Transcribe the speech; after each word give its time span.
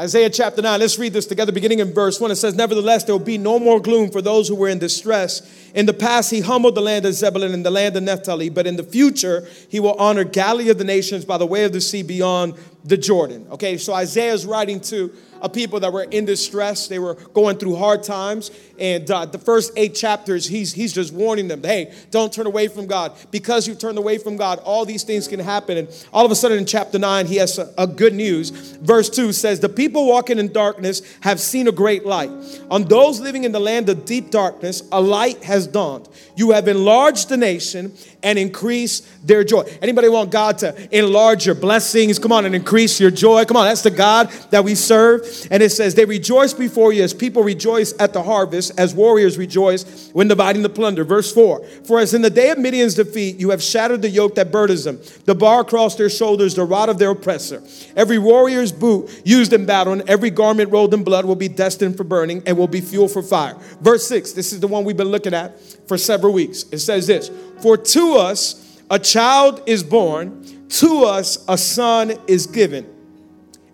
Isaiah 0.00 0.30
chapter 0.30 0.62
9, 0.62 0.80
let's 0.80 0.98
read 0.98 1.12
this 1.12 1.26
together, 1.26 1.52
beginning 1.52 1.80
in 1.80 1.92
verse 1.92 2.18
1. 2.18 2.30
It 2.30 2.36
says, 2.36 2.54
Nevertheless, 2.54 3.04
there 3.04 3.14
will 3.14 3.22
be 3.22 3.36
no 3.36 3.58
more 3.58 3.78
gloom 3.78 4.10
for 4.10 4.22
those 4.22 4.48
who 4.48 4.54
were 4.54 4.68
in 4.68 4.78
distress. 4.78 5.42
In 5.74 5.84
the 5.84 5.92
past, 5.92 6.30
he 6.30 6.40
humbled 6.40 6.74
the 6.74 6.80
land 6.80 7.04
of 7.04 7.12
Zebulun 7.12 7.52
and 7.52 7.66
the 7.66 7.70
land 7.70 7.94
of 7.96 8.04
Naphtali, 8.04 8.48
but 8.48 8.66
in 8.66 8.76
the 8.76 8.82
future, 8.82 9.46
he 9.68 9.78
will 9.78 9.92
honor 9.98 10.24
Galilee 10.24 10.70
of 10.70 10.78
the 10.78 10.84
nations 10.84 11.26
by 11.26 11.36
the 11.36 11.44
way 11.44 11.64
of 11.64 11.74
the 11.74 11.82
sea 11.82 12.02
beyond 12.02 12.54
the 12.82 12.96
Jordan. 12.96 13.46
Okay, 13.50 13.76
so 13.76 13.92
Isaiah 13.92 14.32
is 14.32 14.46
writing 14.46 14.80
to 14.80 15.12
a 15.40 15.48
people 15.48 15.80
that 15.80 15.92
were 15.92 16.04
in 16.04 16.24
distress. 16.24 16.88
They 16.88 16.98
were 16.98 17.14
going 17.14 17.58
through 17.58 17.76
hard 17.76 18.02
times. 18.02 18.50
And 18.78 19.10
uh, 19.10 19.26
the 19.26 19.38
first 19.38 19.72
eight 19.76 19.94
chapters, 19.94 20.46
he's, 20.46 20.72
he's 20.72 20.92
just 20.92 21.12
warning 21.12 21.48
them 21.48 21.62
hey, 21.62 21.92
don't 22.10 22.32
turn 22.32 22.46
away 22.46 22.68
from 22.68 22.86
God. 22.86 23.12
Because 23.30 23.68
you've 23.68 23.78
turned 23.78 23.98
away 23.98 24.18
from 24.18 24.36
God, 24.36 24.58
all 24.60 24.84
these 24.84 25.04
things 25.04 25.28
can 25.28 25.40
happen. 25.40 25.78
And 25.78 26.06
all 26.12 26.24
of 26.24 26.30
a 26.30 26.34
sudden, 26.34 26.58
in 26.58 26.66
chapter 26.66 26.98
9, 26.98 27.26
he 27.26 27.36
has 27.36 27.58
a, 27.58 27.72
a 27.76 27.86
good 27.86 28.14
news. 28.14 28.50
Verse 28.50 29.10
2 29.10 29.32
says, 29.32 29.60
The 29.60 29.68
people 29.68 30.06
walking 30.06 30.38
in 30.38 30.52
darkness 30.52 31.02
have 31.20 31.40
seen 31.40 31.68
a 31.68 31.72
great 31.72 32.06
light. 32.06 32.30
On 32.70 32.84
those 32.84 33.20
living 33.20 33.44
in 33.44 33.52
the 33.52 33.60
land 33.60 33.88
of 33.88 34.04
deep 34.04 34.30
darkness, 34.30 34.82
a 34.92 35.00
light 35.00 35.44
has 35.44 35.66
dawned. 35.66 36.08
You 36.36 36.52
have 36.52 36.68
enlarged 36.68 37.28
the 37.28 37.36
nation 37.36 37.92
and 38.22 38.38
increased 38.38 39.06
their 39.26 39.44
joy. 39.44 39.62
Anybody 39.82 40.08
want 40.08 40.30
God 40.30 40.58
to 40.58 40.96
enlarge 40.96 41.46
your 41.46 41.54
blessings? 41.54 42.18
Come 42.18 42.32
on 42.32 42.44
and 42.44 42.54
increase 42.54 43.00
your 43.00 43.10
joy. 43.10 43.44
Come 43.44 43.56
on, 43.56 43.66
that's 43.66 43.82
the 43.82 43.90
God 43.90 44.30
that 44.50 44.64
we 44.64 44.74
serve. 44.74 45.26
And 45.50 45.62
it 45.62 45.70
says, 45.70 45.94
They 45.94 46.04
rejoice 46.04 46.52
before 46.52 46.92
you 46.92 47.02
as 47.02 47.14
people 47.14 47.42
rejoice 47.42 47.94
at 47.98 48.12
the 48.12 48.22
harvest, 48.22 48.72
as 48.78 48.94
warriors 48.94 49.38
rejoice 49.38 50.10
when 50.12 50.28
dividing 50.28 50.62
the 50.62 50.68
plunder. 50.68 51.04
Verse 51.04 51.32
4 51.32 51.64
For 51.84 52.00
as 52.00 52.14
in 52.14 52.22
the 52.22 52.30
day 52.30 52.50
of 52.50 52.58
Midian's 52.58 52.94
defeat, 52.94 53.38
you 53.38 53.50
have 53.50 53.62
shattered 53.62 54.02
the 54.02 54.08
yoke 54.08 54.34
that 54.36 54.52
burdens 54.52 54.84
them, 54.84 55.00
the 55.24 55.34
bar 55.34 55.60
across 55.60 55.96
their 55.96 56.10
shoulders, 56.10 56.54
the 56.54 56.64
rod 56.64 56.88
of 56.88 56.98
their 56.98 57.10
oppressor. 57.10 57.62
Every 57.96 58.18
warrior's 58.18 58.72
boot 58.72 59.22
used 59.24 59.52
in 59.52 59.66
battle, 59.66 59.92
and 59.92 60.08
every 60.08 60.30
garment 60.30 60.70
rolled 60.70 60.94
in 60.94 61.04
blood 61.04 61.24
will 61.24 61.36
be 61.36 61.48
destined 61.48 61.96
for 61.96 62.04
burning 62.04 62.42
and 62.46 62.56
will 62.56 62.68
be 62.68 62.80
fuel 62.80 63.08
for 63.08 63.22
fire. 63.22 63.56
Verse 63.80 64.06
6, 64.08 64.32
this 64.32 64.52
is 64.52 64.60
the 64.60 64.68
one 64.68 64.84
we've 64.84 64.96
been 64.96 65.08
looking 65.08 65.34
at 65.34 65.60
for 65.88 65.96
several 65.98 66.32
weeks. 66.32 66.64
It 66.72 66.78
says 66.78 67.06
this 67.06 67.30
For 67.60 67.76
to 67.76 68.16
us 68.16 68.80
a 68.90 68.98
child 68.98 69.62
is 69.66 69.84
born, 69.84 70.44
to 70.70 71.04
us 71.04 71.44
a 71.48 71.56
son 71.56 72.14
is 72.26 72.46
given 72.46 72.89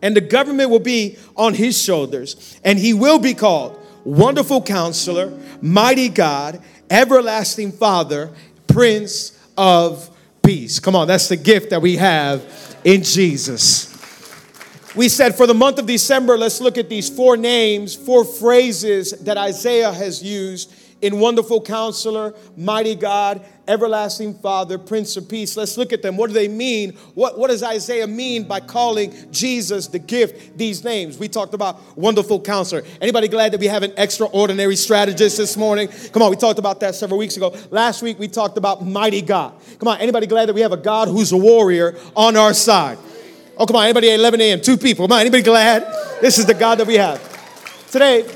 and 0.02 0.16
the 0.16 0.20
government 0.20 0.70
will 0.70 0.78
be 0.78 1.16
on 1.36 1.54
his 1.54 1.80
shoulders, 1.80 2.58
and 2.64 2.78
he 2.78 2.94
will 2.94 3.18
be 3.18 3.34
called 3.34 3.78
Wonderful 4.04 4.62
Counselor, 4.62 5.36
Mighty 5.60 6.08
God, 6.08 6.62
Everlasting 6.90 7.72
Father, 7.72 8.30
Prince 8.68 9.38
of 9.56 10.10
Peace. 10.44 10.78
Come 10.78 10.94
on, 10.94 11.08
that's 11.08 11.28
the 11.28 11.36
gift 11.36 11.70
that 11.70 11.82
we 11.82 11.96
have 11.96 12.76
in 12.84 13.02
Jesus. 13.02 13.92
We 14.94 15.08
said 15.08 15.34
for 15.34 15.46
the 15.46 15.54
month 15.54 15.78
of 15.78 15.86
December, 15.86 16.38
let's 16.38 16.60
look 16.60 16.78
at 16.78 16.88
these 16.88 17.10
four 17.10 17.36
names, 17.36 17.94
four 17.94 18.24
phrases 18.24 19.10
that 19.10 19.36
Isaiah 19.36 19.92
has 19.92 20.22
used 20.22 20.72
in 21.02 21.18
Wonderful 21.18 21.60
Counselor, 21.60 22.34
Mighty 22.56 22.94
God, 22.94 23.44
Everlasting 23.68 24.34
Father, 24.34 24.78
Prince 24.78 25.16
of 25.16 25.28
Peace. 25.28 25.56
Let's 25.56 25.76
look 25.76 25.92
at 25.92 26.00
them. 26.00 26.16
What 26.16 26.28
do 26.28 26.34
they 26.34 26.48
mean? 26.48 26.92
What, 27.14 27.38
what 27.38 27.50
does 27.50 27.62
Isaiah 27.62 28.06
mean 28.06 28.44
by 28.44 28.60
calling 28.60 29.12
Jesus 29.30 29.88
the 29.88 29.98
gift 29.98 30.56
these 30.56 30.84
names? 30.84 31.18
We 31.18 31.28
talked 31.28 31.52
about 31.52 31.96
Wonderful 31.96 32.40
Counselor. 32.40 32.82
Anybody 33.00 33.28
glad 33.28 33.52
that 33.52 33.60
we 33.60 33.66
have 33.66 33.82
an 33.82 33.92
extraordinary 33.96 34.76
strategist 34.76 35.36
this 35.36 35.56
morning? 35.56 35.88
Come 36.12 36.22
on, 36.22 36.30
we 36.30 36.36
talked 36.36 36.58
about 36.58 36.80
that 36.80 36.94
several 36.94 37.18
weeks 37.18 37.36
ago. 37.36 37.54
Last 37.70 38.02
week 38.02 38.18
we 38.18 38.28
talked 38.28 38.56
about 38.56 38.86
Mighty 38.86 39.22
God. 39.22 39.54
Come 39.78 39.88
on, 39.88 39.98
anybody 39.98 40.26
glad 40.26 40.48
that 40.48 40.54
we 40.54 40.62
have 40.62 40.72
a 40.72 40.78
God 40.78 41.08
who's 41.08 41.32
a 41.32 41.36
warrior 41.36 41.96
on 42.14 42.36
our 42.36 42.54
side? 42.54 42.98
Oh, 43.58 43.66
come 43.66 43.76
on, 43.76 43.84
anybody 43.84 44.10
at 44.10 44.20
11 44.20 44.40
a.m., 44.40 44.60
two 44.60 44.76
people. 44.76 45.06
Come 45.06 45.12
on, 45.12 45.20
anybody 45.20 45.42
glad? 45.42 45.82
This 46.20 46.38
is 46.38 46.46
the 46.46 46.54
God 46.54 46.78
that 46.78 46.86
we 46.86 46.94
have. 46.94 47.20
Today, 47.90 48.26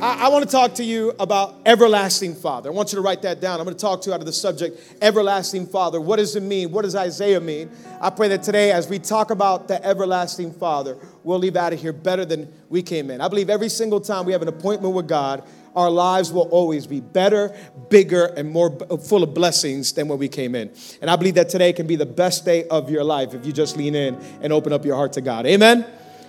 I, 0.00 0.26
I 0.26 0.28
want 0.28 0.44
to 0.44 0.50
talk 0.50 0.74
to 0.74 0.84
you 0.84 1.14
about 1.18 1.56
everlasting 1.64 2.34
Father. 2.34 2.70
I 2.70 2.72
want 2.74 2.92
you 2.92 2.96
to 2.96 3.02
write 3.02 3.22
that 3.22 3.40
down. 3.40 3.60
I'm 3.60 3.64
going 3.64 3.76
to 3.76 3.80
talk 3.80 4.02
to 4.02 4.10
you 4.10 4.14
out 4.14 4.20
of 4.20 4.26
the 4.26 4.32
subject, 4.32 4.78
everlasting 5.00 5.66
Father. 5.66 6.02
What 6.02 6.16
does 6.16 6.36
it 6.36 6.42
mean? 6.42 6.70
What 6.70 6.82
does 6.82 6.94
Isaiah 6.94 7.40
mean? 7.40 7.70
I 8.02 8.10
pray 8.10 8.28
that 8.28 8.42
today, 8.42 8.72
as 8.72 8.88
we 8.88 8.98
talk 8.98 9.30
about 9.30 9.68
the 9.68 9.82
everlasting 9.82 10.52
Father, 10.52 10.98
we'll 11.24 11.38
leave 11.38 11.56
out 11.56 11.72
of 11.72 11.80
here 11.80 11.94
better 11.94 12.26
than 12.26 12.52
we 12.68 12.82
came 12.82 13.10
in. 13.10 13.22
I 13.22 13.28
believe 13.28 13.48
every 13.48 13.70
single 13.70 14.00
time 14.00 14.26
we 14.26 14.32
have 14.32 14.42
an 14.42 14.48
appointment 14.48 14.94
with 14.94 15.08
God, 15.08 15.42
our 15.74 15.90
lives 15.90 16.30
will 16.30 16.48
always 16.50 16.86
be 16.86 17.00
better, 17.00 17.56
bigger, 17.88 18.26
and 18.26 18.50
more 18.50 18.76
full 18.98 19.22
of 19.22 19.32
blessings 19.32 19.94
than 19.94 20.08
when 20.08 20.18
we 20.18 20.28
came 20.28 20.54
in. 20.54 20.72
And 21.00 21.10
I 21.10 21.16
believe 21.16 21.36
that 21.36 21.48
today 21.48 21.72
can 21.72 21.86
be 21.86 21.96
the 21.96 22.04
best 22.04 22.44
day 22.44 22.68
of 22.68 22.90
your 22.90 23.04
life 23.04 23.32
if 23.32 23.46
you 23.46 23.52
just 23.52 23.78
lean 23.78 23.94
in 23.94 24.14
and 24.42 24.52
open 24.52 24.74
up 24.74 24.84
your 24.84 24.96
heart 24.96 25.14
to 25.14 25.22
God. 25.22 25.46
Amen. 25.46 25.86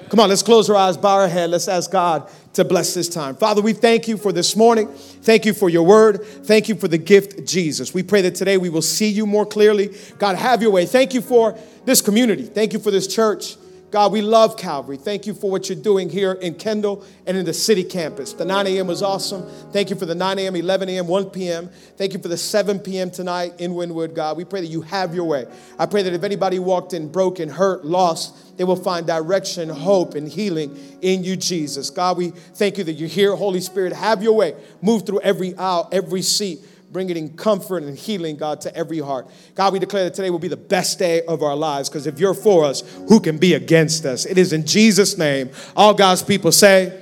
Come 0.10 0.22
on, 0.22 0.30
let's 0.30 0.42
close 0.42 0.70
our 0.70 0.76
eyes, 0.78 0.96
bow 0.96 1.16
our 1.16 1.28
head. 1.28 1.50
Let's 1.50 1.68
ask 1.68 1.92
God 1.92 2.30
to 2.54 2.64
bless 2.64 2.94
this 2.94 3.10
time. 3.10 3.36
Father, 3.36 3.62
we 3.62 3.74
thank 3.74 4.08
you 4.08 4.16
for 4.16 4.32
this 4.32 4.56
morning. 4.56 4.88
Thank 4.88 5.46
you 5.46 5.54
for 5.54 5.70
your 5.70 5.84
word. 5.84 6.24
Thank 6.24 6.70
you 6.70 6.76
for 6.76 6.88
the 6.88 6.98
gift, 6.98 7.46
Jesus. 7.46 7.94
We 7.94 8.04
pray 8.04 8.22
that 8.22 8.36
today 8.36 8.58
we 8.58 8.70
will 8.70 8.82
see 8.82 9.10
you 9.10 9.26
more 9.26 9.46
clearly. 9.46 9.94
God, 10.18 10.38
have 10.38 10.62
your 10.62 10.72
way. 10.72 10.86
Thank 10.86 11.14
you 11.14 11.20
for 11.20 11.58
this 11.84 12.02
community. 12.02 12.44
Thank 12.44 12.72
you 12.72 12.80
for 12.80 12.90
this 12.90 13.14
church. 13.14 13.58
God, 13.90 14.12
we 14.12 14.22
love 14.22 14.58
Calvary. 14.58 14.98
Thank 14.98 15.28
you 15.28 15.34
for 15.34 15.50
what 15.50 15.70
you're 15.70 15.82
doing 15.82 16.10
here 16.10 16.34
in 16.34 16.56
Kendall 16.56 17.06
and 17.26 17.38
in 17.38 17.46
the 17.46 17.54
city 17.54 17.86
campus. 17.86 18.34
The 18.34 18.44
9 18.44 18.68
a.m. 18.68 18.88
was 18.88 19.02
awesome. 19.02 19.48
Thank 19.72 19.90
you 19.90 19.96
for 19.96 20.06
the 20.06 20.16
9 20.16 20.40
a.m., 20.40 20.58
11 20.58 20.90
a.m., 20.90 21.08
1 21.08 21.30
p.m. 21.30 21.70
Thank 21.96 22.12
you 22.14 22.20
for 22.20 22.28
the 22.28 22.38
7 22.38 22.80
p.m. 22.80 23.12
tonight 23.12 23.54
in 23.60 23.72
Wynwood, 23.72 24.14
God. 24.14 24.36
We 24.36 24.44
pray 24.44 24.60
that 24.60 24.68
you 24.68 24.82
have 24.82 25.16
your 25.16 25.24
way. 25.24 25.48
I 25.80 25.86
pray 25.86 26.02
that 26.04 26.14
if 26.14 26.24
anybody 26.24 26.60
walked 26.60 26.92
in 26.92 27.10
broken, 27.10 27.48
hurt, 27.48 27.86
lost, 27.86 28.47
they 28.58 28.64
will 28.64 28.76
find 28.76 29.08
direction, 29.08 29.70
hope, 29.70 30.16
and 30.16 30.28
healing 30.28 30.78
in 31.02 31.24
you, 31.24 31.36
Jesus. 31.36 31.90
God, 31.90 32.18
we 32.18 32.32
thank 32.32 32.78
you 32.78 32.84
that 32.84 32.94
you're 32.94 33.08
here. 33.08 33.36
Holy 33.36 33.62
Spirit, 33.62 33.94
have 33.94 34.22
your 34.22 34.34
way. 34.34 34.56
Move 34.82 35.06
through 35.06 35.22
every 35.22 35.56
aisle, 35.56 35.88
every 35.92 36.22
seat 36.22 36.60
bringing 36.92 37.36
comfort 37.36 37.84
and 37.84 37.98
healing, 37.98 38.38
God, 38.38 38.62
to 38.62 38.76
every 38.76 39.00
heart. 39.00 39.28
God, 39.56 39.74
we 39.74 39.80
declare 39.80 40.06
that 40.06 40.14
today 40.14 40.30
will 40.30 40.40
be 40.40 40.48
the 40.48 40.58
best 40.58 40.98
day 40.98 41.22
of 41.24 41.44
our 41.44 41.56
lives 41.56 41.90
because 41.90 42.08
if 42.08 42.20
you're 42.20 42.34
for 42.34 42.66
us, 42.66 42.82
who 43.08 43.20
can 43.20 43.38
be 43.38 43.54
against 43.54 44.06
us? 44.06 44.26
It 44.26 44.38
is 44.38 44.54
in 44.54 44.66
Jesus' 44.66 45.18
name. 45.18 45.50
All 45.76 45.94
God's 45.94 46.24
people 46.24 46.52
say, 46.52 46.88
Amen. 46.88 47.02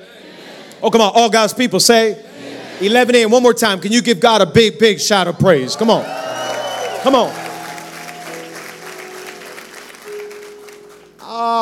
Oh, 0.82 0.90
come 0.90 1.02
on. 1.02 1.12
All 1.14 1.30
God's 1.30 1.54
people 1.54 1.80
say, 1.80 2.14
Amen. 2.14 2.84
11 2.84 3.16
a.m. 3.16 3.32
One 3.32 3.44
more 3.44 3.54
time. 3.54 3.80
Can 3.80 3.92
you 3.92 4.02
give 4.02 4.20
God 4.20 4.42
a 4.42 4.46
big, 4.46 4.80
big 4.80 5.00
shout 5.00 5.28
of 5.28 5.38
praise? 5.40 5.76
Come 5.76 5.90
on. 5.90 6.04
Come 7.04 7.16
on. 7.16 7.45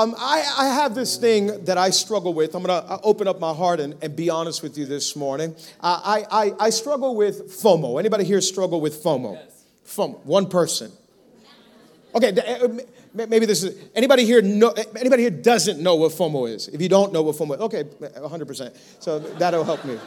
Um, 0.03 0.16
I, 0.18 0.44
I, 0.58 0.68
have 0.68 0.96
this 0.96 1.16
thing 1.16 1.64
that 1.64 1.78
I 1.78 1.90
struggle 1.90 2.34
with. 2.34 2.56
I'm 2.56 2.64
going 2.64 2.84
to 2.84 2.91
uh, 2.91 3.00
open 3.03 3.25
up 3.25 3.40
my 3.40 3.53
heart 3.53 3.80
and, 3.80 3.96
and, 4.03 4.14
be 4.14 4.30
honest 4.30 4.62
with 4.62 4.78
you 4.78 4.86
this 4.86 5.16
morning. 5.16 5.56
Uh, 5.80 6.02
I, 6.03 6.25
I, 6.30 6.53
I, 6.59 6.69
struggle 6.72 7.16
with 7.16 7.50
FOMO. 7.50 7.97
Anybody 8.00 8.25
here 8.25 8.41
struggle 8.41 8.81
with 8.81 9.02
FOMO? 9.02 9.36
Yes. 9.36 9.64
FOMO. 9.88 10.22
One 10.25 10.50
person. 10.50 10.91
Okay, 12.14 12.34
uh, 12.38 12.68
maybe 13.14 13.46
this 13.46 13.64
is 13.64 13.81
anybody 13.96 14.25
here. 14.25 14.41
Know, 14.41 14.74
anybody 15.00 15.22
here 15.22 15.31
doesn't 15.31 15.80
know 15.80 15.96
what 15.96 16.12
FOMO 16.12 16.53
is? 16.53 16.68
If 16.68 16.81
you 16.81 16.90
don't 16.90 17.14
know 17.14 17.22
what 17.22 17.38
FOMO, 17.38 17.56
is, 17.56 17.62
okay, 17.62 17.84
100. 17.84 18.46
percent 18.46 18.75
So 19.00 19.20
that'll 19.20 19.64
help 19.64 19.85
me. 19.85 19.97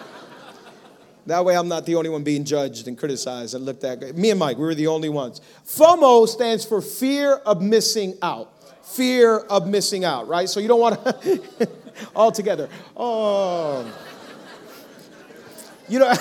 That 1.25 1.43
way, 1.43 1.57
I'm 1.57 1.69
not 1.69 1.87
the 1.87 1.95
only 1.95 2.11
one 2.11 2.23
being 2.23 2.45
judged 2.45 2.87
and 2.87 2.99
criticized 2.99 3.55
and 3.55 3.65
looked 3.65 3.83
at. 3.83 4.15
Me 4.15 4.29
and 4.29 4.39
Mike, 4.39 4.59
we 4.59 4.65
were 4.65 4.75
the 4.75 4.89
only 4.89 5.09
ones. 5.09 5.41
FOMO 5.67 6.29
stands 6.29 6.67
for 6.67 6.83
fear 6.83 7.37
of 7.37 7.63
missing 7.63 8.15
out 8.21 8.56
fear 8.87 9.39
of 9.39 9.69
missing 9.69 10.05
out, 10.05 10.29
right? 10.29 10.49
So 10.49 10.61
you 10.61 10.69
don't 10.69 10.81
want 10.81 11.05
to 11.05 11.69
all 12.17 12.33
together. 12.33 12.69
Oh. 12.97 13.85
You 15.89 16.01
know, 16.01 16.13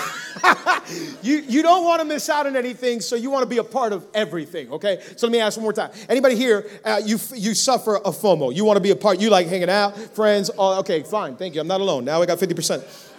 you, 1.23 1.37
you 1.37 1.63
don't 1.63 1.83
want 1.83 1.99
to 1.99 2.05
miss 2.05 2.29
out 2.29 2.45
on 2.45 2.55
anything, 2.55 3.01
so 3.01 3.15
you 3.15 3.31
want 3.31 3.43
to 3.43 3.49
be 3.49 3.57
a 3.57 3.63
part 3.63 3.93
of 3.93 4.05
everything, 4.13 4.71
okay? 4.71 5.01
So 5.15 5.25
let 5.25 5.31
me 5.31 5.39
ask 5.39 5.57
one 5.57 5.63
more 5.63 5.73
time. 5.73 5.91
Anybody 6.07 6.35
here, 6.35 6.69
uh, 6.83 7.01
you, 7.03 7.17
you 7.33 7.55
suffer 7.55 7.95
a 7.95 8.11
FOMO. 8.11 8.53
You 8.53 8.63
want 8.63 8.77
to 8.77 8.81
be 8.81 8.91
a 8.91 8.95
part, 8.95 9.19
you 9.19 9.31
like 9.31 9.47
hanging 9.47 9.69
out, 9.69 9.97
friends, 10.13 10.51
okay, 10.57 11.01
fine, 11.01 11.35
thank 11.35 11.55
you. 11.55 11.61
I'm 11.61 11.67
not 11.67 11.81
alone. 11.81 12.05
Now 12.05 12.21
I 12.21 12.27
got 12.27 12.37
50%. 12.37 13.13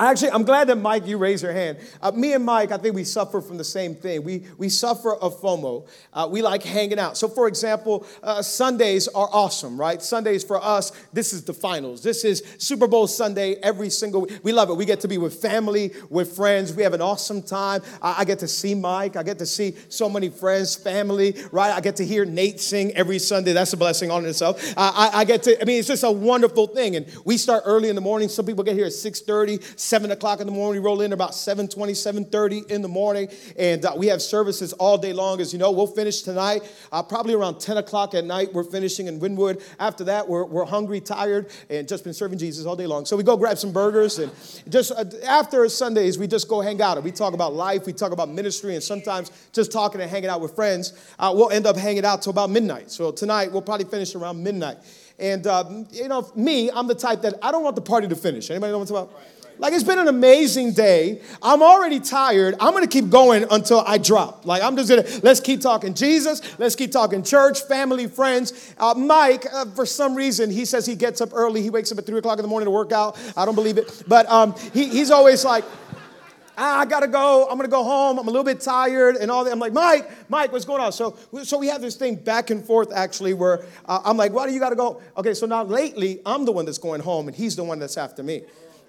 Actually, 0.00 0.30
I'm 0.30 0.44
glad 0.44 0.68
that 0.68 0.76
Mike, 0.76 1.06
you 1.06 1.18
raised 1.18 1.42
your 1.42 1.52
hand. 1.52 1.78
Uh, 2.00 2.12
me 2.12 2.32
and 2.32 2.44
Mike, 2.44 2.70
I 2.70 2.76
think 2.76 2.94
we 2.94 3.02
suffer 3.02 3.40
from 3.40 3.58
the 3.58 3.64
same 3.64 3.96
thing. 3.96 4.22
We, 4.22 4.44
we 4.56 4.68
suffer 4.68 5.16
of 5.16 5.40
FOMO. 5.40 5.88
Uh, 6.12 6.28
we 6.30 6.40
like 6.40 6.62
hanging 6.62 7.00
out. 7.00 7.16
So, 7.16 7.28
for 7.28 7.48
example, 7.48 8.06
uh, 8.22 8.40
Sundays 8.42 9.08
are 9.08 9.28
awesome, 9.32 9.78
right? 9.78 10.00
Sundays 10.00 10.44
for 10.44 10.62
us, 10.62 10.92
this 11.12 11.32
is 11.32 11.42
the 11.42 11.52
finals. 11.52 12.02
This 12.02 12.24
is 12.24 12.44
Super 12.58 12.86
Bowl 12.86 13.08
Sunday 13.08 13.54
every 13.56 13.90
single 13.90 14.22
week. 14.22 14.38
We 14.44 14.52
love 14.52 14.70
it. 14.70 14.74
We 14.74 14.84
get 14.84 15.00
to 15.00 15.08
be 15.08 15.18
with 15.18 15.42
family, 15.42 15.92
with 16.10 16.36
friends. 16.36 16.72
We 16.72 16.84
have 16.84 16.94
an 16.94 17.02
awesome 17.02 17.42
time. 17.42 17.82
I, 18.00 18.16
I 18.18 18.24
get 18.24 18.38
to 18.40 18.48
see 18.48 18.76
Mike. 18.76 19.16
I 19.16 19.24
get 19.24 19.38
to 19.40 19.46
see 19.46 19.74
so 19.88 20.08
many 20.08 20.28
friends, 20.28 20.76
family, 20.76 21.34
right? 21.50 21.72
I 21.72 21.80
get 21.80 21.96
to 21.96 22.06
hear 22.06 22.24
Nate 22.24 22.60
sing 22.60 22.92
every 22.92 23.18
Sunday. 23.18 23.52
That's 23.52 23.72
a 23.72 23.76
blessing 23.76 24.12
on 24.12 24.24
itself. 24.26 24.74
I, 24.76 25.10
I 25.12 25.24
get 25.24 25.42
to, 25.44 25.60
I 25.60 25.64
mean, 25.64 25.80
it's 25.80 25.88
just 25.88 26.04
a 26.04 26.12
wonderful 26.12 26.68
thing. 26.68 26.94
And 26.94 27.06
we 27.24 27.36
start 27.36 27.64
early 27.66 27.88
in 27.88 27.96
the 27.96 28.00
morning. 28.00 28.28
Some 28.28 28.46
people 28.46 28.62
get 28.62 28.74
here 28.74 28.86
at 28.86 28.92
6.30, 28.92 29.78
7 29.88 30.10
o'clock 30.10 30.40
in 30.40 30.46
the 30.46 30.52
morning. 30.52 30.82
We 30.82 30.86
roll 30.86 31.00
in 31.00 31.14
about 31.14 31.30
7.20, 31.30 32.28
7.30 32.28 32.70
in 32.70 32.82
the 32.82 32.88
morning. 32.88 33.28
And 33.56 33.82
uh, 33.86 33.94
we 33.96 34.08
have 34.08 34.20
services 34.20 34.74
all 34.74 34.98
day 34.98 35.14
long. 35.14 35.40
As 35.40 35.54
you 35.54 35.58
know, 35.58 35.70
we'll 35.70 35.86
finish 35.86 36.20
tonight, 36.20 36.70
uh, 36.92 37.02
probably 37.02 37.32
around 37.32 37.58
10 37.58 37.78
o'clock 37.78 38.14
at 38.14 38.26
night. 38.26 38.52
We're 38.52 38.64
finishing 38.64 39.06
in 39.06 39.18
Wynwood. 39.18 39.62
After 39.80 40.04
that, 40.04 40.28
we're, 40.28 40.44
we're 40.44 40.66
hungry, 40.66 41.00
tired, 41.00 41.48
and 41.70 41.88
just 41.88 42.04
been 42.04 42.12
serving 42.12 42.38
Jesus 42.38 42.66
all 42.66 42.76
day 42.76 42.86
long. 42.86 43.06
So 43.06 43.16
we 43.16 43.22
go 43.22 43.34
grab 43.38 43.56
some 43.56 43.72
burgers. 43.72 44.18
And 44.18 44.30
just 44.68 44.92
uh, 44.92 45.06
after 45.26 45.66
Sundays, 45.70 46.18
we 46.18 46.26
just 46.26 46.48
go 46.48 46.60
hang 46.60 46.82
out. 46.82 47.02
We 47.02 47.10
talk 47.10 47.32
about 47.32 47.54
life. 47.54 47.86
We 47.86 47.94
talk 47.94 48.12
about 48.12 48.28
ministry. 48.28 48.74
And 48.74 48.82
sometimes 48.82 49.30
just 49.54 49.72
talking 49.72 50.02
and 50.02 50.10
hanging 50.10 50.28
out 50.28 50.42
with 50.42 50.54
friends. 50.54 50.92
Uh, 51.18 51.32
we'll 51.34 51.50
end 51.50 51.66
up 51.66 51.76
hanging 51.76 52.04
out 52.04 52.20
till 52.20 52.30
about 52.30 52.50
midnight. 52.50 52.90
So 52.90 53.10
tonight, 53.10 53.50
we'll 53.50 53.62
probably 53.62 53.86
finish 53.86 54.14
around 54.14 54.42
midnight. 54.42 54.76
And, 55.18 55.46
um, 55.46 55.88
you 55.90 56.08
know, 56.08 56.30
me, 56.36 56.70
I'm 56.70 56.86
the 56.86 56.94
type 56.94 57.22
that 57.22 57.34
I 57.42 57.50
don't 57.50 57.64
want 57.64 57.74
the 57.74 57.82
party 57.82 58.06
to 58.06 58.14
finish. 58.14 58.50
Anybody 58.50 58.70
know 58.70 58.78
what 58.78 58.90
I'm 58.90 58.94
talking 58.94 59.16
about? 59.16 59.37
Like 59.58 59.72
it's 59.72 59.84
been 59.84 59.98
an 59.98 60.08
amazing 60.08 60.72
day. 60.72 61.20
I'm 61.42 61.62
already 61.62 61.98
tired. 61.98 62.54
I'm 62.60 62.72
gonna 62.72 62.86
keep 62.86 63.10
going 63.10 63.44
until 63.50 63.80
I 63.80 63.98
drop. 63.98 64.46
Like 64.46 64.62
I'm 64.62 64.76
just 64.76 64.88
gonna 64.88 65.04
let's 65.22 65.40
keep 65.40 65.60
talking 65.60 65.94
Jesus. 65.94 66.40
Let's 66.58 66.76
keep 66.76 66.92
talking 66.92 67.22
church, 67.22 67.62
family, 67.62 68.06
friends. 68.06 68.74
Uh, 68.78 68.94
Mike, 68.94 69.46
uh, 69.52 69.66
for 69.66 69.84
some 69.84 70.14
reason, 70.14 70.50
he 70.50 70.64
says 70.64 70.86
he 70.86 70.94
gets 70.94 71.20
up 71.20 71.30
early. 71.32 71.62
He 71.62 71.70
wakes 71.70 71.90
up 71.90 71.98
at 71.98 72.06
three 72.06 72.18
o'clock 72.18 72.38
in 72.38 72.42
the 72.42 72.48
morning 72.48 72.66
to 72.66 72.70
work 72.70 72.92
out. 72.92 73.18
I 73.36 73.44
don't 73.44 73.56
believe 73.56 73.78
it, 73.78 74.04
but 74.06 74.28
um, 74.30 74.54
he, 74.72 74.88
he's 74.88 75.10
always 75.10 75.44
like. 75.44 75.64
Ah, 76.60 76.80
I 76.80 76.86
gotta 76.86 77.06
go. 77.06 77.46
I'm 77.48 77.56
gonna 77.56 77.68
go 77.68 77.84
home. 77.84 78.18
I'm 78.18 78.26
a 78.26 78.30
little 78.32 78.42
bit 78.42 78.60
tired 78.60 79.14
and 79.14 79.30
all 79.30 79.44
that. 79.44 79.52
I'm 79.52 79.60
like, 79.60 79.72
Mike, 79.72 80.10
Mike, 80.28 80.50
what's 80.50 80.64
going 80.64 80.80
on? 80.82 80.90
So, 80.90 81.16
so 81.44 81.56
we 81.56 81.68
have 81.68 81.80
this 81.80 81.94
thing 81.94 82.16
back 82.16 82.50
and 82.50 82.64
forth 82.64 82.92
actually, 82.92 83.32
where 83.32 83.64
uh, 83.86 84.00
I'm 84.04 84.16
like, 84.16 84.32
why 84.32 84.44
do 84.44 84.52
you 84.52 84.58
gotta 84.58 84.74
go? 84.74 85.00
Okay, 85.16 85.34
so 85.34 85.46
now 85.46 85.62
lately 85.62 86.20
I'm 86.26 86.44
the 86.44 86.50
one 86.50 86.64
that's 86.64 86.78
going 86.78 87.00
home, 87.00 87.28
and 87.28 87.36
he's 87.36 87.54
the 87.54 87.62
one 87.62 87.78
that's 87.78 87.96
after 87.96 88.24
me. 88.24 88.42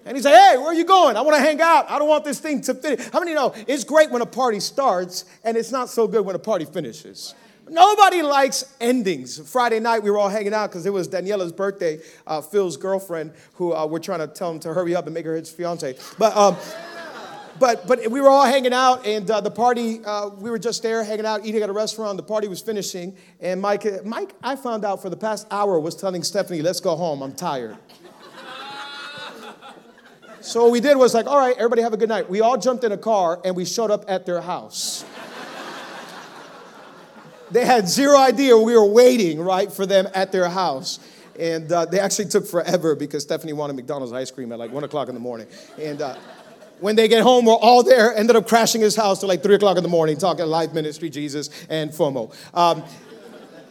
And 0.04 0.16
he's 0.16 0.24
like, 0.24 0.34
hey, 0.34 0.56
where 0.56 0.68
are 0.68 0.74
you 0.74 0.84
going? 0.84 1.16
I 1.16 1.20
want 1.20 1.36
to 1.36 1.42
hang 1.42 1.60
out. 1.60 1.90
I 1.90 1.98
don't 1.98 2.08
want 2.08 2.24
this 2.24 2.40
thing 2.40 2.62
to 2.62 2.74
finish. 2.74 3.08
How 3.10 3.20
many 3.20 3.34
know 3.34 3.54
it's 3.66 3.84
great 3.84 4.10
when 4.10 4.22
a 4.22 4.26
party 4.26 4.60
starts, 4.60 5.24
and 5.44 5.56
it's 5.56 5.70
not 5.70 5.88
so 5.88 6.08
good 6.08 6.24
when 6.24 6.34
a 6.34 6.38
party 6.38 6.64
finishes? 6.64 7.34
Nobody 7.68 8.22
likes 8.22 8.64
endings. 8.80 9.38
Friday 9.48 9.78
night, 9.78 10.02
we 10.02 10.10
were 10.10 10.18
all 10.18 10.28
hanging 10.28 10.52
out 10.52 10.70
because 10.70 10.86
it 10.86 10.92
was 10.92 11.06
Daniela's 11.06 11.52
birthday, 11.52 12.00
uh, 12.26 12.40
Phil's 12.40 12.76
girlfriend, 12.76 13.32
who 13.54 13.72
uh, 13.72 13.86
we're 13.86 14.00
trying 14.00 14.18
to 14.18 14.26
tell 14.26 14.50
him 14.50 14.58
to 14.60 14.74
hurry 14.74 14.96
up 14.96 15.06
and 15.06 15.14
make 15.14 15.24
her 15.24 15.36
his 15.36 15.50
fiance. 15.50 15.96
But 16.18 16.36
um, 16.36 16.56
but 17.60 17.86
but 17.86 18.10
we 18.10 18.20
were 18.20 18.28
all 18.28 18.44
hanging 18.44 18.72
out, 18.72 19.06
and 19.06 19.30
uh, 19.30 19.40
the 19.40 19.52
party 19.52 20.00
uh, 20.04 20.30
we 20.30 20.50
were 20.50 20.58
just 20.58 20.82
there 20.82 21.04
hanging 21.04 21.26
out, 21.26 21.44
eating 21.44 21.62
at 21.62 21.68
a 21.68 21.72
restaurant. 21.72 22.16
The 22.16 22.24
party 22.24 22.48
was 22.48 22.60
finishing, 22.60 23.16
and 23.38 23.60
Mike 23.60 24.04
Mike 24.04 24.34
I 24.42 24.56
found 24.56 24.84
out 24.84 25.00
for 25.00 25.10
the 25.10 25.16
past 25.16 25.46
hour 25.52 25.78
was 25.78 25.94
telling 25.94 26.24
Stephanie, 26.24 26.62
"Let's 26.62 26.80
go 26.80 26.96
home. 26.96 27.22
I'm 27.22 27.34
tired." 27.34 27.76
So 30.40 30.64
what 30.64 30.72
we 30.72 30.80
did 30.80 30.96
was 30.96 31.14
like, 31.14 31.26
"All 31.26 31.38
right, 31.38 31.54
everybody 31.56 31.82
have 31.82 31.92
a 31.92 31.96
good 31.96 32.08
night." 32.08 32.28
We 32.28 32.40
all 32.40 32.56
jumped 32.56 32.84
in 32.84 32.92
a 32.92 32.98
car 32.98 33.40
and 33.44 33.54
we 33.56 33.64
showed 33.64 33.90
up 33.90 34.04
at 34.08 34.26
their 34.26 34.40
house. 34.40 35.04
they 37.50 37.64
had 37.64 37.88
zero 37.88 38.16
idea 38.16 38.56
we 38.56 38.74
were 38.74 38.86
waiting 38.86 39.40
right 39.40 39.72
for 39.72 39.86
them 39.86 40.08
at 40.14 40.32
their 40.32 40.48
house. 40.48 40.98
And 41.38 41.72
uh, 41.72 41.86
they 41.86 41.98
actually 41.98 42.26
took 42.26 42.46
forever 42.46 42.94
because 42.94 43.22
Stephanie 43.22 43.54
wanted 43.54 43.74
McDonald's 43.74 44.12
ice 44.12 44.30
cream 44.30 44.52
at 44.52 44.58
like 44.58 44.72
one 44.72 44.84
o'clock 44.84 45.08
in 45.08 45.14
the 45.14 45.20
morning. 45.20 45.46
And 45.78 46.02
uh, 46.02 46.16
when 46.80 46.96
they 46.96 47.08
get 47.08 47.22
home, 47.22 47.44
we're 47.46 47.54
all 47.54 47.82
there, 47.82 48.14
ended 48.14 48.36
up 48.36 48.46
crashing 48.46 48.80
his 48.80 48.96
house 48.96 49.20
till 49.20 49.28
like 49.28 49.42
3 49.42 49.54
o'clock 49.54 49.76
in 49.76 49.82
the 49.82 49.88
morning, 49.88 50.16
talking 50.16 50.46
life 50.46 50.72
ministry, 50.72 51.10
Jesus, 51.10 51.50
and 51.68 51.90
FOMO. 51.90 52.34
Um, 52.54 52.82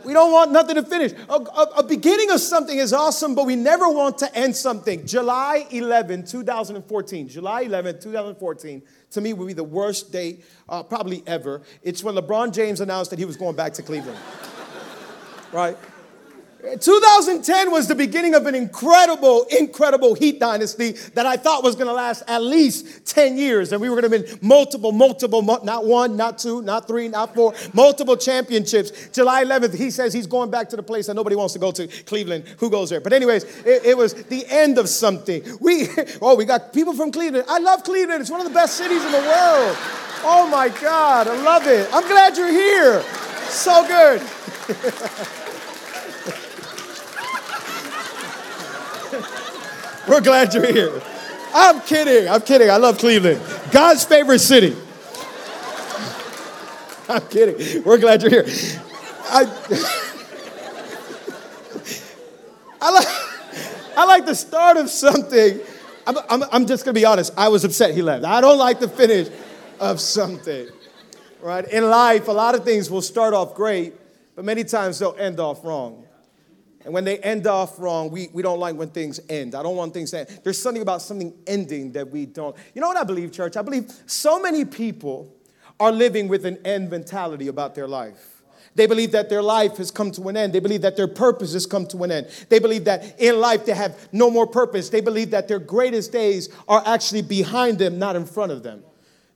we 0.03 0.13
don't 0.13 0.31
want 0.31 0.51
nothing 0.51 0.75
to 0.75 0.83
finish. 0.83 1.13
A, 1.29 1.33
a, 1.33 1.63
a, 1.77 1.83
beginning 1.83 2.31
of 2.31 2.39
something 2.39 2.77
is 2.77 2.93
awesome, 2.93 3.35
but 3.35 3.45
we 3.45 3.55
never 3.55 3.89
want 3.89 4.17
to 4.19 4.35
end 4.35 4.55
something. 4.55 5.05
July 5.05 5.67
11, 5.71 6.25
2014. 6.25 7.27
July 7.27 7.61
11, 7.61 7.99
2014, 7.99 8.81
to 9.11 9.21
me, 9.21 9.33
would 9.33 9.47
be 9.47 9.53
the 9.53 9.63
worst 9.63 10.11
date 10.11 10.43
uh, 10.67 10.83
probably 10.83 11.23
ever. 11.27 11.61
It's 11.83 12.03
when 12.03 12.15
LeBron 12.15 12.53
James 12.53 12.81
announced 12.81 13.09
that 13.11 13.19
he 13.19 13.25
was 13.25 13.35
going 13.35 13.55
back 13.55 13.73
to 13.73 13.83
Cleveland. 13.83 14.19
right? 15.51 15.77
2010 16.61 17.71
was 17.71 17.87
the 17.87 17.95
beginning 17.95 18.35
of 18.35 18.45
an 18.45 18.53
incredible, 18.53 19.45
incredible 19.57 20.13
Heat 20.13 20.41
dynasty 20.41 20.91
that 21.13 21.25
I 21.25 21.37
thought 21.37 21.63
was 21.63 21.75
going 21.75 21.87
to 21.87 21.93
last 21.93 22.23
at 22.27 22.43
least 22.43 23.05
10 23.05 23.37
years. 23.37 23.71
And 23.71 23.81
we 23.81 23.89
were 23.89 23.99
going 23.99 24.11
to 24.11 24.17
win 24.17 24.39
multiple, 24.41 24.91
multiple, 24.91 25.41
not 25.41 25.85
one, 25.85 26.17
not 26.17 26.37
two, 26.37 26.61
not 26.61 26.85
three, 26.85 27.07
not 27.07 27.33
four, 27.33 27.53
multiple 27.73 28.17
championships. 28.17 29.07
July 29.13 29.45
11th, 29.45 29.73
he 29.73 29.89
says 29.89 30.13
he's 30.13 30.27
going 30.27 30.51
back 30.51 30.67
to 30.69 30.75
the 30.75 30.83
place 30.83 31.07
that 31.07 31.13
nobody 31.13 31.35
wants 31.35 31.53
to 31.53 31.59
go 31.59 31.71
to, 31.71 31.87
Cleveland. 31.87 32.43
Who 32.57 32.69
goes 32.69 32.89
there? 32.89 32.99
But, 32.99 33.13
anyways, 33.13 33.45
it, 33.65 33.85
it 33.85 33.97
was 33.97 34.13
the 34.25 34.45
end 34.49 34.77
of 34.77 34.89
something. 34.89 35.41
We, 35.61 35.87
oh, 36.21 36.35
we 36.35 36.43
got 36.43 36.73
people 36.73 36.93
from 36.93 37.11
Cleveland. 37.11 37.45
I 37.47 37.59
love 37.59 37.83
Cleveland. 37.85 38.19
It's 38.19 38.31
one 38.31 38.41
of 38.41 38.47
the 38.47 38.53
best 38.53 38.75
cities 38.75 39.03
in 39.05 39.11
the 39.13 39.19
world. 39.19 39.77
Oh 40.21 40.49
my 40.51 40.67
God, 40.81 41.27
I 41.29 41.41
love 41.41 41.65
it. 41.67 41.87
I'm 41.93 42.05
glad 42.05 42.35
you're 42.35 42.51
here. 42.51 43.01
So 43.47 43.87
good. 43.87 45.45
We're 50.07 50.21
glad 50.21 50.53
you're 50.53 50.71
here. 50.71 51.01
I'm 51.53 51.81
kidding. 51.81 52.29
I'm 52.29 52.41
kidding. 52.41 52.69
I 52.69 52.77
love 52.77 52.97
Cleveland. 52.97 53.41
God's 53.71 54.05
favorite 54.05 54.39
city. 54.39 54.75
I'm 57.09 57.27
kidding. 57.27 57.83
We're 57.83 57.97
glad 57.97 58.21
you're 58.21 58.31
here. 58.31 58.45
I, 59.25 59.43
I, 62.81 62.91
like, 62.91 63.07
I 63.97 64.05
like 64.05 64.25
the 64.25 64.35
start 64.35 64.77
of 64.77 64.89
something. 64.89 65.59
I'm, 66.07 66.17
I'm, 66.29 66.43
I'm 66.51 66.65
just 66.65 66.85
going 66.85 66.95
to 66.95 66.99
be 66.99 67.05
honest. 67.05 67.33
I 67.37 67.49
was 67.49 67.63
upset 67.63 67.93
he 67.93 68.01
left. 68.01 68.25
I 68.25 68.41
don't 68.41 68.57
like 68.57 68.79
the 68.79 68.87
finish 68.87 69.29
of 69.79 69.99
something. 69.99 70.67
Right? 71.41 71.67
In 71.67 71.89
life, 71.89 72.27
a 72.27 72.31
lot 72.31 72.55
of 72.55 72.65
things 72.65 72.91
will 72.91 73.01
start 73.01 73.33
off 73.33 73.55
great, 73.55 73.93
but 74.35 74.43
many 74.43 74.63
times 74.63 74.99
they'll 74.99 75.15
end 75.17 75.39
off 75.39 75.63
wrong. 75.63 76.05
And 76.89 76.93
when 76.95 77.03
they 77.03 77.19
end 77.19 77.45
off 77.45 77.77
wrong, 77.77 78.09
we, 78.09 78.29
we 78.33 78.41
don't 78.41 78.59
like 78.59 78.75
when 78.75 78.89
things 78.89 79.19
end. 79.29 79.53
I 79.53 79.61
don't 79.61 79.75
want 79.75 79.93
things 79.93 80.09
to 80.09 80.21
end. 80.21 80.39
There's 80.43 80.59
something 80.59 80.81
about 80.81 81.03
something 81.03 81.35
ending 81.45 81.91
that 81.91 82.09
we 82.09 82.25
don't. 82.25 82.55
You 82.73 82.81
know 82.81 82.87
what 82.87 82.97
I 82.97 83.03
believe, 83.03 83.31
church? 83.31 83.57
I 83.57 83.61
believe 83.61 83.91
so 84.07 84.41
many 84.41 84.65
people 84.65 85.31
are 85.79 85.91
living 85.91 86.27
with 86.27 86.47
an 86.47 86.57
end 86.65 86.89
mentality 86.89 87.47
about 87.47 87.75
their 87.75 87.87
life. 87.87 88.41
They 88.73 88.87
believe 88.87 89.11
that 89.11 89.29
their 89.29 89.43
life 89.43 89.77
has 89.77 89.91
come 89.91 90.09
to 90.13 90.29
an 90.29 90.35
end. 90.35 90.51
They 90.51 90.59
believe 90.59 90.81
that 90.81 90.97
their 90.97 91.07
purpose 91.07 91.53
has 91.53 91.67
come 91.67 91.85
to 91.89 92.03
an 92.05 92.11
end. 92.11 92.27
They 92.49 92.57
believe 92.57 92.85
that 92.85 93.19
in 93.19 93.39
life 93.39 93.67
they 93.67 93.75
have 93.75 94.09
no 94.11 94.31
more 94.31 94.47
purpose. 94.47 94.89
They 94.89 95.01
believe 95.01 95.29
that 95.29 95.47
their 95.47 95.59
greatest 95.59 96.11
days 96.11 96.49
are 96.67 96.81
actually 96.87 97.21
behind 97.21 97.77
them, 97.77 97.99
not 97.99 98.15
in 98.15 98.25
front 98.25 98.51
of 98.51 98.63
them. 98.63 98.83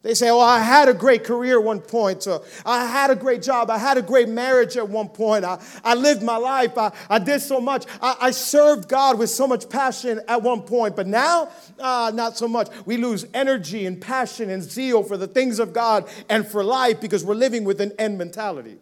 They 0.04 0.14
say, 0.14 0.30
Oh, 0.30 0.40
I 0.40 0.60
had 0.60 0.90
a 0.90 0.94
great 0.94 1.24
career 1.24 1.58
at 1.58 1.64
one 1.64 1.80
point. 1.80 2.28
Or, 2.28 2.44
I 2.66 2.86
had 2.86 3.10
a 3.10 3.16
great 3.16 3.42
job. 3.42 3.70
I 3.70 3.78
had 3.78 3.98
a 3.98 4.02
great 4.02 4.28
marriage 4.28 4.76
at 4.76 4.88
one 4.88 5.08
point. 5.08 5.46
I, 5.46 5.64
I 5.84 5.96
lived 5.96 6.22
my 6.22 6.36
life. 6.36 6.78
I, 6.78 6.92
I 7.10 7.20
did 7.20 7.42
so 7.42 7.62
much. 7.62 7.86
I, 8.02 8.18
I 8.20 8.32
served 8.32 8.90
God 8.90 9.18
with 9.18 9.30
so 9.30 9.48
much 9.48 9.70
passion 9.70 10.20
at 10.28 10.44
one 10.44 10.64
point. 10.64 10.98
But 10.98 11.08
now, 11.08 11.50
uh, 11.80 12.12
not 12.14 12.38
so 12.38 12.50
much. 12.50 12.68
We 12.86 12.98
lose 12.98 13.26
energy 13.34 13.86
and 13.86 14.00
passion 14.00 14.50
and 14.50 14.62
zeal 14.62 15.04
for 15.04 15.16
the 15.16 15.28
things 15.28 15.60
of 15.60 15.72
God 15.72 16.10
and 16.28 16.46
for 16.46 16.66
life 16.66 17.00
because 17.00 17.24
we're 17.24 17.36
living 17.36 17.64
with 17.64 17.80
an 17.80 17.94
end 17.98 18.18
mentality. 18.18 18.80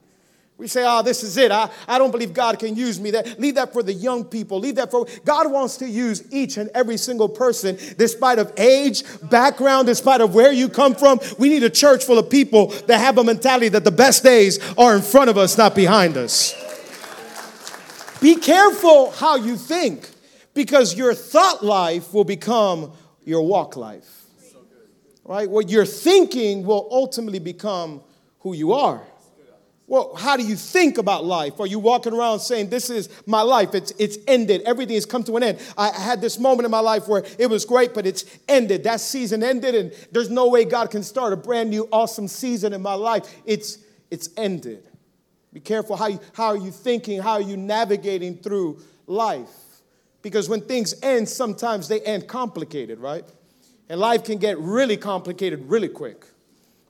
We 0.57 0.67
say, 0.67 0.83
oh, 0.85 1.01
this 1.01 1.23
is 1.23 1.37
it. 1.37 1.51
I, 1.51 1.71
I 1.87 1.97
don't 1.97 2.11
believe 2.11 2.33
God 2.33 2.59
can 2.59 2.75
use 2.75 2.99
me. 2.99 3.09
That, 3.11 3.39
leave 3.39 3.55
that 3.55 3.73
for 3.73 3.81
the 3.81 3.93
young 3.93 4.23
people. 4.23 4.59
Leave 4.59 4.75
that 4.75 4.91
for 4.91 5.07
God 5.25 5.51
wants 5.51 5.77
to 5.77 5.89
use 5.89 6.23
each 6.31 6.57
and 6.57 6.69
every 6.75 6.97
single 6.97 7.27
person, 7.27 7.79
despite 7.97 8.37
of 8.37 8.53
age, 8.57 9.03
background, 9.31 9.87
despite 9.87 10.21
of 10.21 10.35
where 10.35 10.51
you 10.51 10.69
come 10.69 10.93
from. 10.93 11.19
We 11.39 11.49
need 11.49 11.63
a 11.63 11.69
church 11.69 12.03
full 12.03 12.19
of 12.19 12.29
people 12.29 12.67
that 12.85 12.99
have 12.99 13.17
a 13.17 13.23
mentality 13.23 13.69
that 13.69 13.83
the 13.83 13.91
best 13.91 14.23
days 14.23 14.59
are 14.77 14.95
in 14.95 15.01
front 15.01 15.31
of 15.31 15.37
us, 15.37 15.57
not 15.57 15.73
behind 15.73 16.15
us. 16.15 16.53
Be 18.21 18.35
careful 18.35 19.09
how 19.09 19.37
you 19.37 19.55
think, 19.55 20.07
because 20.53 20.95
your 20.95 21.15
thought 21.15 21.65
life 21.65 22.13
will 22.13 22.23
become 22.23 22.91
your 23.23 23.41
walk 23.41 23.75
life. 23.75 24.25
Right? 25.25 25.49
What 25.49 25.69
you're 25.69 25.87
thinking 25.87 26.63
will 26.63 26.87
ultimately 26.91 27.39
become 27.39 28.03
who 28.41 28.53
you 28.53 28.73
are. 28.73 29.01
Well, 29.91 30.15
how 30.15 30.37
do 30.37 30.43
you 30.43 30.55
think 30.55 30.97
about 30.97 31.25
life? 31.25 31.59
Are 31.59 31.67
you 31.67 31.77
walking 31.77 32.13
around 32.13 32.39
saying, 32.39 32.69
This 32.69 32.89
is 32.89 33.09
my 33.25 33.41
life? 33.41 33.75
It's, 33.75 33.91
it's 33.99 34.17
ended. 34.25 34.61
Everything 34.61 34.95
has 34.95 35.05
come 35.05 35.21
to 35.25 35.35
an 35.35 35.43
end. 35.43 35.59
I 35.77 35.91
had 35.91 36.21
this 36.21 36.39
moment 36.39 36.63
in 36.63 36.71
my 36.71 36.79
life 36.79 37.09
where 37.09 37.25
it 37.37 37.47
was 37.47 37.65
great, 37.65 37.93
but 37.93 38.07
it's 38.07 38.23
ended. 38.47 38.85
That 38.85 39.01
season 39.01 39.43
ended, 39.43 39.75
and 39.75 39.91
there's 40.13 40.29
no 40.29 40.47
way 40.47 40.63
God 40.63 40.91
can 40.91 41.03
start 41.03 41.33
a 41.33 41.35
brand 41.35 41.71
new, 41.71 41.89
awesome 41.91 42.29
season 42.29 42.71
in 42.71 42.81
my 42.81 42.93
life. 42.93 43.23
It's, 43.45 43.79
it's 44.09 44.29
ended. 44.37 44.87
Be 45.51 45.59
careful 45.59 45.97
how, 45.97 46.07
you, 46.07 46.21
how 46.31 46.45
are 46.45 46.57
you 46.57 46.71
thinking? 46.71 47.21
How 47.21 47.33
are 47.33 47.41
you 47.41 47.57
navigating 47.57 48.37
through 48.37 48.79
life? 49.07 49.49
Because 50.21 50.47
when 50.47 50.61
things 50.61 50.95
end, 51.03 51.27
sometimes 51.27 51.89
they 51.89 51.99
end 51.99 52.29
complicated, 52.29 52.99
right? 52.99 53.25
And 53.89 53.99
life 53.99 54.23
can 54.23 54.37
get 54.37 54.57
really 54.57 54.95
complicated 54.95 55.65
really 55.67 55.89
quick. 55.89 56.27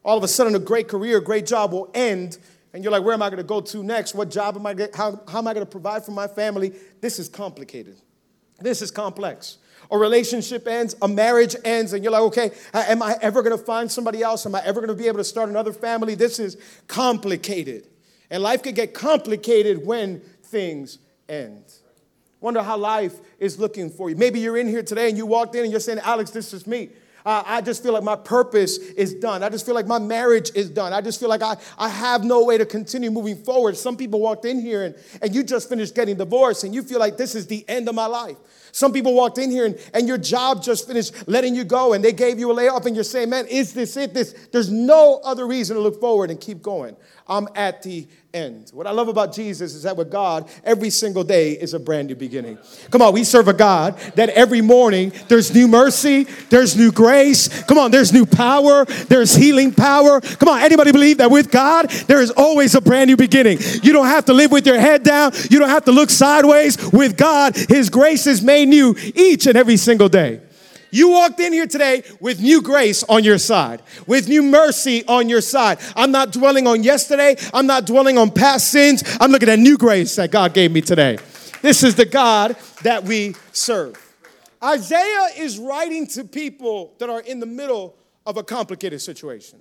All 0.05 0.19
of 0.19 0.23
a 0.23 0.27
sudden, 0.27 0.53
a 0.53 0.59
great 0.59 0.87
career, 0.87 1.17
a 1.17 1.23
great 1.23 1.47
job 1.47 1.71
will 1.71 1.89
end 1.95 2.37
and 2.73 2.83
you're 2.83 2.91
like, 2.91 3.03
where 3.03 3.13
am 3.13 3.21
I 3.21 3.29
going 3.29 3.37
to 3.37 3.43
go 3.43 3.61
to 3.61 3.83
next? 3.83 4.15
What 4.15 4.31
job 4.31 4.55
am 4.55 4.65
I 4.65 4.73
get? 4.73 4.95
How, 4.95 5.19
how 5.27 5.39
am 5.39 5.47
I 5.47 5.53
going 5.53 5.65
to 5.65 5.71
provide 5.71 6.05
for 6.05 6.11
my 6.11 6.27
family? 6.27 6.73
This 7.01 7.19
is 7.19 7.27
complicated. 7.27 7.97
This 8.59 8.81
is 8.81 8.91
complex. 8.91 9.57
A 9.89 9.97
relationship 9.97 10.67
ends, 10.67 10.95
a 11.01 11.07
marriage 11.07 11.55
ends, 11.65 11.91
and 11.91 12.03
you're 12.03 12.13
like, 12.13 12.21
okay, 12.21 12.51
am 12.73 13.01
I 13.01 13.17
ever 13.21 13.41
going 13.41 13.57
to 13.57 13.63
find 13.63 13.91
somebody 13.91 14.21
else? 14.21 14.45
Am 14.45 14.55
I 14.55 14.61
ever 14.63 14.79
going 14.79 14.95
to 14.95 14.95
be 14.95 15.07
able 15.07 15.17
to 15.17 15.23
start 15.23 15.49
another 15.49 15.73
family? 15.73 16.15
This 16.15 16.39
is 16.39 16.55
complicated. 16.87 17.87
And 18.29 18.41
life 18.41 18.63
can 18.63 18.73
get 18.73 18.93
complicated 18.93 19.85
when 19.85 20.21
things 20.43 20.99
end. 21.27 21.65
Wonder 22.39 22.63
how 22.63 22.77
life 22.77 23.19
is 23.37 23.59
looking 23.59 23.89
for 23.89 24.09
you. 24.09 24.15
Maybe 24.15 24.39
you're 24.39 24.57
in 24.57 24.67
here 24.67 24.81
today 24.81 25.09
and 25.09 25.17
you 25.17 25.25
walked 25.25 25.55
in 25.55 25.63
and 25.63 25.71
you're 25.71 25.81
saying, 25.81 25.99
Alex, 25.99 26.31
this 26.31 26.53
is 26.53 26.65
me. 26.65 26.89
Uh, 27.25 27.43
I 27.45 27.61
just 27.61 27.83
feel 27.83 27.93
like 27.93 28.03
my 28.03 28.15
purpose 28.15 28.77
is 28.77 29.13
done. 29.15 29.43
I 29.43 29.49
just 29.49 29.65
feel 29.65 29.75
like 29.75 29.87
my 29.87 29.99
marriage 29.99 30.51
is 30.55 30.69
done. 30.69 30.93
I 30.93 31.01
just 31.01 31.19
feel 31.19 31.29
like 31.29 31.41
I, 31.41 31.57
I 31.77 31.89
have 31.89 32.23
no 32.23 32.45
way 32.45 32.57
to 32.57 32.65
continue 32.65 33.11
moving 33.11 33.37
forward. 33.43 33.77
Some 33.77 33.97
people 33.97 34.19
walked 34.19 34.45
in 34.45 34.59
here 34.59 34.83
and, 34.83 34.95
and 35.21 35.33
you 35.33 35.43
just 35.43 35.69
finished 35.69 35.95
getting 35.95 36.17
divorced 36.17 36.63
and 36.63 36.73
you 36.73 36.83
feel 36.83 36.99
like 36.99 37.17
this 37.17 37.35
is 37.35 37.47
the 37.47 37.63
end 37.67 37.87
of 37.89 37.95
my 37.95 38.07
life. 38.07 38.37
Some 38.71 38.93
people 38.93 39.13
walked 39.13 39.37
in 39.37 39.51
here 39.51 39.65
and, 39.65 39.77
and 39.93 40.07
your 40.07 40.17
job 40.17 40.63
just 40.63 40.87
finished 40.87 41.27
letting 41.27 41.55
you 41.55 41.63
go 41.63 41.93
and 41.93 42.03
they 42.03 42.13
gave 42.13 42.39
you 42.39 42.51
a 42.51 42.53
layoff 42.53 42.85
and 42.85 42.95
you're 42.95 43.03
saying, 43.03 43.29
man, 43.29 43.45
is 43.47 43.73
this 43.73 43.97
it? 43.97 44.13
This, 44.13 44.33
there's 44.51 44.71
no 44.71 45.19
other 45.23 45.45
reason 45.45 45.75
to 45.75 45.81
look 45.81 45.99
forward 45.99 46.31
and 46.31 46.39
keep 46.39 46.61
going. 46.61 46.95
I'm 47.27 47.47
at 47.55 47.83
the 47.83 48.07
end. 48.33 48.69
What 48.73 48.87
I 48.87 48.91
love 48.91 49.09
about 49.09 49.33
Jesus 49.33 49.75
is 49.75 49.83
that 49.83 49.97
with 49.97 50.09
God, 50.09 50.49
every 50.63 50.89
single 50.89 51.23
day 51.23 51.51
is 51.51 51.73
a 51.73 51.79
brand 51.79 52.07
new 52.07 52.15
beginning. 52.15 52.57
Come 52.89 53.01
on, 53.01 53.13
we 53.13 53.23
serve 53.23 53.47
a 53.47 53.53
God 53.53 53.97
that 54.15 54.29
every 54.29 54.61
morning 54.61 55.11
there's 55.27 55.53
new 55.53 55.67
mercy, 55.67 56.23
there's 56.49 56.77
new 56.77 56.91
grace. 56.91 57.63
Come 57.63 57.77
on, 57.77 57.91
there's 57.91 58.13
new 58.13 58.25
power, 58.25 58.85
there's 58.85 59.35
healing 59.35 59.73
power. 59.73 60.21
Come 60.21 60.49
on, 60.49 60.61
anybody 60.61 60.91
believe 60.91 61.17
that 61.17 61.29
with 61.29 61.51
God, 61.51 61.89
there 62.07 62.21
is 62.21 62.31
always 62.31 62.73
a 62.75 62.81
brand 62.81 63.09
new 63.09 63.17
beginning? 63.17 63.57
You 63.83 63.91
don't 63.91 64.07
have 64.07 64.25
to 64.25 64.33
live 64.33 64.51
with 64.51 64.65
your 64.65 64.79
head 64.79 65.03
down, 65.03 65.33
you 65.49 65.59
don't 65.59 65.69
have 65.69 65.85
to 65.85 65.91
look 65.91 66.09
sideways. 66.09 66.77
With 66.91 67.17
God, 67.17 67.55
His 67.55 67.89
grace 67.89 68.27
is 68.27 68.41
made 68.41 68.69
new 68.69 68.95
each 69.15 69.45
and 69.45 69.57
every 69.57 69.77
single 69.77 70.09
day. 70.09 70.41
You 70.91 71.09
walked 71.09 71.39
in 71.39 71.53
here 71.53 71.67
today 71.67 72.03
with 72.19 72.41
new 72.41 72.61
grace 72.61 73.03
on 73.03 73.23
your 73.23 73.37
side, 73.37 73.81
with 74.05 74.27
new 74.27 74.43
mercy 74.43 75.05
on 75.07 75.29
your 75.29 75.39
side. 75.39 75.79
I'm 75.95 76.11
not 76.11 76.33
dwelling 76.33 76.67
on 76.67 76.83
yesterday. 76.83 77.37
I'm 77.53 77.65
not 77.65 77.85
dwelling 77.85 78.17
on 78.17 78.29
past 78.29 78.69
sins. 78.69 79.03
I'm 79.19 79.31
looking 79.31 79.49
at 79.49 79.57
new 79.57 79.77
grace 79.77 80.17
that 80.17 80.31
God 80.31 80.53
gave 80.53 80.71
me 80.71 80.81
today. 80.81 81.17
This 81.61 81.83
is 81.83 81.95
the 81.95 82.05
God 82.05 82.57
that 82.83 83.05
we 83.05 83.35
serve. 83.53 83.97
Isaiah 84.63 85.29
is 85.37 85.57
writing 85.57 86.07
to 86.07 86.25
people 86.25 86.93
that 86.99 87.09
are 87.09 87.21
in 87.21 87.39
the 87.39 87.45
middle 87.45 87.95
of 88.25 88.37
a 88.37 88.43
complicated 88.43 89.01
situation. 89.01 89.59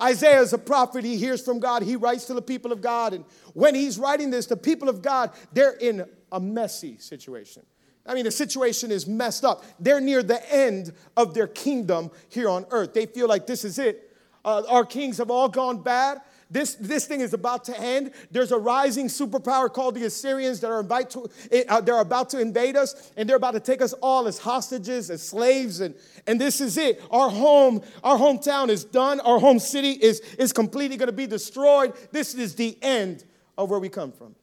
Isaiah 0.00 0.40
is 0.40 0.52
a 0.52 0.58
prophet. 0.58 1.04
He 1.04 1.16
hears 1.16 1.44
from 1.44 1.58
God. 1.58 1.82
He 1.82 1.96
writes 1.96 2.26
to 2.26 2.34
the 2.34 2.42
people 2.42 2.72
of 2.72 2.80
God. 2.80 3.12
And 3.12 3.24
when 3.54 3.74
he's 3.74 3.98
writing 3.98 4.30
this, 4.30 4.46
the 4.46 4.56
people 4.56 4.88
of 4.88 5.02
God, 5.02 5.30
they're 5.52 5.72
in 5.72 6.06
a 6.32 6.40
messy 6.40 6.96
situation. 6.98 7.64
I 8.06 8.14
mean, 8.14 8.24
the 8.24 8.30
situation 8.30 8.90
is 8.90 9.06
messed 9.06 9.44
up. 9.44 9.64
They're 9.78 10.00
near 10.00 10.22
the 10.22 10.40
end 10.52 10.92
of 11.16 11.34
their 11.34 11.46
kingdom 11.46 12.10
here 12.28 12.48
on 12.48 12.66
earth. 12.70 12.94
They 12.94 13.06
feel 13.06 13.28
like 13.28 13.46
this 13.46 13.64
is 13.64 13.78
it. 13.78 14.16
Uh, 14.44 14.62
our 14.68 14.84
kings 14.84 15.18
have 15.18 15.30
all 15.30 15.48
gone 15.48 15.82
bad. 15.82 16.20
This, 16.50 16.74
this 16.74 17.06
thing 17.06 17.20
is 17.20 17.32
about 17.32 17.64
to 17.66 17.80
end. 17.80 18.10
There's 18.32 18.50
a 18.50 18.58
rising 18.58 19.06
superpower 19.06 19.72
called 19.72 19.94
the 19.94 20.04
Assyrians 20.04 20.58
that 20.60 20.70
are, 20.70 20.80
invite 20.80 21.10
to, 21.10 21.28
uh, 21.68 21.80
they're 21.80 22.00
about 22.00 22.30
to 22.30 22.40
invade 22.40 22.76
us, 22.76 23.12
and 23.16 23.28
they're 23.28 23.36
about 23.36 23.52
to 23.52 23.60
take 23.60 23.80
us 23.80 23.92
all 24.02 24.26
as 24.26 24.38
hostages, 24.38 25.10
as 25.10 25.22
slaves, 25.22 25.80
and, 25.80 25.94
and 26.26 26.40
this 26.40 26.60
is 26.60 26.76
it. 26.76 27.00
Our 27.12 27.30
home, 27.30 27.82
our 28.02 28.18
hometown 28.18 28.68
is 28.68 28.82
done. 28.82 29.20
Our 29.20 29.38
home 29.38 29.60
city 29.60 29.92
is, 29.92 30.20
is 30.38 30.52
completely 30.52 30.96
going 30.96 31.06
to 31.06 31.12
be 31.12 31.28
destroyed. 31.28 31.92
This 32.10 32.34
is 32.34 32.56
the 32.56 32.76
end 32.82 33.24
of 33.56 33.70
where 33.70 33.78
we 33.78 33.88
come 33.88 34.10
from. 34.10 34.34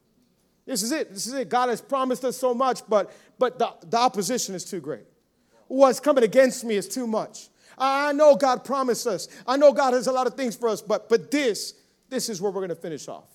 This 0.66 0.84
is 0.84 0.92
it. 0.94 1.14
This 1.14 1.28
is 1.28 1.34
it. 1.34 1.50
God 1.50 1.68
has 1.68 1.82
promised 1.82 2.24
us 2.24 2.38
so 2.38 2.54
much, 2.54 2.82
but, 2.88 3.14
but 3.39 3.60
the, 3.60 3.72
the 3.88 3.98
opposition 3.98 4.56
is 4.56 4.65
too 4.65 4.79
great. 4.79 5.06
What's 5.67 6.00
coming 6.00 6.24
against 6.24 6.63
me 6.63 6.75
is 6.75 6.88
too 6.88 7.08
much. 7.08 7.50
I 7.77 8.12
know 8.13 8.36
God 8.36 8.63
promised 8.63 9.06
us. 9.06 9.27
I 9.46 9.58
know 9.58 9.72
God 9.72 9.94
has 9.94 10.08
a 10.08 10.12
lot 10.12 10.25
of 10.27 10.34
things 10.34 10.56
for 10.56 10.70
us, 10.70 10.82
but, 10.82 11.10
but 11.10 11.29
this, 11.29 11.74
this 12.10 12.29
is 12.29 12.41
where 12.41 12.51
we're 12.51 12.62
going 12.62 12.70
to 12.70 12.75
finish 12.75 13.08
off. 13.08 13.29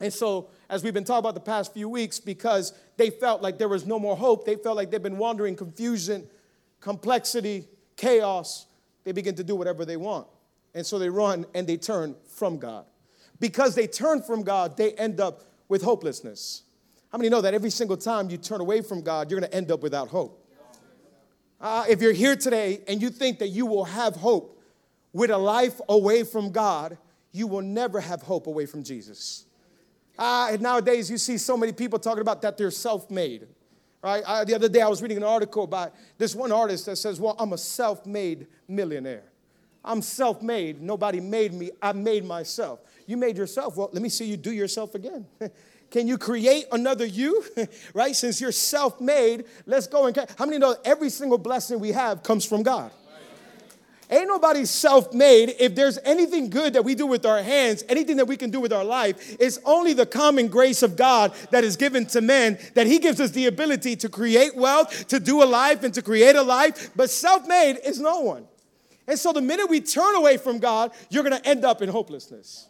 And 0.00 0.12
so, 0.12 0.50
as 0.68 0.82
we've 0.82 0.94
been 0.94 1.04
talking 1.04 1.20
about 1.20 1.34
the 1.34 1.40
past 1.40 1.72
few 1.72 1.88
weeks, 1.88 2.20
because 2.20 2.72
they 2.96 3.10
felt 3.10 3.42
like 3.42 3.58
there 3.58 3.68
was 3.68 3.86
no 3.86 3.98
more 3.98 4.16
hope, 4.16 4.44
they 4.44 4.56
felt 4.56 4.76
like 4.76 4.90
they've 4.90 5.02
been 5.02 5.18
wandering 5.18 5.56
confusion, 5.56 6.26
complexity, 6.80 7.66
chaos, 7.96 8.66
they 9.04 9.12
begin 9.12 9.34
to 9.36 9.44
do 9.44 9.54
whatever 9.54 9.84
they 9.84 9.96
want. 9.96 10.26
And 10.74 10.84
so 10.84 10.98
they 10.98 11.08
run 11.08 11.46
and 11.54 11.66
they 11.66 11.76
turn 11.76 12.16
from 12.28 12.58
God. 12.58 12.86
Because 13.40 13.74
they 13.74 13.86
turn 13.86 14.22
from 14.22 14.42
God, 14.42 14.76
they 14.76 14.92
end 14.92 15.20
up 15.20 15.44
with 15.68 15.82
hopelessness. 15.82 16.62
How 17.14 17.18
many 17.18 17.28
know 17.28 17.42
that 17.42 17.54
every 17.54 17.70
single 17.70 17.96
time 17.96 18.28
you 18.28 18.36
turn 18.36 18.60
away 18.60 18.80
from 18.80 19.00
God, 19.00 19.30
you're 19.30 19.38
going 19.38 19.48
to 19.48 19.56
end 19.56 19.70
up 19.70 19.84
without 19.84 20.08
hope? 20.08 20.44
Uh, 21.60 21.84
if 21.88 22.02
you're 22.02 22.12
here 22.12 22.34
today 22.34 22.80
and 22.88 23.00
you 23.00 23.08
think 23.08 23.38
that 23.38 23.50
you 23.50 23.66
will 23.66 23.84
have 23.84 24.16
hope 24.16 24.60
with 25.12 25.30
a 25.30 25.38
life 25.38 25.80
away 25.88 26.24
from 26.24 26.50
God, 26.50 26.98
you 27.30 27.46
will 27.46 27.62
never 27.62 28.00
have 28.00 28.22
hope 28.22 28.48
away 28.48 28.66
from 28.66 28.82
Jesus. 28.82 29.44
Uh, 30.18 30.56
nowadays, 30.58 31.08
you 31.08 31.16
see 31.16 31.38
so 31.38 31.56
many 31.56 31.70
people 31.70 32.00
talking 32.00 32.20
about 32.20 32.42
that 32.42 32.58
they're 32.58 32.72
self 32.72 33.08
made. 33.12 33.46
Right? 34.02 34.24
Uh, 34.26 34.44
the 34.44 34.56
other 34.56 34.68
day, 34.68 34.80
I 34.80 34.88
was 34.88 35.00
reading 35.00 35.18
an 35.18 35.22
article 35.22 35.62
about 35.62 35.94
this 36.18 36.34
one 36.34 36.50
artist 36.50 36.86
that 36.86 36.96
says, 36.96 37.20
Well, 37.20 37.36
I'm 37.38 37.52
a 37.52 37.58
self 37.58 38.04
made 38.06 38.48
millionaire. 38.66 39.22
I'm 39.84 40.02
self 40.02 40.42
made. 40.42 40.82
Nobody 40.82 41.20
made 41.20 41.54
me. 41.54 41.70
I 41.80 41.92
made 41.92 42.24
myself. 42.24 42.80
You 43.06 43.16
made 43.16 43.36
yourself. 43.36 43.76
Well, 43.76 43.90
let 43.92 44.02
me 44.02 44.08
see 44.08 44.24
you 44.24 44.36
do 44.36 44.50
yourself 44.50 44.96
again. 44.96 45.26
Can 45.90 46.08
you 46.08 46.18
create 46.18 46.66
another 46.72 47.04
you? 47.04 47.44
right? 47.94 48.14
Since 48.16 48.40
you're 48.40 48.52
self 48.52 49.00
made, 49.00 49.44
let's 49.66 49.86
go 49.86 50.06
and. 50.06 50.16
How 50.36 50.46
many 50.46 50.58
know 50.58 50.76
every 50.84 51.10
single 51.10 51.38
blessing 51.38 51.80
we 51.80 51.92
have 51.92 52.22
comes 52.22 52.44
from 52.44 52.62
God? 52.62 52.90
Ain't 54.10 54.28
nobody 54.28 54.64
self 54.64 55.12
made. 55.12 55.54
If 55.58 55.74
there's 55.74 55.98
anything 56.04 56.50
good 56.50 56.74
that 56.74 56.84
we 56.84 56.94
do 56.94 57.06
with 57.06 57.24
our 57.24 57.42
hands, 57.42 57.84
anything 57.88 58.16
that 58.18 58.26
we 58.26 58.36
can 58.36 58.50
do 58.50 58.60
with 58.60 58.72
our 58.72 58.84
life, 58.84 59.36
it's 59.40 59.58
only 59.64 59.92
the 59.92 60.06
common 60.06 60.48
grace 60.48 60.82
of 60.82 60.96
God 60.96 61.32
that 61.50 61.64
is 61.64 61.76
given 61.76 62.06
to 62.06 62.20
men, 62.20 62.58
that 62.74 62.86
He 62.86 62.98
gives 62.98 63.20
us 63.20 63.30
the 63.30 63.46
ability 63.46 63.96
to 63.96 64.08
create 64.08 64.54
wealth, 64.54 65.08
to 65.08 65.18
do 65.18 65.42
a 65.42 65.46
life, 65.46 65.82
and 65.84 65.94
to 65.94 66.02
create 66.02 66.36
a 66.36 66.42
life. 66.42 66.90
But 66.94 67.10
self 67.10 67.48
made 67.48 67.78
is 67.84 68.00
no 68.00 68.20
one. 68.20 68.46
And 69.06 69.18
so 69.18 69.32
the 69.32 69.42
minute 69.42 69.68
we 69.68 69.80
turn 69.80 70.14
away 70.14 70.36
from 70.36 70.58
God, 70.58 70.92
you're 71.10 71.24
going 71.24 71.40
to 71.40 71.48
end 71.48 71.64
up 71.64 71.82
in 71.82 71.88
hopelessness. 71.88 72.68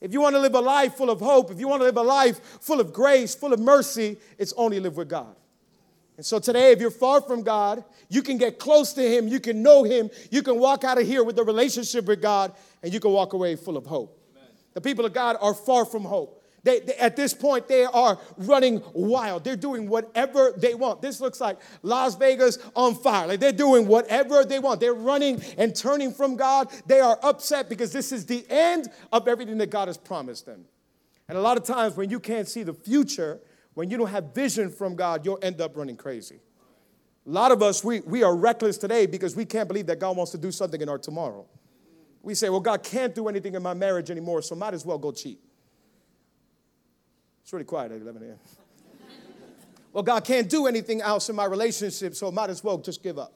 If 0.00 0.12
you 0.12 0.20
want 0.20 0.36
to 0.36 0.40
live 0.40 0.54
a 0.54 0.60
life 0.60 0.94
full 0.94 1.10
of 1.10 1.20
hope, 1.20 1.50
if 1.50 1.58
you 1.58 1.68
want 1.68 1.80
to 1.80 1.84
live 1.84 1.96
a 1.96 2.02
life 2.02 2.40
full 2.60 2.80
of 2.80 2.92
grace, 2.92 3.34
full 3.34 3.52
of 3.52 3.58
mercy, 3.58 4.16
it's 4.38 4.52
only 4.56 4.78
live 4.78 4.96
with 4.96 5.08
God. 5.08 5.34
And 6.16 6.26
so 6.26 6.38
today, 6.38 6.72
if 6.72 6.80
you're 6.80 6.90
far 6.90 7.20
from 7.20 7.42
God, 7.42 7.84
you 8.08 8.22
can 8.22 8.38
get 8.38 8.58
close 8.58 8.92
to 8.94 9.02
Him, 9.02 9.28
you 9.28 9.38
can 9.38 9.62
know 9.62 9.84
Him, 9.84 10.10
you 10.30 10.42
can 10.42 10.58
walk 10.58 10.84
out 10.84 10.98
of 10.98 11.06
here 11.06 11.22
with 11.22 11.38
a 11.38 11.44
relationship 11.44 12.06
with 12.06 12.20
God, 12.20 12.52
and 12.82 12.92
you 12.92 13.00
can 13.00 13.12
walk 13.12 13.34
away 13.34 13.54
full 13.56 13.76
of 13.76 13.86
hope. 13.86 14.20
Amen. 14.36 14.50
The 14.74 14.80
people 14.80 15.04
of 15.04 15.12
God 15.12 15.36
are 15.40 15.54
far 15.54 15.84
from 15.84 16.02
hope. 16.02 16.37
They, 16.62 16.80
they, 16.80 16.94
at 16.94 17.16
this 17.16 17.34
point, 17.34 17.68
they 17.68 17.84
are 17.84 18.18
running 18.36 18.82
wild. 18.92 19.44
They're 19.44 19.56
doing 19.56 19.88
whatever 19.88 20.52
they 20.56 20.74
want. 20.74 21.00
This 21.00 21.20
looks 21.20 21.40
like 21.40 21.58
Las 21.82 22.16
Vegas 22.16 22.58
on 22.74 22.94
fire. 22.94 23.26
Like 23.26 23.40
they're 23.40 23.52
doing 23.52 23.86
whatever 23.86 24.44
they 24.44 24.58
want. 24.58 24.80
They're 24.80 24.94
running 24.94 25.42
and 25.56 25.74
turning 25.74 26.12
from 26.12 26.36
God. 26.36 26.68
They 26.86 27.00
are 27.00 27.18
upset 27.22 27.68
because 27.68 27.92
this 27.92 28.12
is 28.12 28.26
the 28.26 28.44
end 28.50 28.88
of 29.12 29.28
everything 29.28 29.58
that 29.58 29.70
God 29.70 29.88
has 29.88 29.96
promised 29.96 30.46
them. 30.46 30.64
And 31.28 31.36
a 31.36 31.40
lot 31.40 31.56
of 31.56 31.64
times, 31.64 31.96
when 31.96 32.10
you 32.10 32.20
can't 32.20 32.48
see 32.48 32.62
the 32.62 32.72
future, 32.72 33.38
when 33.74 33.90
you 33.90 33.98
don't 33.98 34.08
have 34.08 34.34
vision 34.34 34.70
from 34.70 34.96
God, 34.96 35.24
you'll 35.24 35.38
end 35.42 35.60
up 35.60 35.76
running 35.76 35.96
crazy. 35.96 36.40
A 37.26 37.30
lot 37.30 37.52
of 37.52 37.62
us, 37.62 37.84
we, 37.84 38.00
we 38.00 38.22
are 38.22 38.34
reckless 38.34 38.78
today 38.78 39.04
because 39.04 39.36
we 39.36 39.44
can't 39.44 39.68
believe 39.68 39.86
that 39.86 39.98
God 39.98 40.16
wants 40.16 40.32
to 40.32 40.38
do 40.38 40.50
something 40.50 40.80
in 40.80 40.88
our 40.88 40.96
tomorrow. 40.96 41.44
We 42.22 42.34
say, 42.34 42.48
well, 42.48 42.60
God 42.60 42.82
can't 42.82 43.14
do 43.14 43.28
anything 43.28 43.54
in 43.54 43.62
my 43.62 43.74
marriage 43.74 44.10
anymore, 44.10 44.42
so 44.42 44.54
might 44.54 44.74
as 44.74 44.84
well 44.84 44.98
go 44.98 45.12
cheat. 45.12 45.38
It's 47.48 47.52
really 47.54 47.64
quiet 47.64 47.92
at 47.92 48.02
11 48.02 48.22
a.m. 48.24 48.38
well, 49.94 50.02
God 50.04 50.22
can't 50.22 50.50
do 50.50 50.66
anything 50.66 51.00
else 51.00 51.30
in 51.30 51.34
my 51.34 51.46
relationship, 51.46 52.14
so 52.14 52.28
I 52.28 52.30
might 52.30 52.50
as 52.50 52.62
well 52.62 52.76
just 52.76 53.02
give 53.02 53.18
up, 53.18 53.32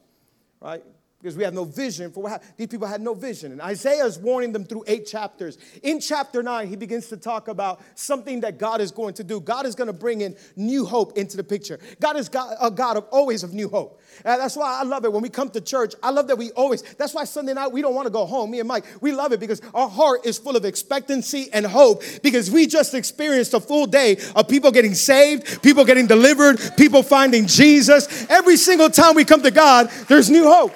right? 0.60 0.84
Because 1.22 1.36
we 1.36 1.44
have 1.44 1.54
no 1.54 1.64
vision 1.64 2.10
for 2.10 2.24
what 2.24 2.32
happened. 2.32 2.52
These 2.56 2.66
people 2.66 2.88
had 2.88 3.00
no 3.00 3.14
vision. 3.14 3.52
And 3.52 3.60
Isaiah 3.60 4.04
is 4.04 4.18
warning 4.18 4.50
them 4.50 4.64
through 4.64 4.82
eight 4.88 5.06
chapters. 5.06 5.56
In 5.84 6.00
chapter 6.00 6.42
nine, 6.42 6.66
he 6.66 6.74
begins 6.74 7.06
to 7.08 7.16
talk 7.16 7.46
about 7.46 7.80
something 7.94 8.40
that 8.40 8.58
God 8.58 8.80
is 8.80 8.90
going 8.90 9.14
to 9.14 9.24
do. 9.24 9.40
God 9.40 9.64
is 9.64 9.76
going 9.76 9.86
to 9.86 9.92
bring 9.92 10.22
in 10.22 10.36
new 10.56 10.84
hope 10.84 11.16
into 11.16 11.36
the 11.36 11.44
picture. 11.44 11.78
God 12.00 12.16
is 12.16 12.28
God, 12.28 12.56
a 12.60 12.72
God 12.72 12.96
of 12.96 13.04
always 13.12 13.44
of 13.44 13.54
new 13.54 13.68
hope. 13.68 14.02
And 14.24 14.40
that's 14.40 14.56
why 14.56 14.80
I 14.80 14.82
love 14.82 15.04
it 15.04 15.12
when 15.12 15.22
we 15.22 15.28
come 15.28 15.48
to 15.50 15.60
church. 15.60 15.94
I 16.02 16.10
love 16.10 16.26
that 16.26 16.36
we 16.36 16.50
always, 16.52 16.82
that's 16.82 17.14
why 17.14 17.22
Sunday 17.22 17.54
night 17.54 17.70
we 17.70 17.82
don't 17.82 17.94
want 17.94 18.06
to 18.06 18.12
go 18.12 18.26
home. 18.26 18.50
Me 18.50 18.58
and 18.58 18.66
Mike, 18.66 18.84
we 19.00 19.12
love 19.12 19.32
it 19.32 19.38
because 19.38 19.62
our 19.74 19.88
heart 19.88 20.26
is 20.26 20.38
full 20.38 20.56
of 20.56 20.64
expectancy 20.64 21.50
and 21.52 21.64
hope 21.64 22.02
because 22.24 22.50
we 22.50 22.66
just 22.66 22.94
experienced 22.94 23.54
a 23.54 23.60
full 23.60 23.86
day 23.86 24.16
of 24.34 24.48
people 24.48 24.72
getting 24.72 24.94
saved, 24.94 25.62
people 25.62 25.84
getting 25.84 26.08
delivered, 26.08 26.58
people 26.76 27.04
finding 27.04 27.46
Jesus. 27.46 28.28
Every 28.28 28.56
single 28.56 28.90
time 28.90 29.14
we 29.14 29.24
come 29.24 29.42
to 29.42 29.52
God, 29.52 29.88
there's 30.08 30.28
new 30.28 30.44
hope. 30.44 30.72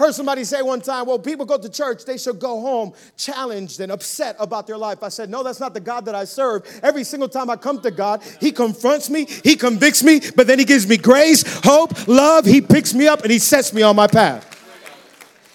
Heard 0.00 0.14
somebody 0.14 0.44
say 0.44 0.62
one 0.62 0.80
time, 0.80 1.04
well, 1.04 1.18
people 1.18 1.44
go 1.44 1.58
to 1.58 1.68
church, 1.68 2.06
they 2.06 2.16
should 2.16 2.38
go 2.38 2.58
home 2.58 2.94
challenged 3.18 3.80
and 3.80 3.92
upset 3.92 4.34
about 4.38 4.66
their 4.66 4.78
life. 4.78 5.02
I 5.02 5.10
said, 5.10 5.28
no, 5.28 5.42
that's 5.42 5.60
not 5.60 5.74
the 5.74 5.80
God 5.80 6.06
that 6.06 6.14
I 6.14 6.24
serve. 6.24 6.62
Every 6.82 7.04
single 7.04 7.28
time 7.28 7.50
I 7.50 7.56
come 7.56 7.82
to 7.82 7.90
God, 7.90 8.22
He 8.40 8.50
confronts 8.50 9.10
me, 9.10 9.26
He 9.26 9.56
convicts 9.56 10.02
me, 10.02 10.22
but 10.34 10.46
then 10.46 10.58
He 10.58 10.64
gives 10.64 10.88
me 10.88 10.96
grace, 10.96 11.44
hope, 11.64 12.08
love. 12.08 12.46
He 12.46 12.62
picks 12.62 12.94
me 12.94 13.08
up 13.08 13.24
and 13.24 13.30
He 13.30 13.38
sets 13.38 13.74
me 13.74 13.82
on 13.82 13.94
my 13.94 14.06
path. 14.06 14.59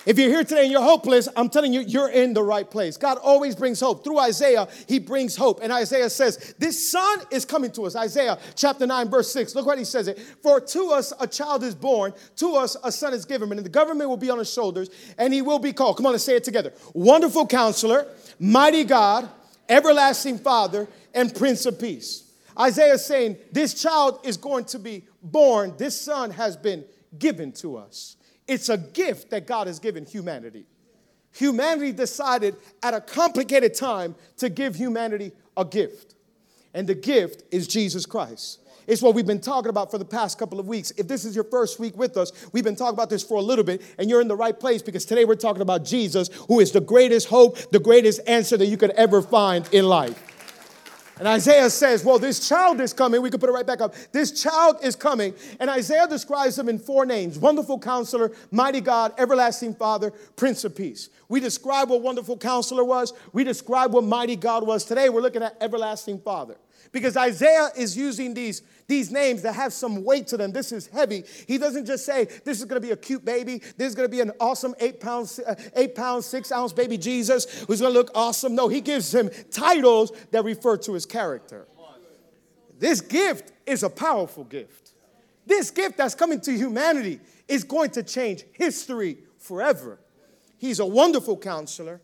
If 0.05 0.19
you're 0.19 0.29
here 0.29 0.43
today 0.43 0.63
and 0.63 0.71
you're 0.71 0.83
hopeless, 0.83 1.27
I'm 1.35 1.49
telling 1.49 1.73
you, 1.73 1.81
you're 1.81 2.09
in 2.09 2.33
the 2.33 2.43
right 2.43 2.69
place. 2.69 2.95
God 2.95 3.17
always 3.17 3.55
brings 3.55 3.79
hope. 3.79 4.03
Through 4.03 4.19
Isaiah, 4.19 4.67
he 4.87 4.99
brings 4.99 5.35
hope. 5.35 5.61
And 5.63 5.73
Isaiah 5.73 6.11
says, 6.11 6.53
This 6.59 6.91
son 6.91 7.19
is 7.31 7.43
coming 7.43 7.71
to 7.71 7.85
us. 7.85 7.95
Isaiah 7.95 8.37
chapter 8.55 8.85
9, 8.85 9.09
verse 9.09 9.33
6. 9.33 9.55
Look 9.55 9.65
what 9.65 9.79
he 9.79 9.83
says 9.83 10.07
it. 10.07 10.19
For 10.19 10.61
to 10.61 10.91
us 10.91 11.11
a 11.19 11.25
child 11.25 11.63
is 11.63 11.73
born, 11.73 12.13
to 12.35 12.55
us 12.55 12.77
a 12.83 12.91
son 12.91 13.13
is 13.15 13.25
given, 13.25 13.51
and 13.51 13.65
the 13.65 13.69
government 13.69 14.07
will 14.07 14.17
be 14.17 14.29
on 14.29 14.37
his 14.37 14.51
shoulders, 14.51 14.89
and 15.17 15.33
he 15.33 15.41
will 15.41 15.59
be 15.59 15.73
called. 15.73 15.97
Come 15.97 16.05
on, 16.05 16.11
let's 16.11 16.23
say 16.23 16.35
it 16.35 16.43
together. 16.43 16.71
Wonderful 16.93 17.47
counselor, 17.47 18.05
mighty 18.39 18.83
God, 18.83 19.27
everlasting 19.67 20.37
father, 20.37 20.87
and 21.15 21.33
prince 21.33 21.65
of 21.65 21.79
peace. 21.79 22.31
Isaiah 22.59 22.93
is 22.93 23.05
saying, 23.05 23.37
This 23.51 23.73
child 23.73 24.19
is 24.23 24.37
going 24.37 24.65
to 24.65 24.77
be 24.77 25.05
born. 25.23 25.73
This 25.77 25.99
son 25.99 26.29
has 26.29 26.55
been 26.55 26.85
given 27.17 27.51
to 27.53 27.77
us. 27.77 28.17
It's 28.47 28.69
a 28.69 28.77
gift 28.77 29.31
that 29.31 29.47
God 29.47 29.67
has 29.67 29.79
given 29.79 30.05
humanity. 30.05 30.65
Humanity 31.33 31.91
decided 31.91 32.55
at 32.81 32.93
a 32.93 33.01
complicated 33.01 33.73
time 33.73 34.15
to 34.37 34.49
give 34.49 34.75
humanity 34.75 35.31
a 35.57 35.65
gift. 35.65 36.15
And 36.73 36.87
the 36.87 36.95
gift 36.95 37.43
is 37.51 37.67
Jesus 37.67 38.05
Christ. 38.05 38.59
It's 38.87 39.01
what 39.01 39.15
we've 39.15 39.25
been 39.25 39.41
talking 39.41 39.69
about 39.69 39.89
for 39.89 39.97
the 39.97 40.05
past 40.05 40.37
couple 40.37 40.59
of 40.59 40.67
weeks. 40.67 40.91
If 40.91 41.07
this 41.07 41.25
is 41.25 41.33
your 41.33 41.45
first 41.45 41.79
week 41.79 41.97
with 41.97 42.17
us, 42.17 42.31
we've 42.51 42.63
been 42.63 42.75
talking 42.75 42.93
about 42.93 43.09
this 43.09 43.23
for 43.23 43.35
a 43.35 43.41
little 43.41 43.63
bit, 43.63 43.81
and 43.97 44.09
you're 44.09 44.21
in 44.21 44.27
the 44.27 44.35
right 44.35 44.57
place 44.57 44.81
because 44.81 45.05
today 45.05 45.25
we're 45.25 45.35
talking 45.35 45.61
about 45.61 45.83
Jesus, 45.83 46.29
who 46.47 46.59
is 46.59 46.71
the 46.71 46.81
greatest 46.81 47.27
hope, 47.27 47.57
the 47.71 47.79
greatest 47.79 48.21
answer 48.27 48.57
that 48.57 48.67
you 48.67 48.77
could 48.77 48.91
ever 48.91 49.21
find 49.21 49.67
in 49.71 49.85
life. 49.85 50.34
And 51.17 51.27
Isaiah 51.27 51.69
says, 51.69 52.03
Well, 52.03 52.19
this 52.19 52.47
child 52.47 52.81
is 52.81 52.91
coming. 52.91 53.21
We 53.21 53.29
can 53.29 53.39
put 53.39 53.49
it 53.49 53.53
right 53.53 53.65
back 53.65 53.79
up. 53.79 53.95
This 54.11 54.43
child 54.43 54.77
is 54.83 54.95
coming. 54.95 55.33
And 55.59 55.69
Isaiah 55.69 56.07
describes 56.07 56.59
him 56.59 56.67
in 56.67 56.77
four 56.77 57.05
names 57.05 57.39
Wonderful 57.39 57.79
Counselor, 57.79 58.31
Mighty 58.51 58.81
God, 58.81 59.13
Everlasting 59.17 59.75
Father, 59.75 60.11
Prince 60.35 60.65
of 60.65 60.75
Peace. 60.75 61.09
We 61.29 61.39
describe 61.39 61.89
what 61.89 62.01
Wonderful 62.01 62.37
Counselor 62.37 62.83
was, 62.83 63.13
we 63.31 63.43
describe 63.43 63.93
what 63.93 64.03
Mighty 64.03 64.35
God 64.35 64.67
was. 64.67 64.83
Today, 64.83 65.09
we're 65.09 65.21
looking 65.21 65.43
at 65.43 65.55
Everlasting 65.61 66.19
Father. 66.19 66.57
Because 66.91 67.17
Isaiah 67.17 67.69
is 67.75 67.97
using 67.97 68.33
these, 68.33 68.61
these 68.87 69.11
names 69.11 69.41
that 69.41 69.53
have 69.53 69.73
some 69.73 70.03
weight 70.03 70.27
to 70.27 70.37
them. 70.37 70.51
This 70.51 70.71
is 70.71 70.87
heavy. 70.87 71.23
He 71.47 71.57
doesn't 71.57 71.85
just 71.85 72.05
say, 72.05 72.25
This 72.43 72.59
is 72.59 72.65
going 72.65 72.81
to 72.81 72.85
be 72.87 72.91
a 72.91 72.97
cute 72.97 73.25
baby. 73.25 73.59
This 73.77 73.89
is 73.89 73.95
going 73.95 74.07
to 74.07 74.11
be 74.11 74.21
an 74.21 74.31
awesome 74.39 74.75
eight 74.79 74.99
pound, 74.99 75.39
uh, 75.45 75.55
eight 75.75 75.95
pound, 75.95 76.23
six 76.23 76.51
ounce 76.51 76.73
baby 76.73 76.97
Jesus 76.97 77.63
who's 77.63 77.81
going 77.81 77.93
to 77.93 77.99
look 77.99 78.11
awesome. 78.15 78.55
No, 78.55 78.67
he 78.67 78.81
gives 78.81 79.13
him 79.13 79.29
titles 79.51 80.11
that 80.31 80.43
refer 80.43 80.77
to 80.77 80.93
his 80.93 81.05
character. 81.05 81.67
This 82.77 83.01
gift 83.01 83.51
is 83.65 83.83
a 83.83 83.89
powerful 83.89 84.43
gift. 84.43 84.91
This 85.45 85.71
gift 85.71 85.97
that's 85.97 86.15
coming 86.15 86.41
to 86.41 86.51
humanity 86.51 87.19
is 87.47 87.63
going 87.63 87.91
to 87.91 88.03
change 88.03 88.43
history 88.53 89.17
forever. 89.37 89.99
He's 90.57 90.79
a 90.79 90.85
wonderful 90.85 91.37
counselor. 91.37 92.01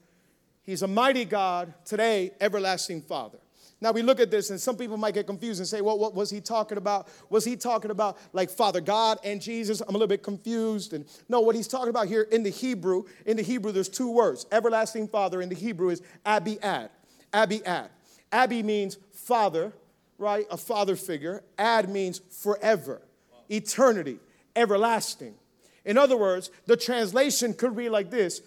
He's 0.63 0.83
a 0.83 0.87
mighty 0.87 1.25
God, 1.25 1.73
today, 1.85 2.31
everlasting 2.39 3.01
Father. 3.01 3.39
Now 3.81 3.91
we 3.91 4.03
look 4.03 4.19
at 4.19 4.29
this, 4.29 4.51
and 4.51 4.61
some 4.61 4.77
people 4.77 4.95
might 4.95 5.15
get 5.15 5.25
confused 5.25 5.59
and 5.59 5.67
say, 5.67 5.81
well, 5.81 5.97
what 5.97 6.13
was 6.13 6.29
he 6.29 6.39
talking 6.39 6.77
about? 6.77 7.07
Was 7.31 7.43
he 7.43 7.55
talking 7.55 7.89
about 7.89 8.19
like 8.31 8.51
Father 8.51 8.79
God 8.79 9.17
and 9.23 9.41
Jesus? 9.41 9.81
I'm 9.81 9.89
a 9.89 9.93
little 9.93 10.07
bit 10.07 10.21
confused. 10.21 10.93
And 10.93 11.05
no, 11.27 11.41
what 11.41 11.55
he's 11.55 11.67
talking 11.67 11.89
about 11.89 12.07
here 12.07 12.21
in 12.21 12.43
the 12.43 12.51
Hebrew, 12.51 13.05
in 13.25 13.37
the 13.37 13.43
Hebrew, 13.43 13.71
there's 13.71 13.89
two 13.89 14.11
words. 14.11 14.45
Everlasting 14.51 15.07
Father 15.07 15.41
in 15.41 15.49
the 15.49 15.55
Hebrew 15.55 15.89
is 15.89 16.01
Abi-Ad. 16.25 16.91
Abi-Ad. 17.33 17.89
Abi 18.31 18.63
means 18.63 18.97
father, 19.11 19.73
right? 20.17 20.45
A 20.49 20.57
father 20.57 20.95
figure. 20.95 21.43
Ad 21.57 21.89
means 21.89 22.21
forever, 22.29 23.01
eternity, 23.49 24.19
everlasting. 24.55 25.35
In 25.83 25.97
other 25.97 26.15
words, 26.15 26.51
the 26.65 26.77
translation 26.77 27.53
could 27.53 27.75
read 27.75 27.89
like 27.89 28.09
this 28.09 28.41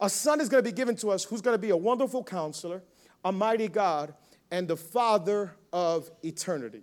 A 0.00 0.10
son 0.10 0.40
is 0.40 0.48
going 0.48 0.62
to 0.62 0.68
be 0.68 0.74
given 0.74 0.96
to 0.96 1.10
us 1.10 1.24
who's 1.24 1.40
going 1.40 1.54
to 1.54 1.58
be 1.58 1.70
a 1.70 1.76
wonderful 1.76 2.24
counselor, 2.24 2.82
a 3.24 3.32
mighty 3.32 3.68
God, 3.68 4.14
and 4.50 4.68
the 4.68 4.76
Father 4.76 5.54
of 5.72 6.10
eternity. 6.22 6.82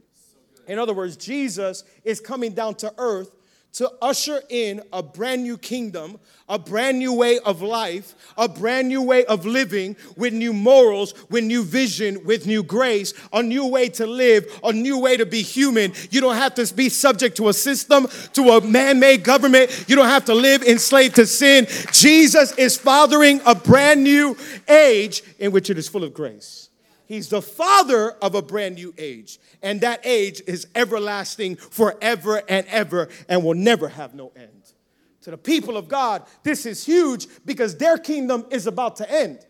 In 0.67 0.80
other 0.80 0.93
words, 0.93 1.15
Jesus 1.17 1.84
is 2.03 2.19
coming 2.19 2.53
down 2.53 2.75
to 2.75 2.93
earth 2.97 3.32
to 3.73 3.91
usher 4.01 4.41
in 4.49 4.82
a 4.91 5.03
brand 5.03 5.43
new 5.43 5.56
kingdom, 5.56 6.19
a 6.49 6.58
brand 6.58 6.97
new 6.97 7.13
way 7.13 7.38
of 7.39 7.62
life, 7.62 8.15
a 8.36 8.49
brand 8.49 8.88
new 8.88 9.03
way 9.03 9.23
of 9.25 9.45
living 9.45 9.95
with 10.15 10.34
new 10.34 10.51
morals, 10.51 11.13
with 11.30 11.43
new 11.43 11.63
vision, 11.63 12.23
with 12.25 12.47
new 12.47 12.63
grace, 12.63 13.13
a 13.32 13.43
new 13.43 13.67
way 13.67 13.88
to 13.88 14.08
live, 14.08 14.45
a 14.63 14.73
new 14.73 14.97
way 14.97 15.15
to 15.15 15.27
be 15.27 15.43
human. 15.43 15.93
You 16.10 16.21
don't 16.21 16.38
have 16.38 16.56
to 16.56 16.73
be 16.73 16.89
subject 16.89 17.38
to 17.38 17.49
a 17.49 17.53
system, 17.53 18.08
to 18.34 18.49
a 18.49 18.62
man 18.62 18.99
made 18.99 19.23
government. 19.23 19.86
You 19.88 19.95
don't 19.95 20.06
have 20.06 20.25
to 20.25 20.34
live 20.34 20.63
enslaved 20.63 21.15
to 21.17 21.27
sin. 21.27 21.67
Jesus 21.91 22.53
is 22.58 22.77
fathering 22.77 23.41
a 23.45 23.53
brand 23.53 24.03
new 24.03 24.36
age 24.67 25.21
in 25.38 25.51
which 25.51 25.69
it 25.69 25.77
is 25.77 25.88
full 25.88 26.03
of 26.03 26.15
grace. 26.15 26.66
He's 27.07 27.29
the 27.29 27.41
father 27.41 28.11
of 28.21 28.35
a 28.35 28.41
brand 28.41 28.75
new 28.75 28.93
age. 28.97 29.39
And 29.61 29.79
that 29.81 30.01
age 30.03 30.41
is 30.45 30.67
everlasting 30.75 31.55
forever 31.55 32.43
and 32.49 32.67
ever 32.67 33.07
and 33.29 33.43
will 33.43 33.55
never 33.55 33.87
have 33.87 34.13
no 34.13 34.33
end. 34.35 34.73
To 35.21 35.31
the 35.31 35.37
people 35.37 35.77
of 35.77 35.87
God, 35.87 36.23
this 36.43 36.65
is 36.65 36.85
huge 36.85 37.27
because 37.45 37.77
their 37.77 37.97
kingdom 37.97 38.45
is 38.51 38.67
about 38.67 38.97
to 38.97 39.11
end. 39.11 39.45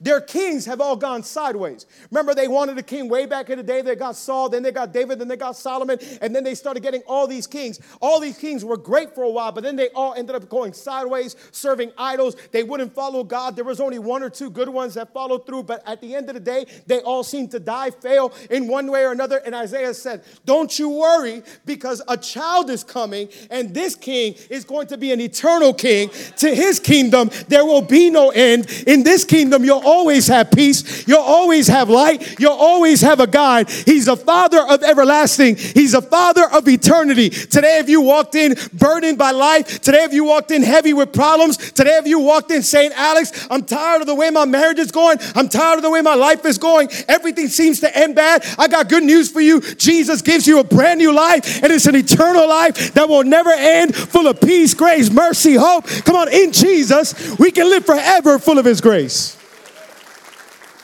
Their 0.00 0.20
kings 0.20 0.64
have 0.66 0.80
all 0.80 0.96
gone 0.96 1.22
sideways. 1.22 1.86
Remember, 2.10 2.34
they 2.34 2.46
wanted 2.46 2.78
a 2.78 2.82
king 2.82 3.08
way 3.08 3.26
back 3.26 3.50
in 3.50 3.58
the 3.58 3.64
day. 3.64 3.82
They 3.82 3.96
got 3.96 4.14
Saul, 4.14 4.48
then 4.48 4.62
they 4.62 4.70
got 4.70 4.92
David, 4.92 5.18
then 5.18 5.26
they 5.26 5.36
got 5.36 5.56
Solomon, 5.56 5.98
and 6.20 6.34
then 6.34 6.44
they 6.44 6.54
started 6.54 6.82
getting 6.82 7.02
all 7.06 7.26
these 7.26 7.46
kings. 7.46 7.80
All 8.00 8.20
these 8.20 8.38
kings 8.38 8.64
were 8.64 8.76
great 8.76 9.14
for 9.14 9.24
a 9.24 9.30
while, 9.30 9.50
but 9.50 9.64
then 9.64 9.74
they 9.74 9.88
all 9.90 10.14
ended 10.14 10.36
up 10.36 10.48
going 10.48 10.72
sideways, 10.72 11.34
serving 11.50 11.92
idols. 11.98 12.36
They 12.52 12.62
wouldn't 12.62 12.94
follow 12.94 13.24
God. 13.24 13.56
There 13.56 13.64
was 13.64 13.80
only 13.80 13.98
one 13.98 14.22
or 14.22 14.30
two 14.30 14.50
good 14.50 14.68
ones 14.68 14.94
that 14.94 15.12
followed 15.12 15.46
through, 15.46 15.64
but 15.64 15.82
at 15.86 16.00
the 16.00 16.14
end 16.14 16.28
of 16.28 16.34
the 16.34 16.40
day, 16.40 16.66
they 16.86 17.00
all 17.00 17.24
seemed 17.24 17.50
to 17.50 17.58
die, 17.58 17.90
fail 17.90 18.32
in 18.50 18.68
one 18.68 18.90
way 18.90 19.04
or 19.04 19.10
another. 19.10 19.38
And 19.38 19.54
Isaiah 19.54 19.94
said, 19.94 20.22
Don't 20.44 20.78
you 20.78 20.90
worry, 20.90 21.42
because 21.64 22.02
a 22.06 22.16
child 22.16 22.70
is 22.70 22.84
coming, 22.84 23.28
and 23.50 23.74
this 23.74 23.96
king 23.96 24.36
is 24.48 24.64
going 24.64 24.86
to 24.88 24.96
be 24.96 25.10
an 25.10 25.20
eternal 25.20 25.74
king. 25.74 26.10
To 26.36 26.54
his 26.54 26.78
kingdom, 26.78 27.30
there 27.48 27.64
will 27.64 27.82
be 27.82 28.10
no 28.10 28.30
end. 28.30 28.70
In 28.86 29.02
this 29.02 29.24
kingdom, 29.24 29.64
you'll 29.64 29.87
always 29.88 30.26
have 30.28 30.50
peace. 30.50 31.08
You'll 31.08 31.18
always 31.18 31.66
have 31.68 31.88
light. 31.88 32.38
You'll 32.38 32.52
always 32.52 33.00
have 33.00 33.20
a 33.20 33.26
God. 33.26 33.70
He's 33.70 34.06
a 34.06 34.16
father 34.16 34.60
of 34.60 34.82
everlasting. 34.82 35.56
He's 35.56 35.94
a 35.94 36.02
father 36.02 36.44
of 36.52 36.68
eternity. 36.68 37.30
Today, 37.30 37.78
if 37.78 37.88
you 37.88 38.02
walked 38.02 38.34
in 38.34 38.54
burdened 38.74 39.16
by 39.16 39.30
life, 39.30 39.80
today, 39.80 40.04
if 40.04 40.12
you 40.12 40.24
walked 40.24 40.50
in 40.50 40.62
heavy 40.62 40.92
with 40.92 41.12
problems, 41.12 41.56
today, 41.72 41.96
if 41.96 42.06
you 42.06 42.18
walked 42.20 42.50
in 42.50 42.62
saying, 42.62 42.92
Alex, 42.94 43.46
I'm 43.50 43.64
tired 43.64 44.02
of 44.02 44.06
the 44.06 44.14
way 44.14 44.28
my 44.28 44.44
marriage 44.44 44.78
is 44.78 44.92
going. 44.92 45.18
I'm 45.34 45.48
tired 45.48 45.78
of 45.78 45.82
the 45.82 45.90
way 45.90 46.02
my 46.02 46.14
life 46.14 46.44
is 46.44 46.58
going. 46.58 46.90
Everything 47.08 47.48
seems 47.48 47.80
to 47.80 47.96
end 47.96 48.14
bad. 48.14 48.44
I 48.58 48.68
got 48.68 48.90
good 48.90 49.04
news 49.04 49.30
for 49.30 49.40
you. 49.40 49.60
Jesus 49.60 50.20
gives 50.20 50.46
you 50.46 50.60
a 50.60 50.64
brand 50.64 50.98
new 50.98 51.12
life, 51.14 51.62
and 51.62 51.72
it's 51.72 51.86
an 51.86 51.96
eternal 51.96 52.46
life 52.46 52.92
that 52.92 53.08
will 53.08 53.24
never 53.24 53.50
end, 53.50 53.96
full 53.96 54.26
of 54.26 54.38
peace, 54.40 54.74
grace, 54.74 55.10
mercy, 55.10 55.54
hope. 55.54 55.86
Come 56.04 56.16
on, 56.16 56.28
in 56.30 56.52
Jesus, 56.52 57.38
we 57.38 57.50
can 57.50 57.70
live 57.70 57.86
forever 57.86 58.38
full 58.38 58.58
of 58.58 58.66
His 58.66 58.82
grace. 58.82 59.37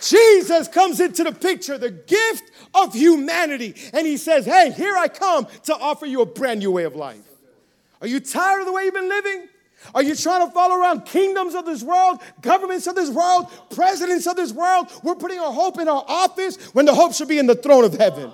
Jesus 0.08 0.68
comes 0.68 1.00
into 1.00 1.24
the 1.24 1.32
picture, 1.32 1.78
the 1.78 1.90
gift 1.90 2.50
of 2.74 2.92
humanity, 2.94 3.74
and 3.92 4.06
he 4.06 4.16
says, 4.16 4.44
Hey, 4.44 4.70
here 4.72 4.96
I 4.96 5.08
come 5.08 5.46
to 5.64 5.74
offer 5.74 6.06
you 6.06 6.20
a 6.20 6.26
brand 6.26 6.60
new 6.60 6.70
way 6.70 6.84
of 6.84 6.94
life. 6.94 7.22
Are 8.00 8.06
you 8.06 8.20
tired 8.20 8.60
of 8.60 8.66
the 8.66 8.72
way 8.72 8.84
you've 8.84 8.94
been 8.94 9.08
living? 9.08 9.48
Are 9.94 10.02
you 10.02 10.14
trying 10.14 10.46
to 10.46 10.52
follow 10.52 10.76
around 10.76 11.04
kingdoms 11.04 11.54
of 11.54 11.66
this 11.66 11.82
world, 11.82 12.20
governments 12.40 12.86
of 12.86 12.94
this 12.94 13.10
world, 13.10 13.50
presidents 13.70 14.26
of 14.26 14.36
this 14.36 14.52
world? 14.52 14.90
We're 15.02 15.14
putting 15.14 15.38
our 15.38 15.52
hope 15.52 15.78
in 15.78 15.88
our 15.88 16.04
office 16.06 16.56
when 16.74 16.86
the 16.86 16.94
hope 16.94 17.12
should 17.14 17.28
be 17.28 17.38
in 17.38 17.46
the 17.46 17.54
throne 17.54 17.84
of 17.84 17.94
heaven. 17.94 18.32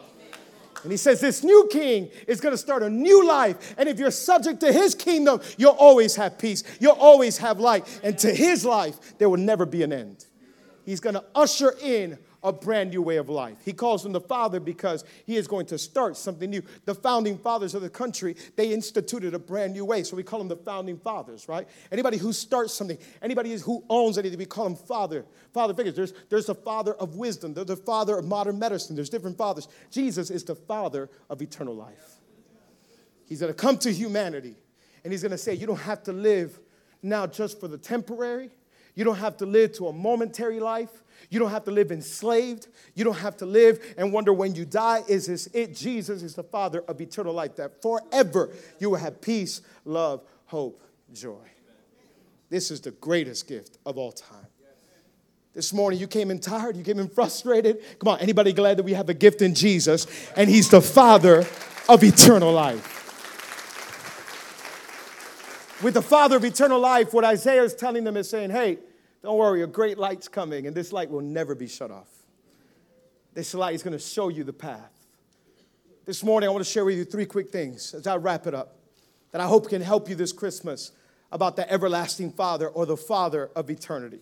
And 0.82 0.90
he 0.90 0.96
says, 0.96 1.20
This 1.20 1.44
new 1.44 1.68
king 1.70 2.10
is 2.26 2.40
going 2.40 2.52
to 2.52 2.58
start 2.58 2.82
a 2.82 2.90
new 2.90 3.26
life. 3.26 3.74
And 3.78 3.88
if 3.88 3.98
you're 3.98 4.10
subject 4.10 4.60
to 4.60 4.72
his 4.72 4.94
kingdom, 4.94 5.40
you'll 5.58 5.72
always 5.72 6.16
have 6.16 6.38
peace. 6.38 6.64
You'll 6.80 6.92
always 6.92 7.38
have 7.38 7.60
light. 7.60 8.00
And 8.02 8.16
to 8.18 8.34
his 8.34 8.64
life, 8.64 9.18
there 9.18 9.28
will 9.28 9.36
never 9.36 9.66
be 9.66 9.82
an 9.82 9.92
end. 9.92 10.24
He's 10.90 10.98
going 10.98 11.14
to 11.14 11.24
usher 11.36 11.76
in 11.80 12.18
a 12.42 12.52
brand 12.52 12.90
new 12.90 13.00
way 13.00 13.18
of 13.18 13.28
life. 13.28 13.58
He 13.64 13.72
calls 13.72 14.04
him 14.04 14.10
the 14.10 14.20
Father 14.20 14.58
because 14.58 15.04
he 15.24 15.36
is 15.36 15.46
going 15.46 15.66
to 15.66 15.78
start 15.78 16.16
something 16.16 16.50
new. 16.50 16.64
The 16.84 16.96
founding 16.96 17.38
fathers 17.38 17.76
of 17.76 17.82
the 17.82 17.88
country, 17.88 18.34
they 18.56 18.72
instituted 18.72 19.32
a 19.32 19.38
brand 19.38 19.72
new 19.72 19.84
way. 19.84 20.02
So 20.02 20.16
we 20.16 20.24
call 20.24 20.40
them 20.40 20.48
the 20.48 20.56
founding 20.56 20.98
fathers, 20.98 21.46
right? 21.48 21.68
Anybody 21.92 22.16
who 22.16 22.32
starts 22.32 22.74
something, 22.74 22.98
anybody 23.22 23.56
who 23.58 23.84
owns 23.88 24.18
anything, 24.18 24.36
we 24.36 24.46
call 24.46 24.64
them 24.64 24.74
father. 24.74 25.24
Father 25.54 25.74
figures. 25.74 25.94
There's, 25.94 26.12
there's 26.28 26.48
a 26.48 26.56
father 26.56 26.94
of 26.94 27.14
wisdom, 27.14 27.54
there's 27.54 27.68
the 27.68 27.76
father 27.76 28.18
of 28.18 28.24
modern 28.24 28.58
medicine, 28.58 28.96
there's 28.96 29.10
different 29.10 29.38
fathers. 29.38 29.68
Jesus 29.92 30.28
is 30.28 30.42
the 30.42 30.56
father 30.56 31.08
of 31.28 31.40
eternal 31.40 31.76
life. 31.76 32.16
He's 33.28 33.38
going 33.38 33.52
to 33.52 33.56
come 33.56 33.78
to 33.78 33.92
humanity 33.92 34.56
and 35.04 35.12
he's 35.12 35.22
going 35.22 35.30
to 35.30 35.38
say, 35.38 35.54
You 35.54 35.68
don't 35.68 35.76
have 35.82 36.02
to 36.02 36.12
live 36.12 36.58
now 37.00 37.28
just 37.28 37.60
for 37.60 37.68
the 37.68 37.78
temporary. 37.78 38.50
You 39.00 39.04
don't 39.04 39.16
have 39.16 39.38
to 39.38 39.46
live 39.46 39.72
to 39.78 39.88
a 39.88 39.94
momentary 39.94 40.60
life. 40.60 40.90
You 41.30 41.38
don't 41.38 41.48
have 41.48 41.64
to 41.64 41.70
live 41.70 41.90
enslaved. 41.90 42.68
You 42.94 43.02
don't 43.02 43.16
have 43.16 43.34
to 43.38 43.46
live 43.46 43.94
and 43.96 44.12
wonder 44.12 44.30
when 44.30 44.54
you 44.54 44.66
die, 44.66 45.00
is 45.08 45.24
this 45.24 45.46
it? 45.54 45.74
Jesus 45.74 46.22
is 46.22 46.34
the 46.34 46.42
Father 46.42 46.84
of 46.86 47.00
eternal 47.00 47.32
life, 47.32 47.56
that 47.56 47.80
forever 47.80 48.50
you 48.78 48.90
will 48.90 48.98
have 48.98 49.22
peace, 49.22 49.62
love, 49.86 50.20
hope, 50.44 50.82
joy. 51.14 51.48
This 52.50 52.70
is 52.70 52.82
the 52.82 52.90
greatest 52.90 53.48
gift 53.48 53.78
of 53.86 53.96
all 53.96 54.12
time. 54.12 54.48
This 55.54 55.72
morning 55.72 55.98
you 55.98 56.06
came 56.06 56.30
in 56.30 56.38
tired, 56.38 56.76
you 56.76 56.84
came 56.84 56.98
in 56.98 57.08
frustrated. 57.08 57.78
Come 58.00 58.08
on, 58.08 58.20
anybody 58.20 58.52
glad 58.52 58.76
that 58.76 58.82
we 58.82 58.92
have 58.92 59.08
a 59.08 59.14
gift 59.14 59.40
in 59.40 59.54
Jesus 59.54 60.06
and 60.36 60.50
He's 60.50 60.68
the 60.68 60.82
Father 60.82 61.46
of 61.88 62.04
eternal 62.04 62.52
life? 62.52 62.98
With 65.82 65.94
the 65.94 66.02
Father 66.02 66.36
of 66.36 66.44
eternal 66.44 66.78
life, 66.78 67.14
what 67.14 67.24
Isaiah 67.24 67.62
is 67.62 67.74
telling 67.74 68.04
them 68.04 68.18
is 68.18 68.28
saying, 68.28 68.50
hey, 68.50 68.76
don't 69.22 69.36
worry, 69.36 69.62
a 69.62 69.66
great 69.66 69.98
light's 69.98 70.28
coming, 70.28 70.66
and 70.66 70.74
this 70.74 70.92
light 70.92 71.10
will 71.10 71.20
never 71.20 71.54
be 71.54 71.66
shut 71.66 71.90
off. 71.90 72.08
This 73.34 73.54
light 73.54 73.74
is 73.74 73.82
going 73.82 73.92
to 73.92 73.98
show 73.98 74.28
you 74.28 74.44
the 74.44 74.52
path. 74.52 74.92
This 76.06 76.24
morning, 76.24 76.48
I 76.48 76.52
want 76.52 76.64
to 76.64 76.70
share 76.70 76.84
with 76.84 76.96
you 76.96 77.04
three 77.04 77.26
quick 77.26 77.50
things 77.50 77.94
as 77.94 78.06
I 78.06 78.16
wrap 78.16 78.46
it 78.46 78.54
up 78.54 78.76
that 79.32 79.40
I 79.40 79.46
hope 79.46 79.68
can 79.68 79.82
help 79.82 80.08
you 80.08 80.14
this 80.14 80.32
Christmas 80.32 80.92
about 81.30 81.54
the 81.56 81.70
everlasting 81.70 82.32
Father 82.32 82.68
or 82.68 82.86
the 82.86 82.96
Father 82.96 83.50
of 83.54 83.70
eternity. 83.70 84.20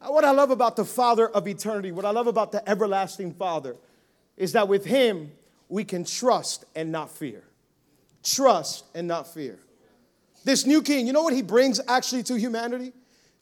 What 0.00 0.24
I 0.24 0.32
love 0.32 0.50
about 0.50 0.76
the 0.76 0.84
Father 0.84 1.28
of 1.28 1.46
eternity, 1.46 1.92
what 1.92 2.04
I 2.04 2.10
love 2.10 2.26
about 2.26 2.52
the 2.52 2.68
everlasting 2.68 3.34
Father, 3.34 3.76
is 4.36 4.52
that 4.52 4.66
with 4.68 4.84
Him, 4.84 5.32
we 5.68 5.84
can 5.84 6.04
trust 6.04 6.64
and 6.74 6.90
not 6.90 7.10
fear. 7.10 7.44
Trust 8.22 8.84
and 8.94 9.06
not 9.06 9.32
fear. 9.32 9.58
This 10.44 10.66
new 10.66 10.82
king, 10.82 11.06
you 11.06 11.12
know 11.12 11.22
what 11.22 11.34
he 11.34 11.42
brings 11.42 11.80
actually 11.88 12.22
to 12.24 12.38
humanity? 12.38 12.92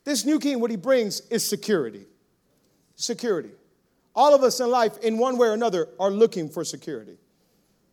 This 0.05 0.25
new 0.25 0.39
king, 0.39 0.61
what 0.61 0.71
he 0.71 0.77
brings 0.77 1.21
is 1.29 1.49
security. 1.49 2.05
Security. 2.95 3.51
All 4.15 4.35
of 4.35 4.43
us 4.43 4.61
in 4.61 4.71
life, 4.71 4.99
in 4.99 5.19
one 5.19 5.39
way 5.39 5.49
or 5.49 5.55
another, 5.55 5.89
are 5.99 6.11
looking 6.11 6.49
for 6.49 6.65
security. 6.65 7.17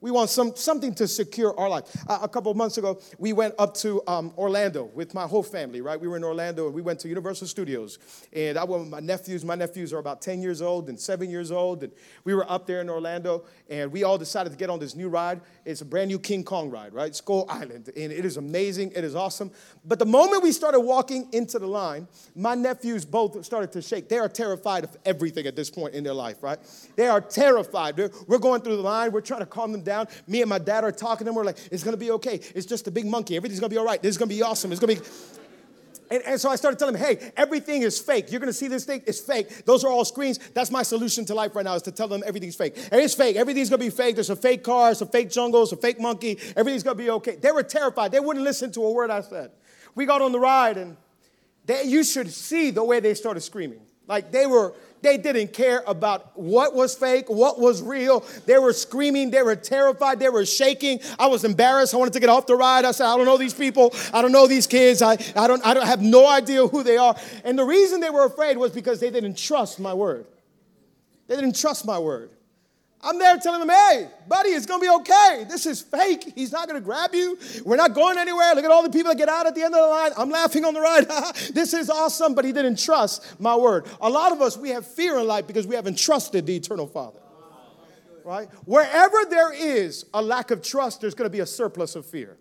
We 0.02 0.10
want 0.10 0.32
some, 0.32 0.56
something 0.56 0.96
to 0.96 1.08
secure 1.08 1.58
our 1.60 1.70
life. 1.70 1.84
Uh, 2.08 2.20
a 2.24 2.28
couple 2.28 2.50
of 2.50 2.58
months 2.58 2.80
ago, 2.80 3.00
we 3.20 3.34
went 3.34 3.54
up 3.60 3.76
to 3.76 4.02
um, 4.08 4.34
Orlando 4.36 4.86
with 4.96 5.14
my 5.14 5.28
whole 5.28 5.44
family, 5.44 5.80
right? 5.82 6.02
We 6.02 6.08
were 6.08 6.18
in 6.18 6.24
Orlando 6.24 6.66
and 6.66 6.74
we 6.74 6.82
went 6.82 7.00
to 7.02 7.08
Universal 7.08 7.48
Studios. 7.48 8.00
And 8.34 8.58
I 8.58 8.64
went 8.64 8.82
with 8.82 8.90
my 8.90 9.00
nephews. 9.00 9.46
My 9.46 9.54
nephews 9.54 9.94
are 9.94 10.00
about 10.00 10.20
10 10.20 10.42
years 10.42 10.60
old 10.60 10.90
and 10.90 11.00
seven 11.00 11.30
years 11.30 11.52
old. 11.52 11.84
And 11.84 11.94
we 12.24 12.34
were 12.34 12.52
up 12.52 12.66
there 12.66 12.82
in 12.82 12.90
Orlando 12.90 13.46
and 13.70 13.92
we 13.92 14.04
all 14.04 14.18
decided 14.18 14.50
to 14.50 14.58
get 14.58 14.72
on 14.72 14.80
this 14.80 14.96
new 14.96 15.08
ride. 15.08 15.40
It's 15.66 15.82
a 15.82 15.86
brand 15.86 16.08
new 16.08 16.18
King 16.18 16.44
Kong 16.44 16.72
ride, 16.72 16.96
right? 16.96 17.16
Skull 17.16 17.46
Island. 17.48 17.92
And 17.96 18.12
it 18.12 18.26
is 18.26 18.38
amazing. 18.38 18.94
It 18.96 19.04
is 19.04 19.14
awesome. 19.14 19.52
But 19.86 20.00
the 20.00 20.08
moment 20.08 20.42
we 20.42 20.52
started 20.52 20.80
walking 20.80 21.30
into 21.32 21.60
the 21.60 21.68
line, 21.68 22.08
my 22.36 22.56
nephews 22.56 23.06
both 23.06 23.46
started 23.46 23.72
to 23.74 23.84
shake. 23.84 24.10
They 24.10 24.18
are 24.18 24.30
terrified 24.30 24.84
of 24.84 24.98
everything 25.06 25.46
at 25.46 25.56
this 25.56 25.70
point 25.70 25.94
in 25.94 26.04
their 26.04 26.16
life, 26.16 26.42
right? 26.42 26.58
They 26.96 27.08
are 27.08 27.22
terrified. 27.22 27.98
We're 28.28 28.40
going 28.40 28.62
through 28.62 28.78
the 28.78 28.82
line. 28.82 29.12
We're 29.12 29.22
trying 29.22 29.42
to 29.42 29.46
calm 29.46 29.72
them 29.72 29.84
down 29.84 29.91
down. 29.92 30.08
Me 30.28 30.42
and 30.42 30.50
my 30.50 30.60
dad 30.60 30.84
are 30.84 30.92
talking 30.92 31.20
to 31.20 31.24
them. 31.26 31.36
We're 31.36 31.44
like, 31.44 31.58
it's 31.72 31.84
to 31.84 31.98
be 31.98 32.12
okay. 32.12 32.40
It's 32.56 32.66
just 32.66 32.88
a 32.88 32.92
big 32.92 33.06
monkey. 33.06 33.36
Everything's 33.36 33.60
to 33.60 33.70
be 33.70 33.78
all 33.78 33.86
right. 33.86 34.02
This 34.02 34.16
is 34.16 34.18
to 34.18 34.26
be 34.26 34.42
awesome. 34.42 34.72
It's 34.72 34.80
to 34.82 34.88
be. 34.88 35.00
And, 36.10 36.22
and, 36.26 36.42
so 36.42 36.50
I 36.50 36.58
started 36.58 36.78
telling 36.78 36.96
them, 36.96 37.04
hey, 37.04 37.32
everything 37.38 37.84
is 37.84 37.98
fake. 37.98 38.32
You're 38.32 38.42
gonna 38.42 38.52
see 38.52 38.68
this 38.68 38.84
thing, 38.84 39.02
it's 39.08 39.22
fake. 39.22 39.66
Those 39.66 39.86
are 39.86 39.90
all 39.90 40.04
screens. 40.04 40.40
That's 40.54 40.70
my 40.70 40.84
solution 40.84 41.24
to 41.26 41.34
life 41.34 41.56
right 41.56 41.64
now 41.64 41.76
is 41.76 41.84
to 41.84 41.92
tell 41.92 42.10
them 42.10 42.22
everything's 42.26 42.58
fake. 42.58 42.74
It's 42.92 43.14
fake. 43.14 43.38
Everything's 43.38 43.70
gonna 43.70 43.80
be 43.80 43.90
fake. 43.90 44.16
There's 44.16 44.30
a 44.30 44.36
fake 44.36 44.62
car, 44.62 44.92
a 44.92 45.06
fake 45.06 45.30
jungle, 45.30 45.64
it's 45.64 45.72
a 45.72 45.78
fake 45.78 46.02
monkey. 46.02 46.38
Everything's 46.58 46.84
gonna 46.84 46.96
be 46.96 47.10
okay. 47.12 47.38
They 47.38 47.52
were 47.54 47.64
terrified. 47.64 48.12
They 48.12 48.20
wouldn't 48.20 48.44
listen 48.44 48.74
to 48.74 48.84
a 48.84 48.92
word 48.92 49.10
I 49.10 49.22
said. 49.22 49.52
We 49.96 50.06
got 50.06 50.22
on 50.22 50.34
the 50.34 50.40
ride 50.40 50.78
and 50.78 50.98
they, 51.66 51.84
you 51.84 52.04
should 52.04 52.30
see 52.30 52.72
the 52.72 52.84
way 52.84 53.00
they 53.00 53.14
started 53.14 53.40
screaming. 53.40 53.82
Like 54.06 54.32
they 54.32 54.46
were, 54.46 54.74
they 55.02 55.18
didn't 55.18 55.54
care 55.54 55.84
about 55.88 56.38
what 56.38 56.76
was 56.76 56.96
fake, 56.96 57.30
what 57.30 57.60
was 57.60 57.82
real. 57.82 58.26
They 58.46 58.58
were 58.58 58.74
screaming, 58.74 59.32
they 59.32 59.42
were 59.42 59.56
terrified, 59.56 60.20
they 60.20 60.30
were 60.30 60.46
shaking. 60.46 61.00
I 61.18 61.28
was 61.28 61.44
embarrassed. 61.44 61.94
I 61.94 61.98
wanted 61.98 62.14
to 62.14 62.20
get 62.20 62.30
off 62.30 62.46
the 62.46 62.56
ride. 62.56 62.86
I 62.86 62.92
said, 62.92 63.08
I 63.08 63.18
don't 63.18 63.26
know 63.26 63.38
these 63.38 63.54
people. 63.54 63.94
I 64.14 64.22
don't 64.22 64.32
know 64.32 64.48
these 64.48 64.68
kids. 64.68 65.02
I, 65.02 65.14
I, 65.36 65.48
don't, 65.48 65.66
I 65.66 65.74
don't 65.74 65.88
have 65.88 66.02
no 66.02 66.28
idea 66.28 66.68
who 66.68 66.84
they 66.84 66.98
are. 66.98 67.16
And 67.44 67.58
the 67.58 67.66
reason 67.66 68.00
they 68.00 68.10
were 68.10 68.26
afraid 68.26 68.58
was 68.58 68.72
because 68.72 69.00
they 69.00 69.10
didn't 69.10 69.38
trust 69.38 69.80
my 69.80 69.94
word. 69.94 70.26
They 71.28 71.36
didn't 71.36 71.56
trust 71.56 71.86
my 71.86 71.98
word. 71.98 72.32
I'm 73.04 73.18
there 73.18 73.38
telling 73.38 73.66
them, 73.66 73.70
hey, 73.70 74.10
buddy, 74.28 74.50
it's 74.50 74.66
gonna 74.66 74.82
be 74.82 74.90
okay. 74.90 75.46
This 75.50 75.66
is 75.66 75.82
fake. 75.82 76.34
He's 76.36 76.52
not 76.52 76.68
gonna 76.68 76.82
grab 76.82 77.16
you. 77.16 77.38
We're 77.66 77.76
not 77.76 77.96
going 77.96 78.18
anywhere. 78.18 78.54
Look 78.54 78.64
at 78.64 78.72
all 78.72 78.84
the 78.84 78.90
people 78.90 79.12
that 79.12 79.18
get 79.18 79.30
out 79.30 79.48
at 79.48 79.56
the 79.56 79.64
end 79.64 79.74
of 79.74 79.82
the 79.82 79.88
line. 79.88 80.12
I'm 80.18 80.30
laughing 80.30 80.66
on 80.66 80.74
the 80.74 80.82
ride. 80.82 81.08
this 81.54 81.74
is 81.74 81.90
awesome, 81.90 82.36
but 82.36 82.46
he 82.46 82.52
didn't 82.52 82.78
trust 82.78 83.40
my 83.40 83.56
word. 83.56 83.88
A 84.02 84.10
lot 84.10 84.32
of 84.32 84.42
us, 84.42 84.56
we 84.56 84.70
have 84.70 84.86
fear 84.86 85.18
in 85.18 85.26
life 85.26 85.48
because 85.48 85.66
we 85.66 85.76
haven't 85.76 85.98
trusted 85.98 86.46
the 86.46 86.56
eternal 86.56 86.88
Father. 86.88 87.20
Right? 88.24 88.50
Wherever 88.66 89.18
there 89.30 89.52
is 89.52 90.06
a 90.14 90.22
lack 90.22 90.52
of 90.52 90.62
trust, 90.62 91.02
there's 91.02 91.16
gonna 91.16 91.30
be 91.30 91.40
a 91.40 91.46
surplus 91.46 91.96
of 91.96 92.06
fear. 92.06 92.38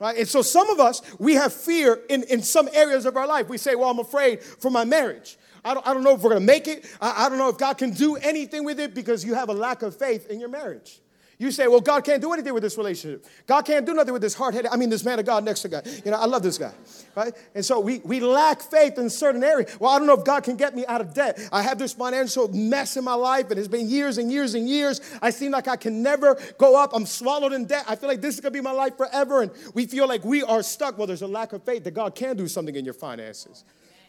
Right? 0.00 0.16
And 0.16 0.28
so 0.28 0.42
some 0.42 0.70
of 0.70 0.78
us, 0.78 1.02
we 1.18 1.34
have 1.34 1.52
fear 1.52 2.00
in, 2.08 2.22
in 2.24 2.42
some 2.42 2.68
areas 2.72 3.04
of 3.04 3.16
our 3.16 3.26
life. 3.26 3.48
We 3.48 3.58
say, 3.58 3.74
well, 3.74 3.90
I'm 3.90 3.98
afraid 3.98 4.42
for 4.42 4.70
my 4.70 4.84
marriage. 4.84 5.36
I 5.68 5.74
don't, 5.74 5.86
I 5.86 5.94
don't 5.94 6.02
know 6.02 6.14
if 6.14 6.22
we're 6.22 6.30
going 6.30 6.42
to 6.42 6.46
make 6.46 6.66
it. 6.66 6.86
I, 7.00 7.26
I 7.26 7.28
don't 7.28 7.38
know 7.38 7.48
if 7.48 7.58
God 7.58 7.74
can 7.78 7.90
do 7.90 8.16
anything 8.16 8.64
with 8.64 8.80
it 8.80 8.94
because 8.94 9.24
you 9.24 9.34
have 9.34 9.48
a 9.48 9.54
lack 9.54 9.82
of 9.82 9.96
faith 9.96 10.28
in 10.28 10.40
your 10.40 10.48
marriage. 10.48 11.00
You 11.40 11.52
say, 11.52 11.68
well, 11.68 11.80
God 11.80 12.02
can't 12.02 12.20
do 12.20 12.32
anything 12.32 12.52
with 12.52 12.64
this 12.64 12.76
relationship. 12.76 13.24
God 13.46 13.62
can't 13.62 13.86
do 13.86 13.94
nothing 13.94 14.12
with 14.12 14.22
this 14.22 14.34
hard 14.34 14.54
headed, 14.54 14.72
I 14.72 14.76
mean, 14.76 14.90
this 14.90 15.04
man 15.04 15.20
of 15.20 15.24
God 15.24 15.44
next 15.44 15.62
to 15.62 15.68
God. 15.68 15.86
You 16.04 16.10
know, 16.10 16.16
I 16.16 16.26
love 16.26 16.42
this 16.42 16.58
guy, 16.58 16.72
right? 17.14 17.32
And 17.54 17.64
so 17.64 17.78
we, 17.78 18.00
we 18.00 18.18
lack 18.18 18.60
faith 18.60 18.98
in 18.98 19.08
certain 19.08 19.44
areas. 19.44 19.78
Well, 19.78 19.92
I 19.92 19.98
don't 19.98 20.08
know 20.08 20.18
if 20.18 20.24
God 20.24 20.42
can 20.42 20.56
get 20.56 20.74
me 20.74 20.84
out 20.86 21.00
of 21.00 21.14
debt. 21.14 21.38
I 21.52 21.62
have 21.62 21.78
this 21.78 21.92
financial 21.92 22.48
mess 22.48 22.96
in 22.96 23.04
my 23.04 23.14
life, 23.14 23.50
and 23.50 23.58
it's 23.58 23.68
been 23.68 23.88
years 23.88 24.18
and 24.18 24.32
years 24.32 24.54
and 24.54 24.68
years. 24.68 25.00
I 25.22 25.30
seem 25.30 25.52
like 25.52 25.68
I 25.68 25.76
can 25.76 26.02
never 26.02 26.36
go 26.58 26.76
up. 26.76 26.90
I'm 26.92 27.06
swallowed 27.06 27.52
in 27.52 27.66
debt. 27.66 27.84
I 27.86 27.94
feel 27.94 28.08
like 28.08 28.20
this 28.20 28.34
is 28.34 28.40
going 28.40 28.52
to 28.52 28.58
be 28.58 28.62
my 28.62 28.72
life 28.72 28.96
forever. 28.96 29.42
And 29.42 29.52
we 29.74 29.86
feel 29.86 30.08
like 30.08 30.24
we 30.24 30.42
are 30.42 30.64
stuck. 30.64 30.98
Well, 30.98 31.06
there's 31.06 31.22
a 31.22 31.28
lack 31.28 31.52
of 31.52 31.62
faith 31.62 31.84
that 31.84 31.92
God 31.92 32.16
can 32.16 32.36
do 32.36 32.48
something 32.48 32.74
in 32.74 32.84
your 32.84 32.94
finances. 32.94 33.62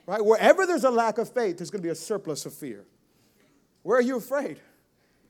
Right? 0.09 0.25
Wherever 0.25 0.65
there's 0.65 0.85
a 0.85 0.89
lack 0.89 1.19
of 1.19 1.31
faith, 1.31 1.59
there's 1.59 1.69
going 1.69 1.83
to 1.83 1.85
be 1.85 1.91
a 1.91 1.95
surplus 1.95 2.47
of 2.47 2.53
fear. 2.53 2.83
Where 3.83 3.99
are 3.99 4.01
you 4.01 4.17
afraid? 4.17 4.59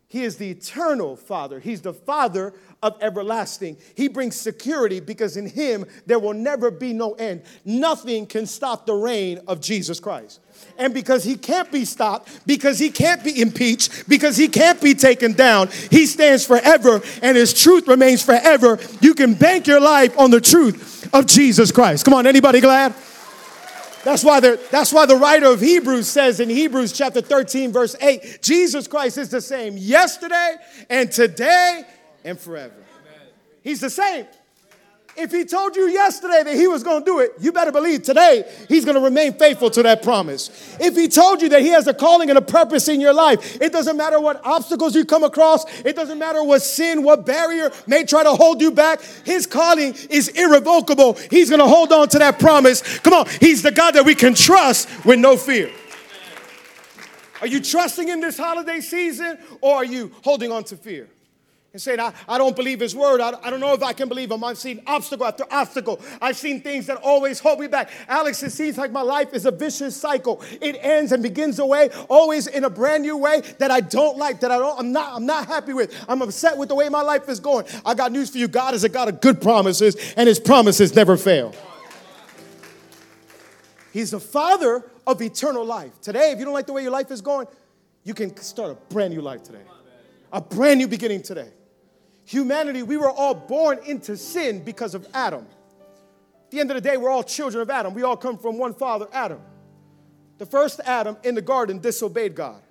He 0.08 0.24
is 0.24 0.38
the 0.38 0.50
eternal 0.50 1.18
Father. 1.18 1.60
He's 1.60 1.82
the 1.82 1.94
Father 1.94 2.54
of 2.82 2.98
everlasting. 3.02 3.76
He 3.96 4.08
brings 4.08 4.40
security 4.40 5.02
because 5.02 5.36
in 5.36 5.48
Him 5.48 5.84
there 6.06 6.18
will 6.18 6.34
never 6.34 6.72
be 6.72 6.94
no 6.94 7.12
end. 7.16 7.42
Nothing 7.66 8.26
can 8.26 8.46
stop 8.46 8.86
the 8.86 8.94
reign 8.94 9.42
of 9.50 9.60
Jesus 9.60 10.00
Christ. 10.00 10.40
And 10.78 10.94
because 10.94 11.26
He 11.26 11.36
can't 11.36 11.70
be 11.74 11.84
stopped, 11.84 12.48
because 12.48 12.80
He 12.80 12.90
can't 12.90 13.22
be 13.22 13.42
impeached, 13.42 14.08
because 14.08 14.38
He 14.38 14.48
can't 14.48 14.82
be 14.82 14.94
taken 14.94 15.34
down, 15.34 15.68
He 15.92 16.06
stands 16.06 16.46
forever 16.46 17.02
and 17.22 17.36
His 17.36 17.54
truth 17.54 17.86
remains 17.86 18.24
forever. 18.24 18.80
You 19.02 19.14
can 19.14 19.34
bank 19.34 19.68
your 19.68 19.82
life 19.82 20.18
on 20.18 20.32
the 20.32 20.40
truth 20.40 21.14
of 21.14 21.26
Jesus 21.26 21.70
Christ. 21.70 22.06
Come 22.06 22.14
on, 22.14 22.26
anybody 22.26 22.62
glad? 22.62 22.96
That's 24.10 24.24
why, 24.24 24.40
the, 24.40 24.60
that's 24.72 24.92
why 24.92 25.06
the 25.06 25.18
writer 25.18 25.46
of 25.46 25.62
Hebrews 25.62 26.08
says 26.08 26.40
in 26.40 26.50
Hebrews 26.50 26.94
chapter 26.94 27.22
13, 27.22 27.72
verse 27.72 27.96
8, 28.02 28.40
Jesus 28.42 28.88
Christ 28.88 29.20
is 29.20 29.30
the 29.30 29.40
same 29.40 29.78
yesterday 29.78 30.56
and 30.90 31.12
today 31.12 31.84
and 32.26 32.40
forever. 32.40 32.74
He's 33.62 33.82
the 33.82 33.90
same. 33.92 34.26
If 35.22 35.34
he 35.34 35.44
told 35.44 35.76
you 35.76 35.90
yesterday 35.90 36.44
that 36.44 36.56
he 36.56 36.66
was 36.66 36.82
going 36.82 37.02
to 37.02 37.06
do 37.06 37.20
it, 37.20 37.34
you 37.40 37.52
better 37.52 37.74
believe 37.74 38.04
today 38.04 38.50
he's 38.70 38.86
going 38.86 38.96
to 38.96 39.02
remain 39.02 39.34
faithful 39.34 39.70
to 39.72 39.84
that 39.84 40.02
promise. 40.02 40.78
If 40.80 40.96
he 40.96 41.10
told 41.10 41.42
you 41.42 41.50
that 41.50 41.62
he 41.62 41.68
has 41.68 41.88
a 41.88 41.94
calling 41.94 42.30
and 42.30 42.38
a 42.38 42.42
purpose 42.42 42.88
in 42.88 43.02
your 43.02 43.14
life, 43.14 43.62
it 43.62 43.74
doesn't 43.74 43.98
matter 43.98 44.18
what 44.22 44.40
obstacles 44.46 44.96
you 44.96 45.04
come 45.04 45.26
across, 45.26 45.66
it 45.82 45.98
doesn't 45.98 46.20
matter 46.20 46.42
what 46.42 46.62
sin, 46.62 47.04
what 47.04 47.26
barrier 47.26 47.70
may 47.86 48.06
try 48.06 48.24
to 48.24 48.32
hold 48.32 48.62
you 48.62 48.72
back. 48.72 49.02
His 49.26 49.46
calling 49.46 49.94
is 50.10 50.30
irrevocable. 50.30 51.16
He's 51.30 51.50
going 51.50 51.62
to 51.62 51.68
hold 51.68 51.92
on 51.92 52.08
to 52.10 52.20
that 52.20 52.40
promise. 52.40 53.00
Come 53.00 53.14
on, 53.14 53.28
he's 53.42 53.62
the 53.62 53.72
God 53.72 53.96
that 53.96 54.06
we 54.06 54.16
can 54.16 54.34
trust 54.34 54.88
with 55.06 55.20
no 55.20 55.36
fear. 55.36 55.70
Are 57.42 57.48
you 57.48 57.60
trusting 57.60 58.08
in 58.08 58.22
this 58.22 58.38
holiday 58.38 58.80
season 58.80 59.38
or 59.60 59.76
are 59.76 59.86
you 59.86 60.14
holding 60.24 60.52
on 60.52 60.64
to 60.66 60.78
fear? 60.78 61.10
And 61.80 61.98
saying, 61.98 62.00
I, 62.00 62.14
I 62.28 62.38
don't 62.38 62.56
believe 62.56 62.80
his 62.80 62.96
word. 62.96 63.22
I, 63.22 63.34
I 63.42 63.50
don't 63.50 63.60
know 63.60 63.74
if 63.74 63.82
I 63.82 63.94
can 63.94 64.10
believe 64.10 64.32
him. 64.32 64.44
I've 64.44 64.58
seen 64.58 64.82
obstacle 64.86 65.26
after 65.26 65.46
obstacle. 65.50 66.00
I've 66.22 66.38
seen 66.38 66.62
things 66.62 66.88
that 66.88 66.98
always 66.98 67.40
hold 67.40 67.60
me 67.60 67.68
back. 67.68 67.90
Alex, 68.08 68.44
it 68.44 68.52
seems 68.52 68.78
like 68.78 68.92
my 68.92 69.02
life 69.02 69.34
is 69.34 69.46
a 69.46 69.52
vicious 69.52 69.96
cycle. 69.96 70.44
It 70.62 70.78
ends 70.82 71.12
and 71.12 71.24
begins 71.24 71.60
away, 71.60 71.90
always 72.10 72.48
in 72.48 72.66
a 72.66 72.70
brand 72.70 73.04
new 73.04 73.18
way 73.18 73.42
that 73.60 73.72
I 73.72 73.80
don't 73.80 74.18
like, 74.18 74.42
that 74.42 74.52
I 74.52 74.58
don't, 74.58 74.78
I'm 74.80 74.92
not, 74.92 75.16
I'm 75.16 75.26
not 75.26 75.48
happy 75.48 75.74
with. 75.74 75.96
I'm 76.10 76.22
upset 76.22 76.58
with 76.58 76.70
the 76.70 76.76
way 76.76 76.90
my 76.90 77.02
life 77.02 77.30
is 77.30 77.40
going. 77.40 77.66
I 77.86 77.94
got 77.94 78.12
news 78.12 78.30
for 78.30 78.38
you. 78.38 78.48
God 78.48 78.74
is 78.74 78.84
a 78.84 78.90
God 78.90 79.08
of 79.08 79.22
good 79.22 79.42
promises, 79.42 79.96
and 80.18 80.28
his 80.28 80.40
promises 80.40 80.96
never 80.96 81.16
fail. 81.18 81.56
He's 83.94 84.12
the 84.12 84.20
father 84.20 84.84
of 85.08 85.22
eternal 85.22 85.66
life. 85.66 86.00
Today, 86.02 86.32
if 86.32 86.40
you 86.40 86.46
don't 86.46 86.54
like 86.54 86.68
the 86.68 86.74
way 86.74 86.84
your 86.84 86.92
life 86.92 87.10
is 87.10 87.22
going, 87.22 87.48
you 88.04 88.14
can 88.14 88.36
start 88.38 88.72
a 88.72 88.94
brand 88.94 89.14
new 89.14 89.22
life 89.22 89.44
today. 89.44 89.64
A 90.32 90.42
brand 90.42 90.78
new 90.78 90.88
beginning 90.88 91.24
today 91.24 91.50
humanity, 92.30 92.84
we 92.84 92.96
were 92.96 93.10
all 93.10 93.34
born 93.34 93.80
into 93.88 94.16
sin 94.16 94.64
because 94.64 94.94
of 94.94 95.08
Adam. 95.16 95.48
At 96.46 96.52
the 96.52 96.60
end 96.60 96.70
of 96.70 96.76
the 96.76 96.82
day, 96.82 96.96
we're 96.96 97.10
all 97.10 97.24
children 97.24 97.60
of 97.60 97.72
Adam. 97.72 97.96
We 97.96 98.04
all 98.04 98.16
come 98.16 98.38
from 98.38 98.60
one 98.60 98.76
father, 98.76 99.08
Adam. 99.12 99.42
The 100.38 100.46
first 100.46 100.80
Adam 100.86 101.18
in 101.24 101.34
the 101.34 101.42
garden 101.42 101.80
disobeyed 101.80 102.36
God. 102.36 102.62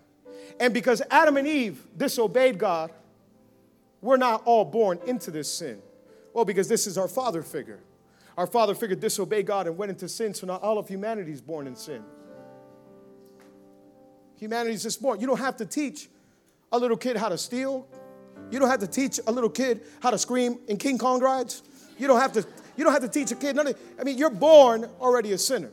And 0.61 0.73
because 0.73 1.03
Adam 1.11 1.37
and 1.37 1.49
Eve 1.49 1.85
disobeyed 1.97 2.57
God, 2.57 2.93
we're 4.01 4.17
not 4.17 4.43
all 4.45 4.65
born 4.65 5.01
into 5.07 5.33
this 5.33 5.53
sin. 5.53 5.83
Well, 6.33 6.45
because 6.45 6.69
this 6.69 6.87
is 6.87 6.97
our 6.97 7.09
father 7.09 7.43
figure. 7.43 7.81
Our 8.37 8.47
father 8.47 8.77
figure 8.77 8.95
disobeyed 8.95 9.47
God 9.47 9.67
and 9.67 9.77
went 9.77 9.91
into 9.91 10.09
sin, 10.09 10.35
so 10.35 10.47
now 10.47 10.57
all 10.57 10.79
of 10.79 10.87
humanity 10.87 11.33
is 11.33 11.41
born 11.41 11.67
in 11.67 11.75
sin. 11.75 12.05
Humanity 14.37 14.75
is 14.75 14.85
just 14.85 15.03
born. 15.03 15.21
You 15.21 15.27
don't 15.27 15.41
have 15.41 15.57
to 15.57 15.67
teach 15.67 16.09
a 16.71 16.79
little 16.79 16.97
kid 16.97 17.17
how 17.17 17.29
to 17.29 17.39
steal, 17.39 17.89
you 18.51 18.59
don't 18.59 18.69
have 18.69 18.81
to 18.81 18.87
teach 18.87 19.21
a 19.27 19.33
little 19.33 19.51
kid 19.51 19.81
how 20.01 20.11
to 20.11 20.19
scream 20.19 20.59
in 20.69 20.77
King 20.77 20.99
Kong 20.99 21.21
rides. 21.21 21.63
You 21.99 22.07
don't 22.07 22.21
have 22.21 22.33
to, 22.33 22.47
you 22.77 22.85
don't 22.85 22.93
have 22.93 23.03
to 23.03 23.09
teach 23.09 23.31
a 23.31 23.37
kid. 23.37 23.57
None 23.57 23.69
of, 23.69 23.79
I 24.01 24.05
mean, 24.05 24.19
you're 24.19 24.31
born 24.31 24.89
already 25.01 25.33
a 25.33 25.39
sinner. 25.39 25.71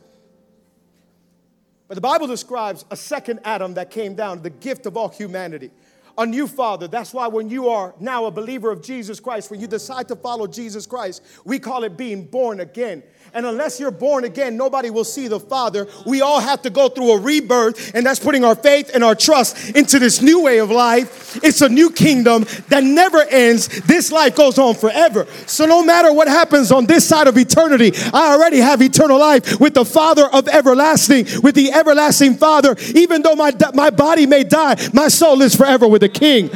But 1.88 1.94
the 1.94 2.00
Bible 2.00 2.26
describes 2.26 2.84
a 2.90 2.96
second 2.96 3.40
Adam 3.44 3.74
that 3.74 3.90
came 3.90 4.14
down, 4.14 4.42
the 4.42 4.50
gift 4.50 4.86
of 4.86 4.96
all 4.96 5.08
humanity 5.08 5.70
a 6.18 6.26
new 6.26 6.46
father. 6.46 6.88
That's 6.88 7.12
why 7.12 7.28
when 7.28 7.48
you 7.50 7.68
are 7.68 7.94
now 8.00 8.24
a 8.26 8.30
believer 8.30 8.70
of 8.70 8.82
Jesus 8.82 9.20
Christ, 9.20 9.50
when 9.50 9.60
you 9.60 9.66
decide 9.66 10.08
to 10.08 10.16
follow 10.16 10.46
Jesus 10.46 10.86
Christ, 10.86 11.22
we 11.44 11.58
call 11.58 11.84
it 11.84 11.96
being 11.96 12.24
born 12.24 12.60
again. 12.60 13.02
And 13.36 13.44
unless 13.44 13.78
you're 13.78 13.90
born 13.90 14.24
again, 14.24 14.56
nobody 14.56 14.88
will 14.88 15.04
see 15.04 15.28
the 15.28 15.38
Father. 15.38 15.86
We 16.06 16.22
all 16.22 16.40
have 16.40 16.62
to 16.62 16.70
go 16.70 16.88
through 16.88 17.12
a 17.12 17.20
rebirth, 17.20 17.94
and 17.94 18.06
that's 18.06 18.18
putting 18.18 18.46
our 18.46 18.54
faith 18.54 18.90
and 18.94 19.04
our 19.04 19.14
trust 19.14 19.76
into 19.76 19.98
this 19.98 20.22
new 20.22 20.42
way 20.42 20.56
of 20.56 20.70
life. 20.70 21.38
It's 21.44 21.60
a 21.60 21.68
new 21.68 21.90
kingdom 21.90 22.46
that 22.68 22.82
never 22.82 23.20
ends. 23.20 23.68
This 23.82 24.10
life 24.10 24.34
goes 24.34 24.58
on 24.58 24.74
forever. 24.74 25.26
So 25.44 25.66
no 25.66 25.84
matter 25.84 26.14
what 26.14 26.28
happens 26.28 26.72
on 26.72 26.86
this 26.86 27.06
side 27.06 27.26
of 27.26 27.36
eternity, 27.36 27.92
I 28.14 28.32
already 28.32 28.56
have 28.56 28.80
eternal 28.80 29.18
life 29.18 29.60
with 29.60 29.74
the 29.74 29.84
Father 29.84 30.28
of 30.28 30.48
everlasting, 30.48 31.26
with 31.42 31.54
the 31.54 31.72
everlasting 31.72 32.36
Father. 32.36 32.74
Even 32.94 33.20
though 33.20 33.34
my, 33.34 33.52
my 33.74 33.90
body 33.90 34.24
may 34.24 34.44
die, 34.44 34.76
my 34.94 35.08
soul 35.08 35.42
is 35.42 35.54
forever 35.54 35.86
with 35.86 36.00
the 36.00 36.08
King 36.08 36.48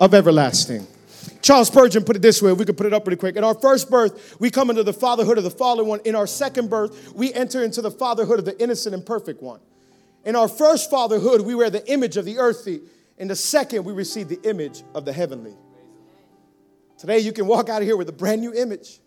of 0.00 0.12
everlasting. 0.12 0.88
Charles 1.44 1.68
Spurgeon 1.68 2.04
put 2.04 2.16
it 2.16 2.22
this 2.22 2.40
way, 2.40 2.54
we 2.54 2.64
could 2.64 2.78
put 2.78 2.86
it 2.86 2.94
up 2.94 3.06
really 3.06 3.18
quick. 3.18 3.36
In 3.36 3.44
our 3.44 3.54
first 3.54 3.90
birth, 3.90 4.40
we 4.40 4.50
come 4.50 4.70
into 4.70 4.82
the 4.82 4.94
fatherhood 4.94 5.36
of 5.36 5.44
the 5.44 5.50
fallen 5.50 5.86
one. 5.86 6.00
In 6.06 6.14
our 6.14 6.26
second 6.26 6.70
birth, 6.70 7.12
we 7.12 7.34
enter 7.34 7.62
into 7.62 7.82
the 7.82 7.90
fatherhood 7.90 8.38
of 8.38 8.46
the 8.46 8.58
innocent 8.62 8.94
and 8.94 9.04
perfect 9.04 9.42
one. 9.42 9.60
In 10.24 10.36
our 10.36 10.48
first 10.48 10.90
fatherhood, 10.90 11.42
we 11.42 11.54
wear 11.54 11.68
the 11.68 11.86
image 11.92 12.16
of 12.16 12.24
the 12.24 12.38
earthly. 12.38 12.80
In 13.18 13.28
the 13.28 13.36
second, 13.36 13.84
we 13.84 13.92
receive 13.92 14.28
the 14.28 14.40
image 14.48 14.84
of 14.94 15.04
the 15.04 15.12
heavenly. 15.12 15.54
Today, 16.96 17.18
you 17.18 17.30
can 17.30 17.46
walk 17.46 17.68
out 17.68 17.82
of 17.82 17.86
here 17.86 17.98
with 17.98 18.08
a 18.08 18.12
brand 18.12 18.40
new 18.40 18.54
image. 18.54 19.00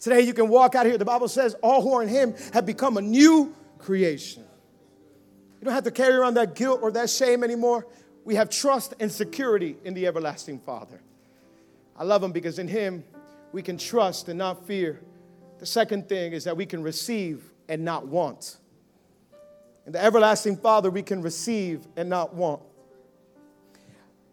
Today, 0.00 0.22
you 0.22 0.34
can 0.34 0.48
walk 0.48 0.74
out 0.74 0.84
here. 0.84 0.98
The 0.98 1.04
Bible 1.04 1.28
says, 1.28 1.54
all 1.62 1.80
who 1.80 1.92
are 1.92 2.02
in 2.02 2.08
Him 2.08 2.34
have 2.54 2.66
become 2.66 2.96
a 2.96 3.02
new 3.02 3.54
creation. 3.78 4.42
You 5.60 5.66
don't 5.66 5.74
have 5.74 5.84
to 5.84 5.92
carry 5.92 6.16
around 6.16 6.34
that 6.34 6.56
guilt 6.56 6.80
or 6.82 6.90
that 6.90 7.08
shame 7.08 7.44
anymore. 7.44 7.86
We 8.24 8.34
have 8.34 8.50
trust 8.50 8.94
and 8.98 9.12
security 9.12 9.76
in 9.84 9.94
the 9.94 10.08
everlasting 10.08 10.58
Father. 10.58 11.00
I 11.98 12.04
love 12.04 12.22
him 12.22 12.32
because 12.32 12.58
in 12.58 12.68
him 12.68 13.04
we 13.52 13.60
can 13.60 13.76
trust 13.76 14.28
and 14.28 14.38
not 14.38 14.66
fear. 14.66 15.00
The 15.58 15.66
second 15.66 16.08
thing 16.08 16.32
is 16.32 16.44
that 16.44 16.56
we 16.56 16.64
can 16.64 16.82
receive 16.82 17.42
and 17.68 17.84
not 17.84 18.06
want. 18.06 18.56
In 19.84 19.92
the 19.92 20.02
everlasting 20.02 20.56
Father, 20.56 20.90
we 20.90 21.02
can 21.02 21.22
receive 21.22 21.86
and 21.96 22.08
not 22.08 22.34
want. 22.34 22.62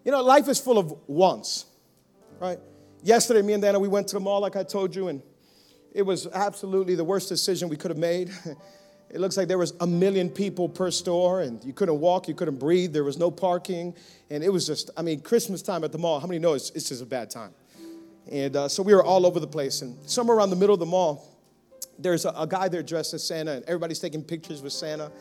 You 0.04 0.12
know, 0.12 0.22
life 0.22 0.48
is 0.48 0.60
full 0.60 0.78
of 0.78 0.94
wants, 1.08 1.66
right? 2.40 2.60
Yesterday, 3.02 3.42
me 3.42 3.54
and 3.54 3.64
Dana, 3.64 3.80
we 3.80 3.88
went 3.88 4.08
to 4.10 4.16
the 4.16 4.20
mall, 4.20 4.42
like 4.42 4.56
I 4.56 4.64
told 4.64 4.96
you, 4.96 5.08
and 5.08 5.22
it 5.94 6.04
was 6.04 6.28
absolutely 6.28 6.94
the 6.96 7.04
worst 7.04 7.30
decision 7.30 7.70
we 7.70 7.78
could 7.78 7.90
have 7.90 7.98
made. 7.98 8.32
It 9.10 9.22
looks 9.22 9.38
like 9.38 9.48
there 9.48 9.58
was 9.58 9.74
a 9.80 9.88
million 9.88 10.30
people 10.30 10.68
per 10.68 10.92
store, 10.92 11.42
and 11.42 11.64
you 11.64 11.74
couldn't 11.74 12.00
walk, 12.00 12.28
you 12.28 12.34
couldn't 12.34 12.60
breathe, 12.60 12.92
there 12.92 13.04
was 13.04 13.18
no 13.18 13.32
parking, 13.32 13.94
and 14.30 14.44
it 14.44 14.50
was 14.50 14.66
just, 14.66 14.90
I 14.98 15.02
mean, 15.04 15.22
Christmas 15.22 15.62
time 15.62 15.84
at 15.84 15.92
the 15.92 15.98
mall, 15.98 16.20
how 16.20 16.28
many 16.28 16.40
know 16.40 16.54
it's, 16.54 16.72
it's 16.72 16.90
just 16.90 17.02
a 17.02 17.06
bad 17.06 17.30
time? 17.30 17.54
And 18.32 18.56
uh, 18.56 18.68
so 18.68 18.82
we 18.84 18.94
were 18.94 19.04
all 19.04 19.26
over 19.26 19.40
the 19.40 19.48
place, 19.48 19.82
and 19.82 19.98
somewhere 20.10 20.36
around 20.36 20.50
the 20.50 20.56
middle 20.56 20.74
of 20.74 20.80
the 20.80 20.86
mall, 20.86 21.40
there's 21.98 22.26
a, 22.26 22.30
a 22.30 22.48
guy 22.48 22.68
there 22.68 22.84
dressed 22.84 23.14
as 23.14 23.26
Santa, 23.26 23.52
and 23.54 23.66
everybody's 23.66 24.00
taking 24.00 24.24
pictures 24.24 24.62
with 24.62 24.74
Santa, 24.74 25.12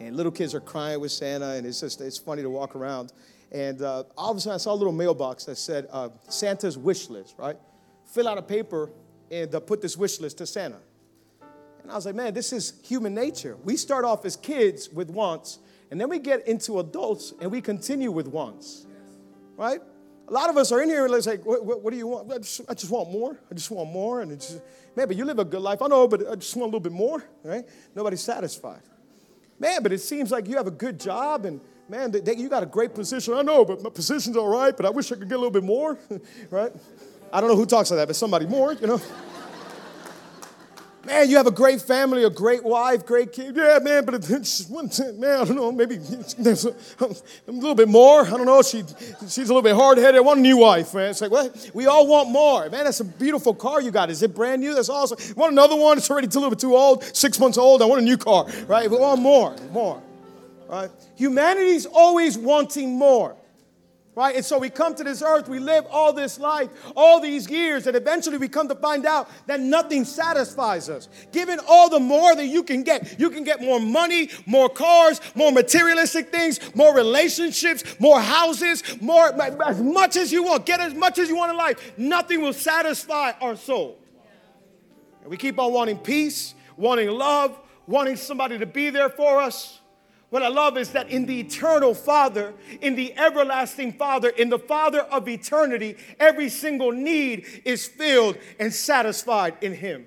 and 0.00 0.16
little 0.16 0.32
kids 0.32 0.54
are 0.54 0.60
crying 0.60 0.98
with 1.00 1.12
Santa, 1.12 1.50
and 1.50 1.66
it's 1.66 1.80
just, 1.80 2.00
it's 2.00 2.18
funny 2.18 2.42
to 2.42 2.50
walk 2.50 2.74
around. 2.74 3.12
And 3.52 3.82
uh, 3.82 4.04
all 4.18 4.32
of 4.32 4.36
a 4.36 4.40
sudden, 4.40 4.54
I 4.54 4.58
saw 4.58 4.72
a 4.72 4.74
little 4.74 4.92
mailbox 4.92 5.44
that 5.44 5.56
said 5.56 5.86
uh, 5.92 6.08
Santa's 6.28 6.76
wish 6.76 7.08
list, 7.08 7.36
right? 7.38 7.56
Fill 8.06 8.26
out 8.26 8.36
a 8.36 8.42
paper 8.42 8.90
and 9.30 9.54
uh, 9.54 9.60
put 9.60 9.80
this 9.80 9.96
wish 9.96 10.18
list 10.18 10.38
to 10.38 10.46
Santa. 10.46 10.78
And 11.84 11.92
I 11.92 11.96
was 11.96 12.06
like, 12.06 12.14
man, 12.14 12.32
this 12.32 12.50
is 12.54 12.80
human 12.82 13.14
nature. 13.14 13.58
We 13.62 13.76
start 13.76 14.06
off 14.06 14.24
as 14.24 14.36
kids 14.36 14.88
with 14.88 15.10
wants, 15.10 15.58
and 15.90 16.00
then 16.00 16.08
we 16.08 16.18
get 16.18 16.48
into 16.48 16.78
adults 16.80 17.34
and 17.42 17.52
we 17.52 17.60
continue 17.60 18.10
with 18.10 18.26
wants, 18.26 18.86
right? 19.58 19.80
A 20.26 20.32
lot 20.32 20.48
of 20.48 20.56
us 20.56 20.72
are 20.72 20.80
in 20.80 20.88
here 20.88 21.04
and 21.04 21.14
it's 21.14 21.26
like, 21.26 21.44
what, 21.44 21.62
what, 21.62 21.82
what 21.82 21.90
do 21.90 21.98
you 21.98 22.06
want? 22.06 22.32
I 22.32 22.38
just, 22.38 22.62
I 22.70 22.72
just, 22.72 22.90
want 22.90 23.10
more. 23.10 23.38
I 23.50 23.54
just 23.54 23.70
want 23.70 23.90
more. 23.90 24.22
And 24.22 24.32
it's 24.32 24.56
man, 24.96 25.06
but 25.06 25.14
you 25.14 25.26
live 25.26 25.38
a 25.38 25.44
good 25.44 25.60
life. 25.60 25.82
I 25.82 25.86
know, 25.88 26.08
but 26.08 26.26
I 26.26 26.36
just 26.36 26.56
want 26.56 26.62
a 26.62 26.68
little 26.68 26.80
bit 26.80 26.92
more, 26.92 27.22
right? 27.42 27.66
Nobody's 27.94 28.22
satisfied. 28.22 28.80
Man, 29.58 29.82
but 29.82 29.92
it 29.92 29.98
seems 30.00 30.30
like 30.30 30.48
you 30.48 30.56
have 30.56 30.66
a 30.66 30.70
good 30.70 30.98
job 30.98 31.44
and 31.44 31.60
man, 31.90 32.10
they, 32.10 32.20
they, 32.20 32.36
you 32.36 32.48
got 32.48 32.62
a 32.62 32.66
great 32.66 32.94
position. 32.94 33.34
I 33.34 33.42
know, 33.42 33.66
but 33.66 33.82
my 33.82 33.90
position's 33.90 34.38
all 34.38 34.48
right, 34.48 34.74
but 34.74 34.86
I 34.86 34.90
wish 34.90 35.12
I 35.12 35.16
could 35.16 35.28
get 35.28 35.34
a 35.34 35.38
little 35.38 35.50
bit 35.50 35.64
more, 35.64 35.98
right? 36.50 36.72
I 37.30 37.40
don't 37.42 37.50
know 37.50 37.56
who 37.56 37.66
talks 37.66 37.90
like 37.90 37.98
that, 37.98 38.06
but 38.06 38.16
somebody 38.16 38.46
more, 38.46 38.72
you 38.72 38.86
know? 38.86 39.00
Man, 41.06 41.28
you 41.28 41.36
have 41.36 41.46
a 41.46 41.50
great 41.50 41.82
family, 41.82 42.24
a 42.24 42.30
great 42.30 42.64
wife, 42.64 43.04
great 43.04 43.32
kid. 43.32 43.54
Yeah, 43.56 43.78
man, 43.82 44.04
but 44.04 44.14
it's 44.14 44.66
one, 44.68 44.90
man, 45.18 45.40
I 45.40 45.44
don't 45.44 45.56
know, 45.56 45.70
maybe 45.70 45.96
a, 45.96 47.50
little 47.50 47.74
bit 47.74 47.88
more. 47.88 48.24
I 48.26 48.30
don't 48.30 48.46
know. 48.46 48.62
She, 48.62 48.84
she's 49.22 49.38
a 49.38 49.54
little 49.54 49.62
bit 49.62 49.74
hard 49.74 49.98
headed. 49.98 50.16
I 50.16 50.20
want 50.20 50.38
a 50.38 50.42
new 50.42 50.56
wife, 50.56 50.94
man. 50.94 51.10
It's 51.10 51.20
like, 51.20 51.30
what? 51.30 51.70
We 51.74 51.86
all 51.86 52.06
want 52.06 52.30
more. 52.30 52.70
Man, 52.70 52.84
that's 52.84 53.00
a 53.00 53.04
beautiful 53.04 53.54
car 53.54 53.82
you 53.82 53.90
got. 53.90 54.08
Is 54.08 54.22
it 54.22 54.34
brand 54.34 54.62
new? 54.62 54.74
That's 54.74 54.88
awesome. 54.88 55.18
Want 55.36 55.52
another 55.52 55.76
one? 55.76 55.98
It's 55.98 56.10
already 56.10 56.26
a 56.26 56.30
little 56.30 56.50
bit 56.50 56.60
too 56.60 56.74
old, 56.74 57.04
six 57.14 57.38
months 57.38 57.58
old. 57.58 57.82
I 57.82 57.84
want 57.84 58.00
a 58.00 58.04
new 58.04 58.16
car, 58.16 58.46
right? 58.66 58.90
We 58.90 58.96
want 58.96 59.20
more, 59.20 59.54
more, 59.72 60.02
right? 60.68 60.90
Humanity's 61.16 61.86
always 61.86 62.38
wanting 62.38 62.96
more 62.96 63.36
right? 64.14 64.36
And 64.36 64.44
so 64.44 64.58
we 64.58 64.70
come 64.70 64.94
to 64.94 65.04
this 65.04 65.22
earth, 65.22 65.48
we 65.48 65.58
live 65.58 65.86
all 65.90 66.12
this 66.12 66.38
life, 66.38 66.68
all 66.96 67.20
these 67.20 67.48
years, 67.50 67.86
and 67.86 67.96
eventually 67.96 68.38
we 68.38 68.48
come 68.48 68.68
to 68.68 68.74
find 68.74 69.06
out 69.06 69.28
that 69.46 69.60
nothing 69.60 70.04
satisfies 70.04 70.88
us. 70.88 71.08
Given 71.32 71.58
all 71.68 71.90
the 71.90 72.00
more 72.00 72.34
that 72.34 72.46
you 72.46 72.62
can 72.62 72.82
get, 72.82 73.18
you 73.18 73.30
can 73.30 73.44
get 73.44 73.60
more 73.60 73.80
money, 73.80 74.30
more 74.46 74.68
cars, 74.68 75.20
more 75.34 75.50
materialistic 75.50 76.30
things, 76.30 76.60
more 76.74 76.94
relationships, 76.94 77.98
more 77.98 78.20
houses, 78.20 78.82
more 79.00 79.32
as 79.64 79.80
much 79.80 80.16
as 80.16 80.30
you 80.30 80.44
want. 80.44 80.66
Get 80.66 80.80
as 80.80 80.94
much 80.94 81.18
as 81.18 81.28
you 81.28 81.36
want 81.36 81.50
in 81.50 81.56
life. 81.56 81.92
Nothing 81.96 82.42
will 82.42 82.52
satisfy 82.52 83.32
our 83.40 83.56
soul. 83.56 83.98
And 85.22 85.30
we 85.30 85.36
keep 85.36 85.58
on 85.58 85.72
wanting 85.72 85.98
peace, 85.98 86.54
wanting 86.76 87.08
love, 87.10 87.58
wanting 87.86 88.16
somebody 88.16 88.58
to 88.58 88.66
be 88.66 88.90
there 88.90 89.08
for 89.08 89.40
us. 89.40 89.80
What 90.34 90.42
I 90.42 90.48
love 90.48 90.76
is 90.76 90.90
that 90.90 91.10
in 91.10 91.26
the 91.26 91.38
eternal 91.38 91.94
Father, 91.94 92.54
in 92.80 92.96
the 92.96 93.16
everlasting 93.16 93.92
Father, 93.92 94.30
in 94.30 94.48
the 94.48 94.58
Father 94.58 95.02
of 95.02 95.28
eternity, 95.28 95.96
every 96.18 96.48
single 96.48 96.90
need 96.90 97.46
is 97.64 97.86
filled 97.86 98.38
and 98.58 98.74
satisfied 98.74 99.54
in 99.60 99.74
Him. 99.74 100.06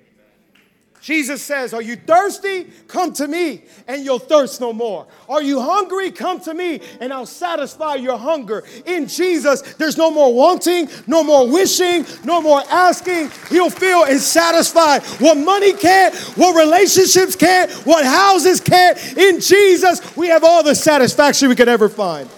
Jesus 1.00 1.42
says, 1.42 1.72
Are 1.72 1.82
you 1.82 1.96
thirsty? 1.96 2.64
Come 2.88 3.12
to 3.14 3.28
me 3.28 3.62
and 3.86 4.04
you'll 4.04 4.18
thirst 4.18 4.60
no 4.60 4.72
more. 4.72 5.06
Are 5.28 5.42
you 5.42 5.60
hungry? 5.60 6.10
Come 6.10 6.40
to 6.40 6.54
me 6.54 6.80
and 7.00 7.12
I'll 7.12 7.26
satisfy 7.26 7.94
your 7.94 8.18
hunger. 8.18 8.64
In 8.84 9.06
Jesus, 9.06 9.62
there's 9.74 9.96
no 9.96 10.10
more 10.10 10.34
wanting, 10.34 10.88
no 11.06 11.22
more 11.22 11.48
wishing, 11.48 12.04
no 12.24 12.40
more 12.40 12.62
asking. 12.68 13.30
He'll 13.48 13.70
fill 13.70 14.04
and 14.04 14.18
satisfy 14.20 14.98
what 15.18 15.36
money 15.36 15.72
can't, 15.72 16.14
what 16.36 16.56
relationships 16.56 17.36
can't, 17.36 17.70
what 17.86 18.04
houses 18.04 18.60
can't. 18.60 18.98
In 19.16 19.40
Jesus, 19.40 20.16
we 20.16 20.28
have 20.28 20.42
all 20.42 20.62
the 20.62 20.74
satisfaction 20.74 21.48
we 21.48 21.54
could 21.54 21.68
ever 21.68 21.88
find. 21.88 22.28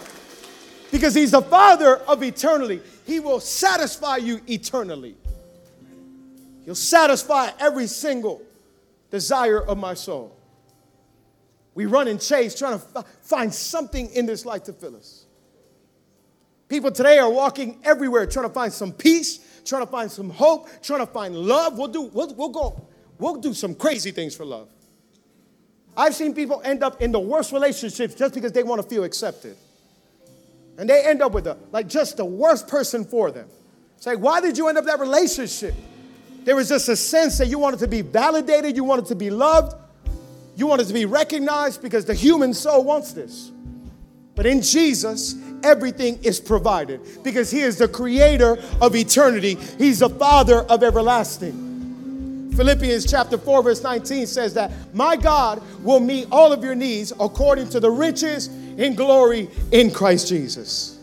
Because 0.90 1.14
he's 1.14 1.30
the 1.30 1.42
father 1.42 1.96
of 1.96 2.22
eternity. 2.22 2.82
He 3.06 3.20
will 3.20 3.40
satisfy 3.40 4.16
you 4.16 4.40
eternally. 4.48 5.16
He'll 6.64 6.74
satisfy 6.74 7.50
every 7.58 7.86
single 7.86 8.42
desire 9.10 9.60
of 9.62 9.78
my 9.78 9.94
soul. 9.94 10.36
We 11.74 11.86
run 11.86 12.08
and 12.08 12.20
chase 12.20 12.58
trying 12.58 12.78
to 12.78 13.04
find 13.22 13.52
something 13.52 14.10
in 14.10 14.26
this 14.26 14.44
life 14.44 14.64
to 14.64 14.72
fill 14.72 14.96
us. 14.96 15.26
People 16.68 16.90
today 16.90 17.18
are 17.18 17.30
walking 17.30 17.80
everywhere 17.84 18.26
trying 18.26 18.46
to 18.46 18.52
find 18.52 18.72
some 18.72 18.92
peace, 18.92 19.40
trying 19.64 19.84
to 19.84 19.90
find 19.90 20.10
some 20.10 20.30
hope, 20.30 20.68
trying 20.82 21.00
to 21.00 21.06
find 21.06 21.34
love. 21.34 21.76
We'll 21.76 21.88
do, 21.88 22.02
we'll, 22.02 22.34
we'll 22.34 22.48
go, 22.50 22.86
we'll 23.18 23.36
do 23.36 23.54
some 23.54 23.74
crazy 23.74 24.10
things 24.10 24.36
for 24.36 24.44
love. 24.44 24.68
I've 25.96 26.14
seen 26.14 26.34
people 26.34 26.62
end 26.64 26.82
up 26.82 27.02
in 27.02 27.12
the 27.12 27.18
worst 27.18 27.52
relationships 27.52 28.14
just 28.14 28.34
because 28.34 28.52
they 28.52 28.62
want 28.62 28.80
to 28.80 28.88
feel 28.88 29.04
accepted. 29.04 29.56
And 30.78 30.88
they 30.88 31.04
end 31.04 31.22
up 31.22 31.32
with 31.32 31.44
the, 31.44 31.56
like 31.72 31.88
just 31.88 32.16
the 32.16 32.24
worst 32.24 32.68
person 32.68 33.04
for 33.04 33.30
them. 33.30 33.48
It's 33.96 34.06
like, 34.06 34.18
why 34.18 34.40
did 34.40 34.56
you 34.56 34.68
end 34.68 34.78
up 34.78 34.84
that 34.86 35.00
relationship? 35.00 35.74
There 36.44 36.56
was 36.56 36.68
just 36.68 36.88
a 36.88 36.96
sense 36.96 37.38
that 37.38 37.48
you 37.48 37.58
wanted 37.58 37.80
to 37.80 37.88
be 37.88 38.02
validated, 38.02 38.76
you 38.76 38.84
wanted 38.84 39.06
to 39.06 39.14
be 39.14 39.30
loved, 39.30 39.74
you 40.56 40.66
wanted 40.66 40.86
to 40.88 40.94
be 40.94 41.04
recognized 41.04 41.82
because 41.82 42.04
the 42.04 42.14
human 42.14 42.54
soul 42.54 42.84
wants 42.84 43.12
this. 43.12 43.50
But 44.34 44.46
in 44.46 44.62
Jesus, 44.62 45.34
everything 45.62 46.18
is 46.22 46.40
provided 46.40 47.00
because 47.22 47.50
He 47.50 47.60
is 47.60 47.76
the 47.76 47.88
creator 47.88 48.58
of 48.80 48.96
eternity, 48.96 49.56
He's 49.78 49.98
the 49.98 50.08
Father 50.08 50.60
of 50.62 50.82
everlasting. 50.82 52.52
Philippians 52.56 53.10
chapter 53.10 53.38
4, 53.38 53.62
verse 53.62 53.82
19 53.82 54.26
says 54.26 54.54
that 54.54 54.70
my 54.94 55.16
God 55.16 55.62
will 55.82 56.00
meet 56.00 56.26
all 56.30 56.52
of 56.52 56.62
your 56.64 56.74
needs 56.74 57.12
according 57.20 57.68
to 57.70 57.80
the 57.80 57.90
riches 57.90 58.48
in 58.48 58.94
glory 58.94 59.48
in 59.72 59.90
Christ 59.90 60.28
Jesus. 60.28 60.99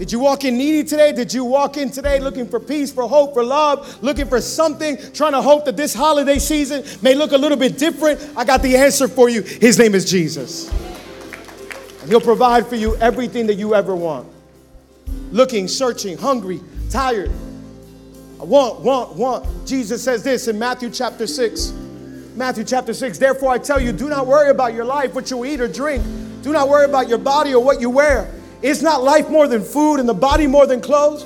Did 0.00 0.10
you 0.10 0.18
walk 0.18 0.44
in 0.44 0.56
needy 0.56 0.82
today? 0.82 1.12
Did 1.12 1.34
you 1.34 1.44
walk 1.44 1.76
in 1.76 1.90
today 1.90 2.20
looking 2.20 2.48
for 2.48 2.58
peace, 2.58 2.90
for 2.90 3.06
hope, 3.06 3.34
for 3.34 3.44
love, 3.44 4.02
looking 4.02 4.26
for 4.26 4.40
something, 4.40 4.96
trying 5.12 5.32
to 5.32 5.42
hope 5.42 5.66
that 5.66 5.76
this 5.76 5.92
holiday 5.92 6.38
season 6.38 6.82
may 7.02 7.14
look 7.14 7.32
a 7.32 7.36
little 7.36 7.58
bit 7.58 7.76
different? 7.76 8.18
I 8.34 8.46
got 8.46 8.62
the 8.62 8.78
answer 8.78 9.08
for 9.08 9.28
you. 9.28 9.42
His 9.42 9.78
name 9.78 9.94
is 9.94 10.10
Jesus. 10.10 10.70
And 12.00 12.08
He'll 12.08 12.22
provide 12.22 12.66
for 12.66 12.76
you 12.76 12.96
everything 12.96 13.46
that 13.48 13.56
you 13.56 13.74
ever 13.74 13.94
want. 13.94 14.26
Looking, 15.32 15.68
searching, 15.68 16.16
hungry, 16.16 16.62
tired. 16.88 17.30
I 18.40 18.44
want, 18.44 18.80
want, 18.80 19.16
want. 19.16 19.66
Jesus 19.66 20.02
says 20.02 20.22
this 20.22 20.48
in 20.48 20.58
Matthew 20.58 20.88
chapter 20.88 21.26
6. 21.26 21.74
Matthew 22.36 22.64
chapter 22.64 22.94
6. 22.94 23.18
Therefore, 23.18 23.50
I 23.50 23.58
tell 23.58 23.78
you, 23.78 23.92
do 23.92 24.08
not 24.08 24.26
worry 24.26 24.48
about 24.48 24.72
your 24.72 24.86
life, 24.86 25.14
what 25.14 25.30
you 25.30 25.44
eat 25.44 25.60
or 25.60 25.68
drink. 25.68 26.02
Do 26.40 26.52
not 26.52 26.70
worry 26.70 26.86
about 26.86 27.06
your 27.06 27.18
body 27.18 27.52
or 27.52 27.62
what 27.62 27.82
you 27.82 27.90
wear. 27.90 28.32
Is 28.62 28.82
not 28.82 29.02
life 29.02 29.30
more 29.30 29.48
than 29.48 29.62
food 29.62 29.96
and 30.00 30.08
the 30.08 30.14
body 30.14 30.46
more 30.46 30.66
than 30.66 30.80
clothes? 30.80 31.24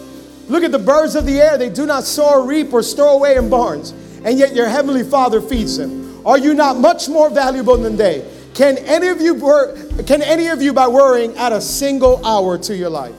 Look 0.48 0.62
at 0.62 0.72
the 0.72 0.78
birds 0.78 1.14
of 1.14 1.26
the 1.26 1.40
air. 1.40 1.58
They 1.58 1.70
do 1.70 1.86
not 1.86 2.04
sow 2.04 2.40
or 2.40 2.46
reap 2.46 2.72
or 2.72 2.82
store 2.82 3.14
away 3.14 3.36
in 3.36 3.48
barns, 3.48 3.90
and 4.24 4.38
yet 4.38 4.54
your 4.54 4.68
heavenly 4.68 5.02
Father 5.02 5.40
feeds 5.40 5.78
them. 5.78 6.26
Are 6.26 6.38
you 6.38 6.54
not 6.54 6.76
much 6.76 7.08
more 7.08 7.30
valuable 7.30 7.76
than 7.76 7.96
they? 7.96 8.30
Can 8.54 8.78
any 8.78 9.08
of 9.08 9.20
you 9.20 9.34
wor- 9.34 9.76
can 10.06 10.22
any 10.22 10.48
of 10.48 10.62
you 10.62 10.72
by 10.72 10.86
worrying 10.86 11.36
add 11.36 11.52
a 11.52 11.60
single 11.60 12.24
hour 12.24 12.56
to 12.58 12.76
your 12.76 12.90
life? 12.90 13.16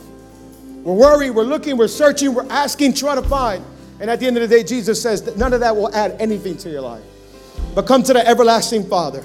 We're 0.83 0.93
worried, 0.93 1.31
we're 1.31 1.43
looking, 1.43 1.77
we're 1.77 1.87
searching, 1.87 2.33
we're 2.33 2.49
asking, 2.49 2.93
trying 2.93 3.21
to 3.21 3.27
find. 3.27 3.65
And 3.99 4.09
at 4.09 4.19
the 4.19 4.27
end 4.27 4.37
of 4.37 4.47
the 4.47 4.55
day, 4.55 4.63
Jesus 4.63 5.01
says 5.01 5.23
that 5.23 5.35
none 5.35 5.51
of 5.51 5.59
that 5.61 5.75
will 5.75 5.93
add 5.95 6.15
anything 6.21 6.57
to 6.57 6.69
your 6.69 6.81
life. 6.81 7.03
But 7.73 7.87
come 7.87 8.03
to 8.03 8.13
the 8.13 8.25
everlasting 8.25 8.87
Father 8.87 9.23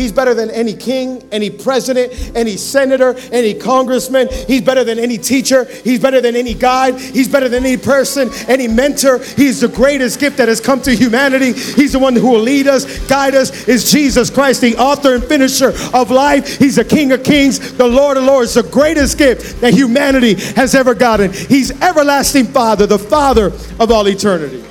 He's 0.00 0.12
better 0.12 0.32
than 0.32 0.48
any 0.48 0.72
king, 0.72 1.28
any 1.30 1.50
president, 1.50 2.34
any 2.34 2.56
senator, 2.56 3.14
any 3.32 3.52
congressman. 3.52 4.28
He's 4.46 4.62
better 4.62 4.82
than 4.82 4.98
any 4.98 5.18
teacher. 5.18 5.64
He's 5.64 6.00
better 6.00 6.22
than 6.22 6.36
any 6.36 6.54
guide. 6.54 6.98
He's 6.98 7.28
better 7.28 7.50
than 7.50 7.66
any 7.66 7.76
person, 7.76 8.30
any 8.48 8.66
mentor. 8.66 9.18
He's 9.18 9.60
the 9.60 9.68
greatest 9.68 10.18
gift 10.18 10.38
that 10.38 10.48
has 10.48 10.58
come 10.58 10.80
to 10.82 10.96
humanity. 10.96 11.52
He's 11.52 11.92
the 11.92 11.98
one 11.98 12.16
who 12.16 12.30
will 12.30 12.40
lead 12.40 12.66
us, 12.66 13.06
guide 13.08 13.34
us, 13.34 13.68
is 13.68 13.92
Jesus 13.92 14.30
Christ, 14.30 14.62
the 14.62 14.74
author 14.76 15.14
and 15.14 15.22
finisher 15.22 15.74
of 15.92 16.10
life. 16.10 16.56
He's 16.56 16.76
the 16.76 16.84
King 16.86 17.12
of 17.12 17.22
kings, 17.22 17.74
the 17.74 17.86
Lord 17.86 18.16
of 18.16 18.24
lords, 18.24 18.54
the 18.54 18.62
greatest 18.62 19.18
gift 19.18 19.60
that 19.60 19.74
humanity 19.74 20.32
has 20.54 20.74
ever 20.74 20.94
gotten. 20.94 21.30
He's 21.30 21.78
everlasting 21.82 22.46
Father, 22.46 22.86
the 22.86 22.98
Father 22.98 23.48
of 23.78 23.90
all 23.90 24.08
eternity. 24.08 24.64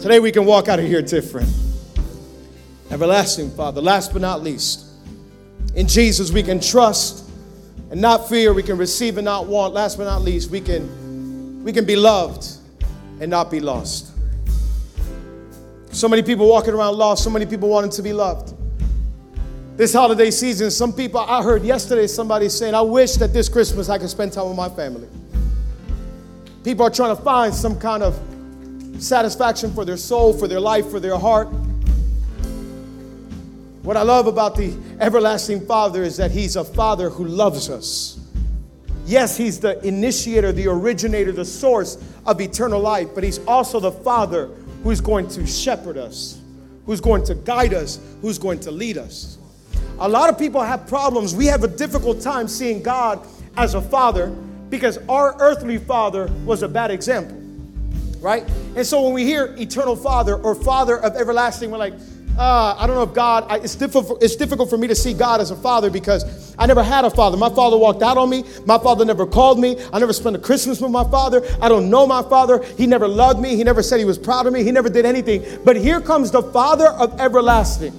Today 0.00 0.20
we 0.20 0.30
can 0.30 0.44
walk 0.44 0.68
out 0.68 0.78
of 0.78 0.84
here 0.84 1.02
different. 1.02 1.63
Everlasting 2.90 3.50
Father, 3.50 3.80
last 3.80 4.12
but 4.12 4.22
not 4.22 4.42
least, 4.42 4.86
in 5.74 5.88
Jesus 5.88 6.30
we 6.30 6.42
can 6.42 6.60
trust 6.60 7.28
and 7.90 8.00
not 8.00 8.28
fear, 8.28 8.52
we 8.52 8.62
can 8.62 8.76
receive 8.76 9.18
and 9.18 9.24
not 9.24 9.46
want. 9.46 9.74
Last 9.74 9.98
but 9.98 10.04
not 10.04 10.22
least, 10.22 10.50
we 10.50 10.60
can 10.60 11.62
we 11.64 11.72
can 11.72 11.84
be 11.84 11.96
loved 11.96 12.46
and 13.20 13.30
not 13.30 13.50
be 13.50 13.60
lost. 13.60 14.12
So 15.92 16.08
many 16.08 16.22
people 16.22 16.48
walking 16.48 16.74
around 16.74 16.96
lost, 16.96 17.22
so 17.22 17.30
many 17.30 17.46
people 17.46 17.68
wanting 17.68 17.90
to 17.92 18.02
be 18.02 18.12
loved. 18.12 18.54
This 19.76 19.92
holiday 19.92 20.30
season, 20.30 20.70
some 20.70 20.92
people 20.92 21.20
I 21.20 21.42
heard 21.42 21.64
yesterday 21.64 22.06
somebody 22.06 22.48
saying, 22.48 22.74
I 22.74 22.82
wish 22.82 23.14
that 23.14 23.32
this 23.32 23.48
Christmas 23.48 23.88
I 23.88 23.98
could 23.98 24.10
spend 24.10 24.32
time 24.32 24.48
with 24.48 24.56
my 24.56 24.68
family. 24.68 25.08
People 26.62 26.86
are 26.86 26.90
trying 26.90 27.16
to 27.16 27.22
find 27.22 27.54
some 27.54 27.78
kind 27.78 28.02
of 28.02 28.18
satisfaction 28.98 29.72
for 29.72 29.84
their 29.84 29.96
soul, 29.96 30.32
for 30.32 30.48
their 30.48 30.60
life, 30.60 30.90
for 30.90 31.00
their 31.00 31.18
heart. 31.18 31.48
What 33.84 33.98
I 33.98 34.02
love 34.02 34.26
about 34.26 34.56
the 34.56 34.74
everlasting 34.98 35.66
Father 35.66 36.02
is 36.02 36.16
that 36.16 36.30
He's 36.30 36.56
a 36.56 36.64
Father 36.64 37.10
who 37.10 37.26
loves 37.26 37.68
us. 37.68 38.18
Yes, 39.04 39.36
He's 39.36 39.60
the 39.60 39.78
initiator, 39.86 40.52
the 40.52 40.68
originator, 40.68 41.32
the 41.32 41.44
source 41.44 42.02
of 42.24 42.40
eternal 42.40 42.80
life, 42.80 43.08
but 43.14 43.22
He's 43.22 43.44
also 43.46 43.78
the 43.80 43.92
Father 43.92 44.46
who's 44.82 45.02
going 45.02 45.28
to 45.28 45.46
shepherd 45.46 45.98
us, 45.98 46.40
who's 46.86 47.02
going 47.02 47.24
to 47.26 47.34
guide 47.34 47.74
us, 47.74 48.00
who's 48.22 48.38
going 48.38 48.58
to 48.60 48.70
lead 48.70 48.96
us. 48.96 49.36
A 49.98 50.08
lot 50.08 50.30
of 50.30 50.38
people 50.38 50.62
have 50.62 50.86
problems. 50.86 51.34
We 51.34 51.44
have 51.46 51.62
a 51.62 51.68
difficult 51.68 52.22
time 52.22 52.48
seeing 52.48 52.82
God 52.82 53.24
as 53.58 53.74
a 53.74 53.82
father 53.82 54.30
because 54.70 54.98
our 55.10 55.36
earthly 55.38 55.76
father 55.76 56.32
was 56.46 56.62
a 56.62 56.68
bad 56.68 56.90
example, 56.90 57.36
right? 58.20 58.48
And 58.76 58.86
so 58.86 59.02
when 59.02 59.12
we 59.12 59.24
hear 59.24 59.54
eternal 59.58 59.94
father 59.94 60.36
or 60.36 60.54
father 60.54 60.98
of 60.98 61.16
everlasting, 61.16 61.70
we're 61.70 61.76
like, 61.76 61.94
uh, 62.36 62.74
I 62.76 62.86
don't 62.86 62.96
know 62.96 63.04
if 63.04 63.14
God, 63.14 63.46
I, 63.48 63.58
it's, 63.58 63.76
difficult, 63.76 64.22
it's 64.22 64.34
difficult 64.34 64.68
for 64.68 64.76
me 64.76 64.88
to 64.88 64.94
see 64.94 65.14
God 65.14 65.40
as 65.40 65.52
a 65.52 65.56
father 65.56 65.88
because 65.88 66.54
I 66.58 66.66
never 66.66 66.82
had 66.82 67.04
a 67.04 67.10
father. 67.10 67.36
My 67.36 67.48
father 67.48 67.76
walked 67.76 68.02
out 68.02 68.18
on 68.18 68.28
me. 68.28 68.44
My 68.66 68.76
father 68.76 69.04
never 69.04 69.24
called 69.24 69.60
me. 69.60 69.76
I 69.92 70.00
never 70.00 70.12
spent 70.12 70.34
a 70.34 70.40
Christmas 70.40 70.80
with 70.80 70.90
my 70.90 71.04
father. 71.04 71.42
I 71.62 71.68
don't 71.68 71.90
know 71.90 72.06
my 72.06 72.22
father. 72.22 72.60
He 72.76 72.88
never 72.88 73.06
loved 73.06 73.40
me. 73.40 73.54
He 73.54 73.62
never 73.62 73.84
said 73.84 73.98
he 74.00 74.04
was 74.04 74.18
proud 74.18 74.46
of 74.46 74.52
me. 74.52 74.64
He 74.64 74.72
never 74.72 74.88
did 74.88 75.06
anything. 75.06 75.44
But 75.64 75.76
here 75.76 76.00
comes 76.00 76.32
the 76.32 76.42
father 76.42 76.88
of 76.88 77.20
everlasting. 77.20 77.92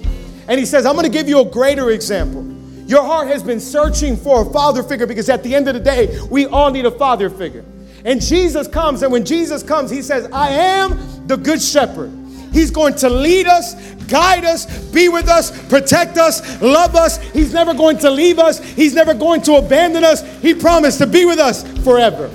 And 0.48 0.60
he 0.60 0.66
says, 0.66 0.84
I'm 0.84 0.94
going 0.94 1.06
to 1.06 1.10
give 1.10 1.28
you 1.28 1.40
a 1.40 1.44
greater 1.44 1.90
example. 1.90 2.44
Your 2.86 3.02
heart 3.02 3.28
has 3.28 3.42
been 3.42 3.58
searching 3.58 4.16
for 4.16 4.42
a 4.42 4.52
father 4.52 4.82
figure 4.82 5.06
because 5.06 5.30
at 5.30 5.42
the 5.42 5.54
end 5.54 5.66
of 5.66 5.74
the 5.74 5.80
day, 5.80 6.20
we 6.30 6.44
all 6.46 6.70
need 6.70 6.84
a 6.84 6.90
father 6.90 7.30
figure. 7.30 7.64
And 8.04 8.20
Jesus 8.20 8.68
comes, 8.68 9.02
and 9.02 9.10
when 9.10 9.24
Jesus 9.24 9.62
comes, 9.62 9.90
he 9.90 10.02
says, 10.02 10.28
I 10.30 10.50
am 10.50 11.26
the 11.26 11.36
good 11.36 11.60
shepherd. 11.60 12.25
He's 12.56 12.70
going 12.70 12.94
to 12.94 13.10
lead 13.10 13.46
us, 13.46 13.74
guide 14.06 14.46
us, 14.46 14.64
be 14.90 15.10
with 15.10 15.28
us, 15.28 15.50
protect 15.68 16.16
us, 16.16 16.62
love 16.62 16.96
us. 16.96 17.18
He's 17.18 17.52
never 17.52 17.74
going 17.74 17.98
to 17.98 18.10
leave 18.10 18.38
us. 18.38 18.60
He's 18.60 18.94
never 18.94 19.12
going 19.12 19.42
to 19.42 19.56
abandon 19.56 20.04
us. 20.04 20.22
He 20.40 20.54
promised 20.54 20.96
to 21.00 21.06
be 21.06 21.26
with 21.26 21.38
us 21.38 21.64
forever. 21.84 22.30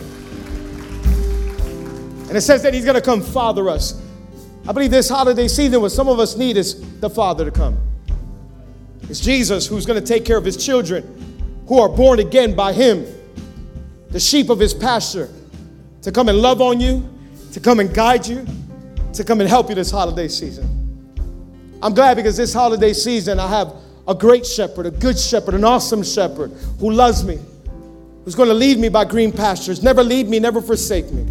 And 2.28 2.38
it 2.38 2.42
says 2.42 2.62
that 2.62 2.72
He's 2.76 2.86
going 2.86 2.94
to 2.94 3.02
come 3.02 3.24
father 3.24 3.68
us. 3.68 4.00
I 4.68 4.74
believe 4.74 4.92
this 4.92 5.10
holiday 5.10 5.48
season, 5.48 5.82
what 5.82 5.92
some 5.92 6.08
of 6.08 6.20
us 6.20 6.38
need 6.38 6.56
is 6.56 7.00
the 7.00 7.10
Father 7.10 7.44
to 7.44 7.52
come. 7.52 7.80
It's 9.10 9.20
Jesus 9.20 9.66
who's 9.66 9.88
going 9.88 10.00
to 10.00 10.06
take 10.06 10.24
care 10.24 10.38
of 10.38 10.46
His 10.46 10.64
children 10.64 11.66
who 11.68 11.80
are 11.80 11.90
born 11.90 12.20
again 12.20 12.54
by 12.54 12.74
Him, 12.74 13.08
the 14.12 14.20
sheep 14.20 14.52
of 14.52 14.60
His 14.60 14.72
pasture, 14.72 15.30
to 16.04 16.12
come 16.12 16.30
and 16.30 16.38
love 16.38 16.62
on 16.62 16.80
you, 16.80 17.10
to 17.54 17.60
come 17.60 17.80
and 17.80 17.92
guide 17.92 18.28
you, 18.28 18.46
to 19.14 19.24
come 19.24 19.42
and 19.42 19.50
help 19.50 19.70
you 19.70 19.76
this 19.76 19.92
holiday 19.92 20.28
season. 20.28 20.82
I'm 21.82 21.94
glad 21.94 22.16
because 22.16 22.38
this 22.38 22.54
holiday 22.54 22.94
season 22.94 23.40
I 23.40 23.48
have 23.48 23.74
a 24.08 24.16
great 24.16 24.46
shepherd, 24.46 24.86
a 24.86 24.92
good 24.92 25.18
shepherd, 25.18 25.54
an 25.54 25.64
awesome 25.64 26.04
shepherd 26.04 26.52
who 26.80 26.92
loves 26.92 27.24
me, 27.24 27.40
who's 28.24 28.36
going 28.36 28.50
to 28.50 28.56
lead 28.56 28.78
me 28.78 28.90
by 28.90 29.06
green 29.06 29.32
pastures, 29.32 29.82
never 29.82 30.04
leave 30.04 30.28
me, 30.28 30.40
never 30.40 30.62
forsake 30.62 31.12
me. 31.12 31.26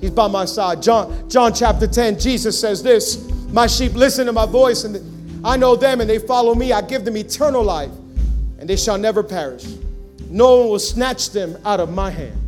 He's 0.00 0.10
by 0.10 0.26
my 0.28 0.44
side. 0.44 0.82
John, 0.82 1.28
John 1.28 1.54
chapter 1.54 1.86
10, 1.86 2.18
Jesus 2.18 2.60
says 2.60 2.82
this 2.82 3.30
My 3.52 3.66
sheep 3.66 3.94
listen 3.94 4.26
to 4.26 4.32
my 4.32 4.46
voice, 4.46 4.84
and 4.84 5.46
I 5.46 5.56
know 5.56 5.76
them, 5.76 6.00
and 6.00 6.10
they 6.10 6.18
follow 6.18 6.54
me. 6.54 6.72
I 6.72 6.82
give 6.82 7.04
them 7.04 7.16
eternal 7.16 7.62
life, 7.62 7.90
and 8.58 8.68
they 8.68 8.76
shall 8.76 8.98
never 8.98 9.22
perish. 9.22 9.64
No 10.28 10.58
one 10.58 10.68
will 10.70 10.78
snatch 10.78 11.30
them 11.30 11.56
out 11.64 11.78
of 11.78 11.92
my 11.92 12.10
hand. 12.10 12.38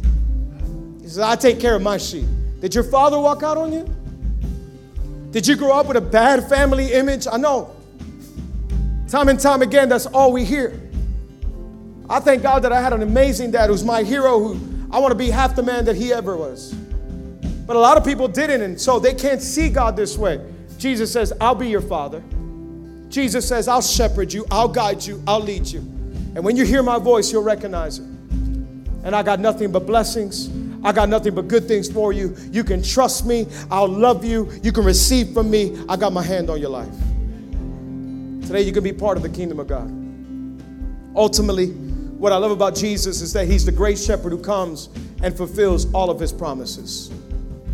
He 1.01 1.09
says, 1.09 1.21
I 1.21 1.37
take 1.37 1.61
care 1.61 1.77
of 1.77 1.83
my 1.83 1.97
sheep. 1.97 2.27
Did 2.61 2.75
your 2.75 2.85
father 2.85 3.21
walk 3.21 3.43
out 3.43 3.57
on 3.57 3.73
you? 3.73 3.87
Did 5.35 5.49
you 5.49 5.57
grow 5.57 5.73
up 5.73 5.89
with 5.89 5.97
a 5.97 6.01
bad 6.01 6.49
family 6.49 6.93
image? 6.93 7.27
I 7.27 7.39
know. 7.39 7.75
Time 9.09 9.29
and 9.29 9.41
time 9.41 9.63
again, 9.63 9.89
that's 9.89 10.07
all 10.07 10.31
we 10.33 10.45
hear. 10.45 10.81
I 12.09 12.21
thank 12.21 12.45
God 12.45 12.63
that 12.63 12.73
I 12.73 12.81
had 12.81 12.93
an 12.93 13.03
amazing 13.03 13.51
dad 13.51 13.69
who's 13.69 13.83
my 13.83 14.05
hero, 14.05 14.39
who 14.39 14.87
I 14.93 15.01
want 15.01 15.11
to 15.11 15.17
be 15.17 15.31
half 15.31 15.57
the 15.57 15.63
man 15.65 15.87
that 15.87 15.97
he 15.97 16.13
ever 16.13 16.37
was. 16.37 16.73
But 17.67 17.75
a 17.75 17.81
lot 17.81 17.97
of 17.97 18.05
people 18.05 18.29
didn't, 18.29 18.61
and 18.61 18.81
so 18.81 19.01
they 19.01 19.13
can't 19.13 19.43
see 19.43 19.69
God 19.69 19.97
this 19.97 20.17
way. 20.17 20.41
Jesus 20.79 21.13
says, 21.13 21.33
I'll 21.41 21.57
be 21.57 21.67
your 21.67 21.81
father. 21.81 22.23
Jesus 23.09 23.49
says, 23.49 23.67
I'll 23.67 23.83
shepherd 23.83 24.33
you, 24.33 24.47
I'll 24.53 24.69
guide 24.69 25.05
you, 25.05 25.21
I'll 25.27 25.43
lead 25.43 25.67
you. 25.67 25.81
And 25.81 26.45
when 26.45 26.57
you 26.57 26.65
hear 26.65 26.85
my 26.85 27.01
voice, 27.01 27.33
you'll 27.33 27.43
recognize 27.43 27.99
it. 27.99 28.05
And 28.05 29.17
I 29.17 29.25
got 29.25 29.41
nothing 29.41 29.73
but 29.73 29.85
blessings. 29.85 30.47
I 30.85 30.93
got 30.93 31.09
nothing 31.09 31.35
but 31.35 31.49
good 31.49 31.67
things 31.67 31.91
for 31.91 32.13
you. 32.13 32.37
You 32.51 32.63
can 32.63 32.83
trust 32.83 33.25
me. 33.25 33.47
I'll 33.71 33.89
love 33.89 34.25
you. 34.25 34.53
You 34.63 34.71
can 34.71 34.85
receive 34.85 35.33
from 35.33 35.51
me. 35.51 35.83
I 35.89 35.97
got 35.97 36.13
my 36.13 36.23
hand 36.23 36.51
on 36.51 36.61
your 36.61 36.71
life. 36.71 36.95
Today, 38.47 38.61
you 38.61 38.73
can 38.73 38.85
be 38.85 38.93
part 38.93 39.17
of 39.17 39.23
the 39.23 39.31
kingdom 39.31 39.59
of 39.59 39.67
God. 39.67 39.91
Ultimately, 41.17 41.69
what 41.69 42.33
I 42.33 42.37
love 42.37 42.51
about 42.51 42.75
Jesus 42.75 43.23
is 43.23 43.33
that 43.33 43.47
he's 43.47 43.65
the 43.65 43.73
great 43.73 43.99
shepherd 43.99 44.31
who 44.31 44.39
comes 44.39 44.91
and 45.23 45.35
fulfills 45.35 45.91
all 45.95 46.11
of 46.11 46.21
his 46.21 46.33
promises. 46.33 47.11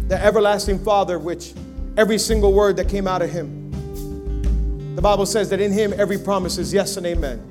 The 0.07 0.23
everlasting 0.25 0.79
Father, 0.85 1.19
which 1.19 1.53
every 1.97 2.19
single 2.19 2.53
word 2.53 2.77
that 2.77 2.89
came 2.89 3.09
out 3.09 3.23
of 3.23 3.31
him, 3.31 4.95
the 4.95 5.03
Bible 5.03 5.27
says 5.27 5.51
that 5.51 5.61
in 5.61 5.73
him 5.73 5.93
every 5.97 6.19
promise 6.19 6.59
is 6.59 6.73
yes 6.73 6.97
and 6.97 7.07
amen. 7.07 7.43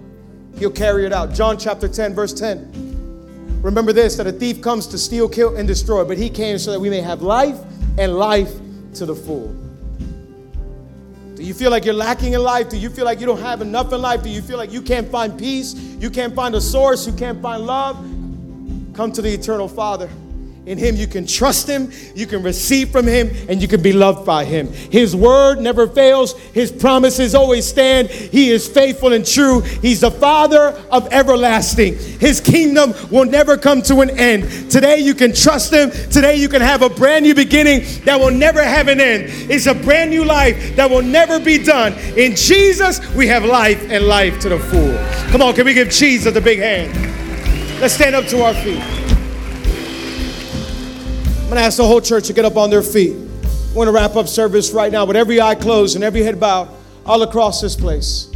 He'll 0.58 0.72
carry 0.72 1.06
it 1.06 1.12
out. 1.12 1.34
John 1.34 1.58
chapter 1.58 1.88
10, 1.88 2.14
verse 2.14 2.34
10. 2.34 2.99
Remember 3.62 3.92
this 3.92 4.16
that 4.16 4.28
a 4.28 4.32
thief 4.32 4.62
comes 4.62 4.88
to 4.88 4.98
steal, 4.98 5.28
kill, 5.28 5.56
and 5.56 5.68
destroy, 5.68 6.06
but 6.06 6.18
he 6.18 6.30
came 6.30 6.58
so 6.58 6.72
that 6.72 6.80
we 6.80 6.90
may 6.90 7.02
have 7.02 7.22
life 7.22 7.58
and 7.98 8.16
life 8.16 8.54
to 8.94 9.06
the 9.06 9.16
full. 9.16 9.54
Do 11.36 11.44
you 11.44 11.54
feel 11.54 11.72
like 11.72 11.86
you're 11.86 11.94
lacking 11.94 12.34
in 12.34 12.42
life? 12.42 12.70
Do 12.70 12.78
you 12.78 12.90
feel 12.90 13.06
like 13.06 13.20
you 13.20 13.26
don't 13.26 13.40
have 13.40 13.62
enough 13.62 13.92
in 13.94 14.02
life? 14.02 14.24
Do 14.24 14.30
you 14.30 14.42
feel 14.42 14.58
like 14.58 14.72
you 14.72 14.82
can't 14.82 15.10
find 15.10 15.38
peace? 15.38 15.74
You 15.74 16.10
can't 16.10 16.36
find 16.36 16.56
a 16.56 16.62
source? 16.62 17.08
You 17.08 17.14
can't 17.14 17.42
find 17.42 17.66
love? 17.66 17.96
Come 18.94 19.12
to 19.14 19.22
the 19.22 19.34
eternal 19.34 19.68
Father. 19.68 20.10
In 20.70 20.78
Him, 20.78 20.96
you 20.96 21.08
can 21.08 21.26
trust 21.26 21.68
Him, 21.68 21.92
you 22.14 22.28
can 22.28 22.44
receive 22.44 22.92
from 22.92 23.08
Him, 23.08 23.32
and 23.50 23.60
you 23.60 23.68
can 23.68 23.82
be 23.82 23.92
loved 23.92 24.24
by 24.24 24.46
Him. 24.46 24.68
His 24.68 25.16
word 25.16 25.60
never 25.60 25.88
fails, 25.88 26.38
His 26.54 26.72
promises 26.72 27.34
always 27.34 27.68
stand. 27.68 28.08
He 28.08 28.52
is 28.52 28.68
faithful 28.68 29.14
and 29.14 29.26
true. 29.26 29.62
He's 29.62 30.02
the 30.02 30.12
Father 30.12 30.80
of 30.92 31.12
everlasting. 31.12 31.98
His 32.20 32.40
kingdom 32.40 32.94
will 33.10 33.26
never 33.26 33.58
come 33.58 33.82
to 33.82 34.02
an 34.02 34.12
end. 34.12 34.70
Today, 34.70 35.00
you 35.00 35.16
can 35.16 35.34
trust 35.34 35.74
Him. 35.74 35.90
Today, 35.90 36.36
you 36.36 36.48
can 36.48 36.62
have 36.62 36.84
a 36.84 36.90
brand 36.90 37.26
new 37.26 37.34
beginning 37.34 37.82
that 38.06 38.20
will 38.20 38.30
never 38.30 38.64
have 38.64 38.90
an 38.90 39.02
end. 39.02 39.24
It's 39.50 39.66
a 39.66 39.74
brand 39.74 40.12
new 40.12 40.24
life 40.24 40.76
that 40.76 40.88
will 40.88 41.02
never 41.02 41.40
be 41.40 41.58
done. 41.58 41.94
In 42.16 42.36
Jesus, 42.36 43.00
we 43.16 43.26
have 43.26 43.44
life 43.44 43.90
and 43.90 44.06
life 44.06 44.40
to 44.42 44.50
the 44.50 44.60
full. 44.60 44.96
Come 45.32 45.42
on, 45.42 45.56
can 45.56 45.66
we 45.66 45.74
give 45.74 45.90
Jesus 45.90 46.36
a 46.36 46.42
big 46.42 46.60
hand? 46.60 46.94
Let's 47.82 47.96
stand 47.96 48.14
up 48.14 48.26
to 48.26 48.44
our 48.44 48.54
feet. 48.54 48.99
I'm 51.50 51.56
going 51.56 51.64
to 51.64 51.66
ask 51.66 51.78
the 51.78 51.88
whole 51.88 52.00
church 52.00 52.28
to 52.28 52.34
get 52.34 52.46
up 52.46 52.58
on 52.58 52.70
their 52.70 52.84
feet. 52.84 53.16
I 53.16 53.74
want 53.74 53.88
to 53.88 53.92
wrap 53.92 54.16
up 54.16 54.28
service 54.28 54.70
right 54.70 54.92
now 54.92 55.04
with 55.04 55.16
every 55.16 55.42
eye 55.42 55.56
closed 55.56 55.96
and 55.96 56.04
every 56.04 56.22
head 56.22 56.40
bowed 56.40 56.70
all 57.08 57.24
across 57.24 57.60
this 57.60 57.76
place. 57.76 58.32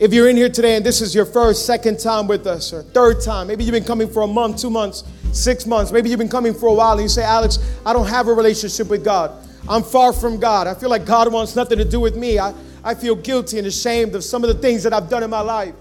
If 0.00 0.12
you're 0.12 0.28
in 0.28 0.36
here 0.36 0.48
today 0.48 0.74
and 0.74 0.84
this 0.84 1.00
is 1.00 1.14
your 1.14 1.24
first, 1.24 1.66
second 1.66 2.00
time 2.00 2.26
with 2.26 2.48
us, 2.48 2.72
or 2.72 2.82
third 2.82 3.20
time, 3.22 3.46
maybe 3.46 3.62
you've 3.62 3.74
been 3.74 3.84
coming 3.84 4.08
for 4.08 4.22
a 4.22 4.26
month, 4.26 4.60
two 4.60 4.70
months, 4.70 5.04
six 5.32 5.66
months, 5.66 5.92
maybe 5.92 6.10
you've 6.10 6.18
been 6.18 6.28
coming 6.28 6.52
for 6.52 6.66
a 6.66 6.74
while 6.74 6.94
and 6.94 7.02
you 7.02 7.08
say, 7.08 7.22
Alex, 7.22 7.60
I 7.86 7.92
don't 7.92 8.08
have 8.08 8.26
a 8.26 8.32
relationship 8.32 8.88
with 8.88 9.04
God. 9.04 9.30
I'm 9.68 9.84
far 9.84 10.12
from 10.12 10.40
God. 10.40 10.66
I 10.66 10.74
feel 10.74 10.90
like 10.90 11.06
God 11.06 11.32
wants 11.32 11.54
nothing 11.54 11.78
to 11.78 11.84
do 11.84 12.00
with 12.00 12.16
me. 12.16 12.40
I, 12.40 12.52
I 12.82 12.96
feel 12.96 13.14
guilty 13.14 13.58
and 13.58 13.68
ashamed 13.68 14.16
of 14.16 14.24
some 14.24 14.42
of 14.42 14.48
the 14.48 14.60
things 14.60 14.82
that 14.82 14.92
I've 14.92 15.08
done 15.08 15.22
in 15.22 15.30
my 15.30 15.42
life. 15.42 15.76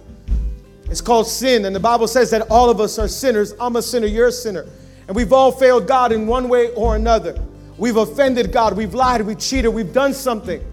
It's 0.91 1.01
called 1.01 1.25
sin, 1.25 1.65
and 1.65 1.75
the 1.75 1.79
Bible 1.79 2.07
says 2.07 2.29
that 2.29 2.51
all 2.51 2.69
of 2.69 2.79
us 2.79 2.99
are 2.99 3.07
sinners. 3.07 3.55
I'm 3.59 3.77
a 3.77 3.81
sinner, 3.81 4.05
you're 4.05 4.27
a 4.27 4.31
sinner. 4.31 4.67
And 5.11 5.15
we've 5.17 5.33
all 5.33 5.51
failed 5.51 5.89
God 5.89 6.13
in 6.13 6.25
one 6.25 6.47
way 6.47 6.71
or 6.71 6.95
another. 6.95 7.37
We've 7.77 7.97
offended 7.97 8.53
God. 8.53 8.77
We've 8.77 8.93
lied. 8.93 9.21
We've 9.23 9.37
cheated. 9.37 9.73
We've 9.73 9.91
done 9.91 10.13
something 10.13 10.63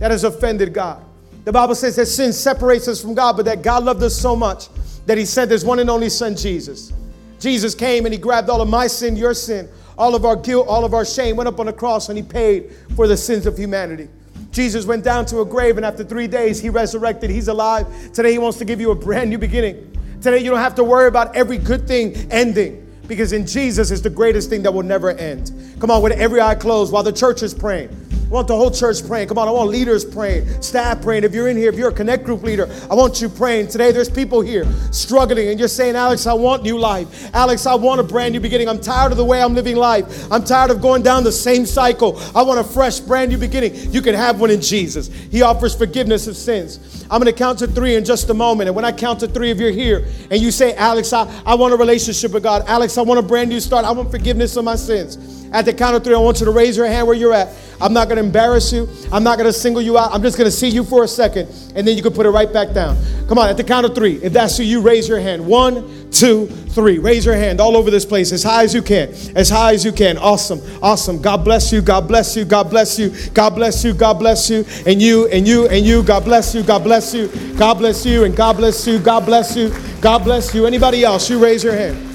that 0.00 0.10
has 0.10 0.22
offended 0.22 0.74
God. 0.74 1.02
The 1.46 1.52
Bible 1.52 1.74
says 1.74 1.96
that 1.96 2.04
sin 2.04 2.34
separates 2.34 2.88
us 2.88 3.00
from 3.00 3.14
God, 3.14 3.38
but 3.38 3.46
that 3.46 3.62
God 3.62 3.84
loved 3.84 4.02
us 4.02 4.14
so 4.14 4.36
much 4.36 4.68
that 5.06 5.16
He 5.16 5.24
sent 5.24 5.50
His 5.50 5.64
one 5.64 5.78
and 5.78 5.88
only 5.88 6.10
Son, 6.10 6.36
Jesus. 6.36 6.92
Jesus 7.38 7.74
came 7.74 8.04
and 8.04 8.12
He 8.12 8.20
grabbed 8.20 8.50
all 8.50 8.60
of 8.60 8.68
my 8.68 8.86
sin, 8.86 9.16
your 9.16 9.32
sin, 9.32 9.66
all 9.96 10.14
of 10.14 10.26
our 10.26 10.36
guilt, 10.36 10.68
all 10.68 10.84
of 10.84 10.92
our 10.92 11.06
shame, 11.06 11.36
went 11.36 11.48
up 11.48 11.58
on 11.58 11.64
the 11.64 11.72
cross 11.72 12.10
and 12.10 12.18
He 12.18 12.22
paid 12.22 12.74
for 12.96 13.08
the 13.08 13.16
sins 13.16 13.46
of 13.46 13.56
humanity. 13.56 14.10
Jesus 14.52 14.84
went 14.84 15.04
down 15.04 15.24
to 15.24 15.40
a 15.40 15.46
grave, 15.46 15.78
and 15.78 15.86
after 15.86 16.04
three 16.04 16.28
days, 16.28 16.60
He 16.60 16.68
resurrected. 16.68 17.30
He's 17.30 17.48
alive. 17.48 17.86
Today, 18.12 18.32
He 18.32 18.38
wants 18.38 18.58
to 18.58 18.66
give 18.66 18.78
you 18.78 18.90
a 18.90 18.94
brand 18.94 19.30
new 19.30 19.38
beginning. 19.38 19.96
Today, 20.20 20.40
you 20.40 20.50
don't 20.50 20.58
have 20.58 20.74
to 20.74 20.84
worry 20.84 21.08
about 21.08 21.34
every 21.34 21.56
good 21.56 21.88
thing 21.88 22.30
ending 22.30 22.79
because 23.10 23.32
in 23.32 23.44
Jesus 23.44 23.90
is 23.90 24.00
the 24.00 24.08
greatest 24.08 24.48
thing 24.48 24.62
that 24.62 24.72
will 24.72 24.84
never 24.84 25.10
end. 25.10 25.50
Come 25.80 25.90
on, 25.90 26.00
with 26.00 26.12
every 26.12 26.40
eye 26.40 26.54
closed 26.54 26.92
while 26.92 27.02
the 27.02 27.12
church 27.12 27.42
is 27.42 27.52
praying. 27.52 27.88
I 28.10 28.32
want 28.32 28.46
the 28.46 28.54
whole 28.54 28.70
church 28.70 29.04
praying. 29.06 29.26
Come 29.26 29.38
on, 29.38 29.48
I 29.48 29.50
want 29.50 29.70
leaders 29.70 30.04
praying, 30.04 30.62
staff 30.62 31.02
praying. 31.02 31.24
If 31.24 31.34
you're 31.34 31.48
in 31.48 31.56
here, 31.56 31.68
if 31.68 31.76
you're 31.76 31.88
a 31.88 31.92
connect 31.92 32.22
group 32.22 32.42
leader, 32.42 32.68
I 32.88 32.94
want 32.94 33.20
you 33.20 33.28
praying. 33.28 33.68
Today, 33.68 33.90
there's 33.90 34.08
people 34.08 34.40
here 34.40 34.64
struggling, 34.92 35.48
and 35.48 35.58
you're 35.58 35.66
saying, 35.66 35.96
Alex, 35.96 36.26
I 36.26 36.32
want 36.34 36.62
new 36.62 36.78
life. 36.78 37.34
Alex, 37.34 37.66
I 37.66 37.74
want 37.74 38.00
a 38.00 38.04
brand 38.04 38.32
new 38.32 38.40
beginning. 38.40 38.68
I'm 38.68 38.80
tired 38.80 39.10
of 39.10 39.18
the 39.18 39.24
way 39.24 39.42
I'm 39.42 39.54
living 39.54 39.74
life. 39.74 40.30
I'm 40.30 40.44
tired 40.44 40.70
of 40.70 40.80
going 40.80 41.02
down 41.02 41.24
the 41.24 41.32
same 41.32 41.66
cycle. 41.66 42.20
I 42.34 42.42
want 42.42 42.60
a 42.60 42.64
fresh, 42.64 43.00
brand 43.00 43.32
new 43.32 43.38
beginning. 43.38 43.74
You 43.92 44.00
can 44.00 44.14
have 44.14 44.40
one 44.40 44.50
in 44.50 44.60
Jesus. 44.60 45.08
He 45.08 45.42
offers 45.42 45.74
forgiveness 45.74 46.28
of 46.28 46.36
sins. 46.36 47.04
I'm 47.10 47.20
going 47.20 47.32
to 47.32 47.36
count 47.36 47.58
to 47.58 47.66
three 47.66 47.96
in 47.96 48.04
just 48.04 48.30
a 48.30 48.34
moment. 48.34 48.68
And 48.68 48.76
when 48.76 48.84
I 48.84 48.92
count 48.92 49.18
to 49.20 49.26
three, 49.26 49.50
if 49.50 49.58
you're 49.58 49.72
here 49.72 50.06
and 50.30 50.40
you 50.40 50.52
say, 50.52 50.76
Alex, 50.76 51.12
I, 51.12 51.28
I 51.44 51.56
want 51.56 51.74
a 51.74 51.76
relationship 51.76 52.30
with 52.30 52.44
God. 52.44 52.62
Alex, 52.68 52.96
I 52.96 53.02
want 53.02 53.18
a 53.18 53.22
brand 53.22 53.50
new 53.50 53.58
start. 53.58 53.84
I 53.84 53.90
want 53.90 54.12
forgiveness 54.12 54.54
of 54.56 54.64
my 54.64 54.76
sins. 54.76 55.48
At 55.52 55.64
the 55.64 55.74
count 55.74 55.96
of 55.96 56.04
three, 56.04 56.14
I 56.14 56.18
want 56.18 56.38
you 56.38 56.46
to 56.46 56.52
raise 56.52 56.76
your 56.76 56.86
hand 56.86 57.08
where 57.08 57.16
you're 57.16 57.34
at. 57.34 57.48
I'm 57.80 57.92
not 57.92 58.08
going 58.08 58.16
to 58.18 58.24
embarrass 58.24 58.72
you. 58.72 58.88
I'm 59.10 59.22
not 59.22 59.38
going 59.38 59.46
to 59.46 59.52
single 59.52 59.82
you 59.82 59.96
out. 59.96 60.12
I'm 60.12 60.22
just 60.22 60.36
going 60.36 60.50
to 60.50 60.56
see 60.56 60.68
you 60.68 60.84
for 60.84 61.04
a 61.04 61.08
second, 61.08 61.48
and 61.74 61.86
then 61.86 61.96
you 61.96 62.02
can 62.02 62.12
put 62.12 62.26
it 62.26 62.30
right 62.30 62.52
back 62.52 62.72
down. 62.74 62.96
Come 63.26 63.38
on, 63.38 63.48
at 63.48 63.56
the 63.56 63.64
count 63.64 63.86
of 63.86 63.94
three, 63.94 64.16
if 64.22 64.32
that's 64.32 64.58
you, 64.58 64.64
you 64.64 64.80
raise 64.80 65.08
your 65.08 65.20
hand. 65.20 65.46
One, 65.46 66.10
two, 66.10 66.46
three. 66.46 66.98
Raise 66.98 67.24
your 67.24 67.34
hand 67.34 67.60
all 67.60 67.76
over 67.76 67.90
this 67.90 68.04
place 68.04 68.32
as 68.32 68.42
high 68.42 68.64
as 68.64 68.74
you 68.74 68.82
can. 68.82 69.08
As 69.34 69.48
high 69.48 69.72
as 69.72 69.84
you 69.84 69.92
can. 69.92 70.18
Awesome, 70.18 70.60
awesome. 70.82 71.22
God 71.22 71.44
bless 71.44 71.72
you. 71.72 71.80
God 71.80 72.06
bless 72.06 72.36
you. 72.36 72.44
God 72.44 72.70
bless 72.70 72.98
you. 72.98 73.12
God 73.32 73.54
bless 73.54 73.84
you. 73.84 73.94
God 73.94 74.18
bless 74.18 74.50
you. 74.50 74.64
And 74.86 75.00
you, 75.00 75.28
and 75.28 75.46
you, 75.46 75.68
and 75.68 75.86
you. 75.86 76.02
God 76.02 76.24
bless 76.24 76.54
you. 76.54 76.62
God 76.62 76.84
bless 76.84 77.14
you. 77.14 77.28
God 77.56 77.74
bless 77.78 78.04
you. 78.04 78.24
And 78.24 78.36
God 78.36 78.56
bless 78.56 78.86
you. 78.86 78.98
God 78.98 79.24
bless 79.24 79.56
you. 79.56 79.72
God 80.00 80.24
bless 80.24 80.54
you. 80.54 80.66
Anybody 80.66 81.04
else? 81.04 81.30
You 81.30 81.42
raise 81.42 81.64
your 81.64 81.74
hand. 81.74 82.06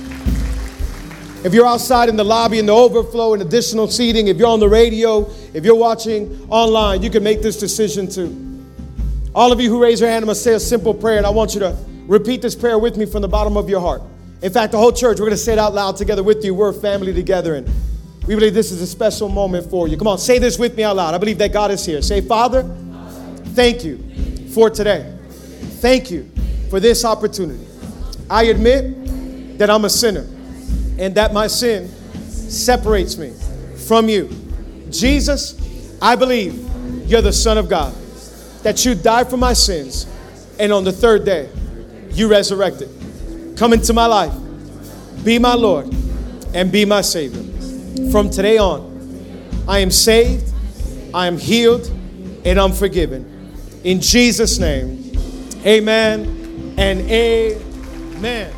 If 1.46 1.54
you're 1.54 1.68
outside 1.68 2.10
in 2.10 2.16
the 2.16 2.26
lobby 2.26 2.58
in 2.58 2.66
the 2.66 2.74
overflow 2.74 3.34
and 3.34 3.42
additional 3.44 3.88
seating, 3.88 4.30
if 4.30 4.38
you're 4.38 4.48
on 4.48 4.60
the 4.60 4.68
radio, 4.68 5.30
if 5.56 5.64
you're 5.64 5.74
watching 5.74 6.48
online, 6.50 7.02
you 7.02 7.10
can 7.10 7.24
make 7.24 7.42
this 7.42 7.58
decision 7.58 8.10
too. 8.10 8.62
All 9.34 9.54
of 9.54 9.62
you 9.62 9.70
who 9.70 9.82
raise 9.82 10.02
your 10.02 10.10
hand, 10.10 10.24
I'm 10.24 10.28
going 10.28 10.36
to 10.36 10.42
say 10.42 10.54
a 10.54 10.60
simple 10.60 10.94
prayer, 10.94 11.16
and 11.16 11.26
I 11.26 11.30
want 11.30 11.54
you 11.54 11.62
to 11.62 11.78
repeat 12.08 12.42
this 12.42 12.56
prayer 12.56 12.78
with 12.78 12.98
me 12.98 13.06
from 13.06 13.22
the 13.22 13.30
bottom 13.30 13.56
of 13.56 13.70
your 13.70 13.80
heart. 13.80 14.02
In 14.42 14.52
fact, 14.52 14.74
the 14.74 14.78
whole 14.78 14.92
church, 14.92 15.18
we're 15.18 15.28
going 15.28 15.32
to 15.32 15.38
say 15.38 15.54
it 15.54 15.60
out 15.60 15.74
loud 15.74 15.96
together 15.96 16.24
with 16.24 16.44
you. 16.44 16.54
We're 16.54 16.72
a 16.72 16.74
family 16.74 17.14
together, 17.14 17.56
and 17.56 17.70
we 18.28 18.36
believe 18.36 18.54
this 18.54 18.70
is 18.70 18.82
a 18.82 18.88
special 18.88 19.30
moment 19.30 19.70
for 19.70 19.88
you. 19.88 19.96
Come 19.96 20.08
on, 20.08 20.18
say 20.18 20.40
this 20.40 20.60
with 20.60 20.76
me 20.76 20.84
out 20.84 20.98
loud. 20.98 21.14
I 21.14 21.18
believe 21.20 21.38
that 21.38 21.54
God 21.54 21.72
is 21.72 21.86
here. 21.86 22.02
Say, 22.02 22.20
Father, 22.20 22.64
thank 23.54 23.86
you 23.86 23.98
for 24.50 24.70
today. 24.70 25.18
Thank 25.80 26.12
you 26.12 26.30
for 26.70 26.82
this 26.82 27.06
opportunity. 27.06 27.66
I 28.30 28.44
admit 28.46 29.58
that 29.58 29.70
I'm 29.70 29.86
a 29.86 29.90
sinner 29.90 30.28
and 31.00 31.16
that 31.16 31.32
my 31.32 31.48
sin 31.48 31.88
separates 32.28 33.18
me 33.18 33.32
from 33.88 34.10
you. 34.10 34.45
Jesus, 35.00 35.56
I 36.02 36.16
believe 36.16 36.54
you're 37.08 37.22
the 37.22 37.34
Son 37.34 37.58
of 37.58 37.70
God, 37.70 37.94
that 38.64 38.86
you 38.86 38.96
died 38.96 39.30
for 39.30 39.38
my 39.38 39.54
sins, 39.54 40.08
and 40.60 40.72
on 40.72 40.84
the 40.84 40.92
third 40.92 41.26
day, 41.26 41.50
you 42.12 42.28
resurrected. 42.28 42.90
Come 43.58 43.74
into 43.74 43.94
my 43.94 44.06
life, 44.06 44.34
be 45.24 45.40
my 45.40 45.54
Lord, 45.54 45.94
and 46.54 46.72
be 46.72 46.86
my 46.86 47.02
Savior. 47.02 47.44
From 48.12 48.30
today 48.30 48.58
on, 48.58 48.94
I 49.68 49.80
am 49.80 49.92
saved, 49.92 50.52
I 51.14 51.28
am 51.28 51.38
healed, 51.38 51.88
and 52.46 52.60
I'm 52.60 52.74
forgiven. 52.74 53.54
In 53.84 54.02
Jesus' 54.02 54.60
name, 54.60 55.12
amen 55.66 56.76
and 56.78 57.02
amen. 57.02 58.54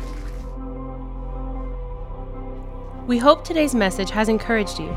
We 3.06 3.18
hope 3.18 3.44
today's 3.44 3.74
message 3.74 4.10
has 4.10 4.28
encouraged 4.28 4.78
you. 4.78 4.94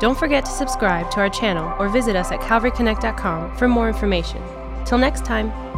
Don't 0.00 0.18
forget 0.18 0.46
to 0.46 0.50
subscribe 0.50 1.10
to 1.10 1.20
our 1.20 1.28
channel 1.28 1.76
or 1.78 1.88
visit 1.90 2.16
us 2.16 2.32
at 2.32 2.40
calvaryconnect.com 2.40 3.56
for 3.56 3.68
more 3.68 3.86
information. 3.86 4.42
Till 4.86 4.98
next 4.98 5.24
time. 5.24 5.69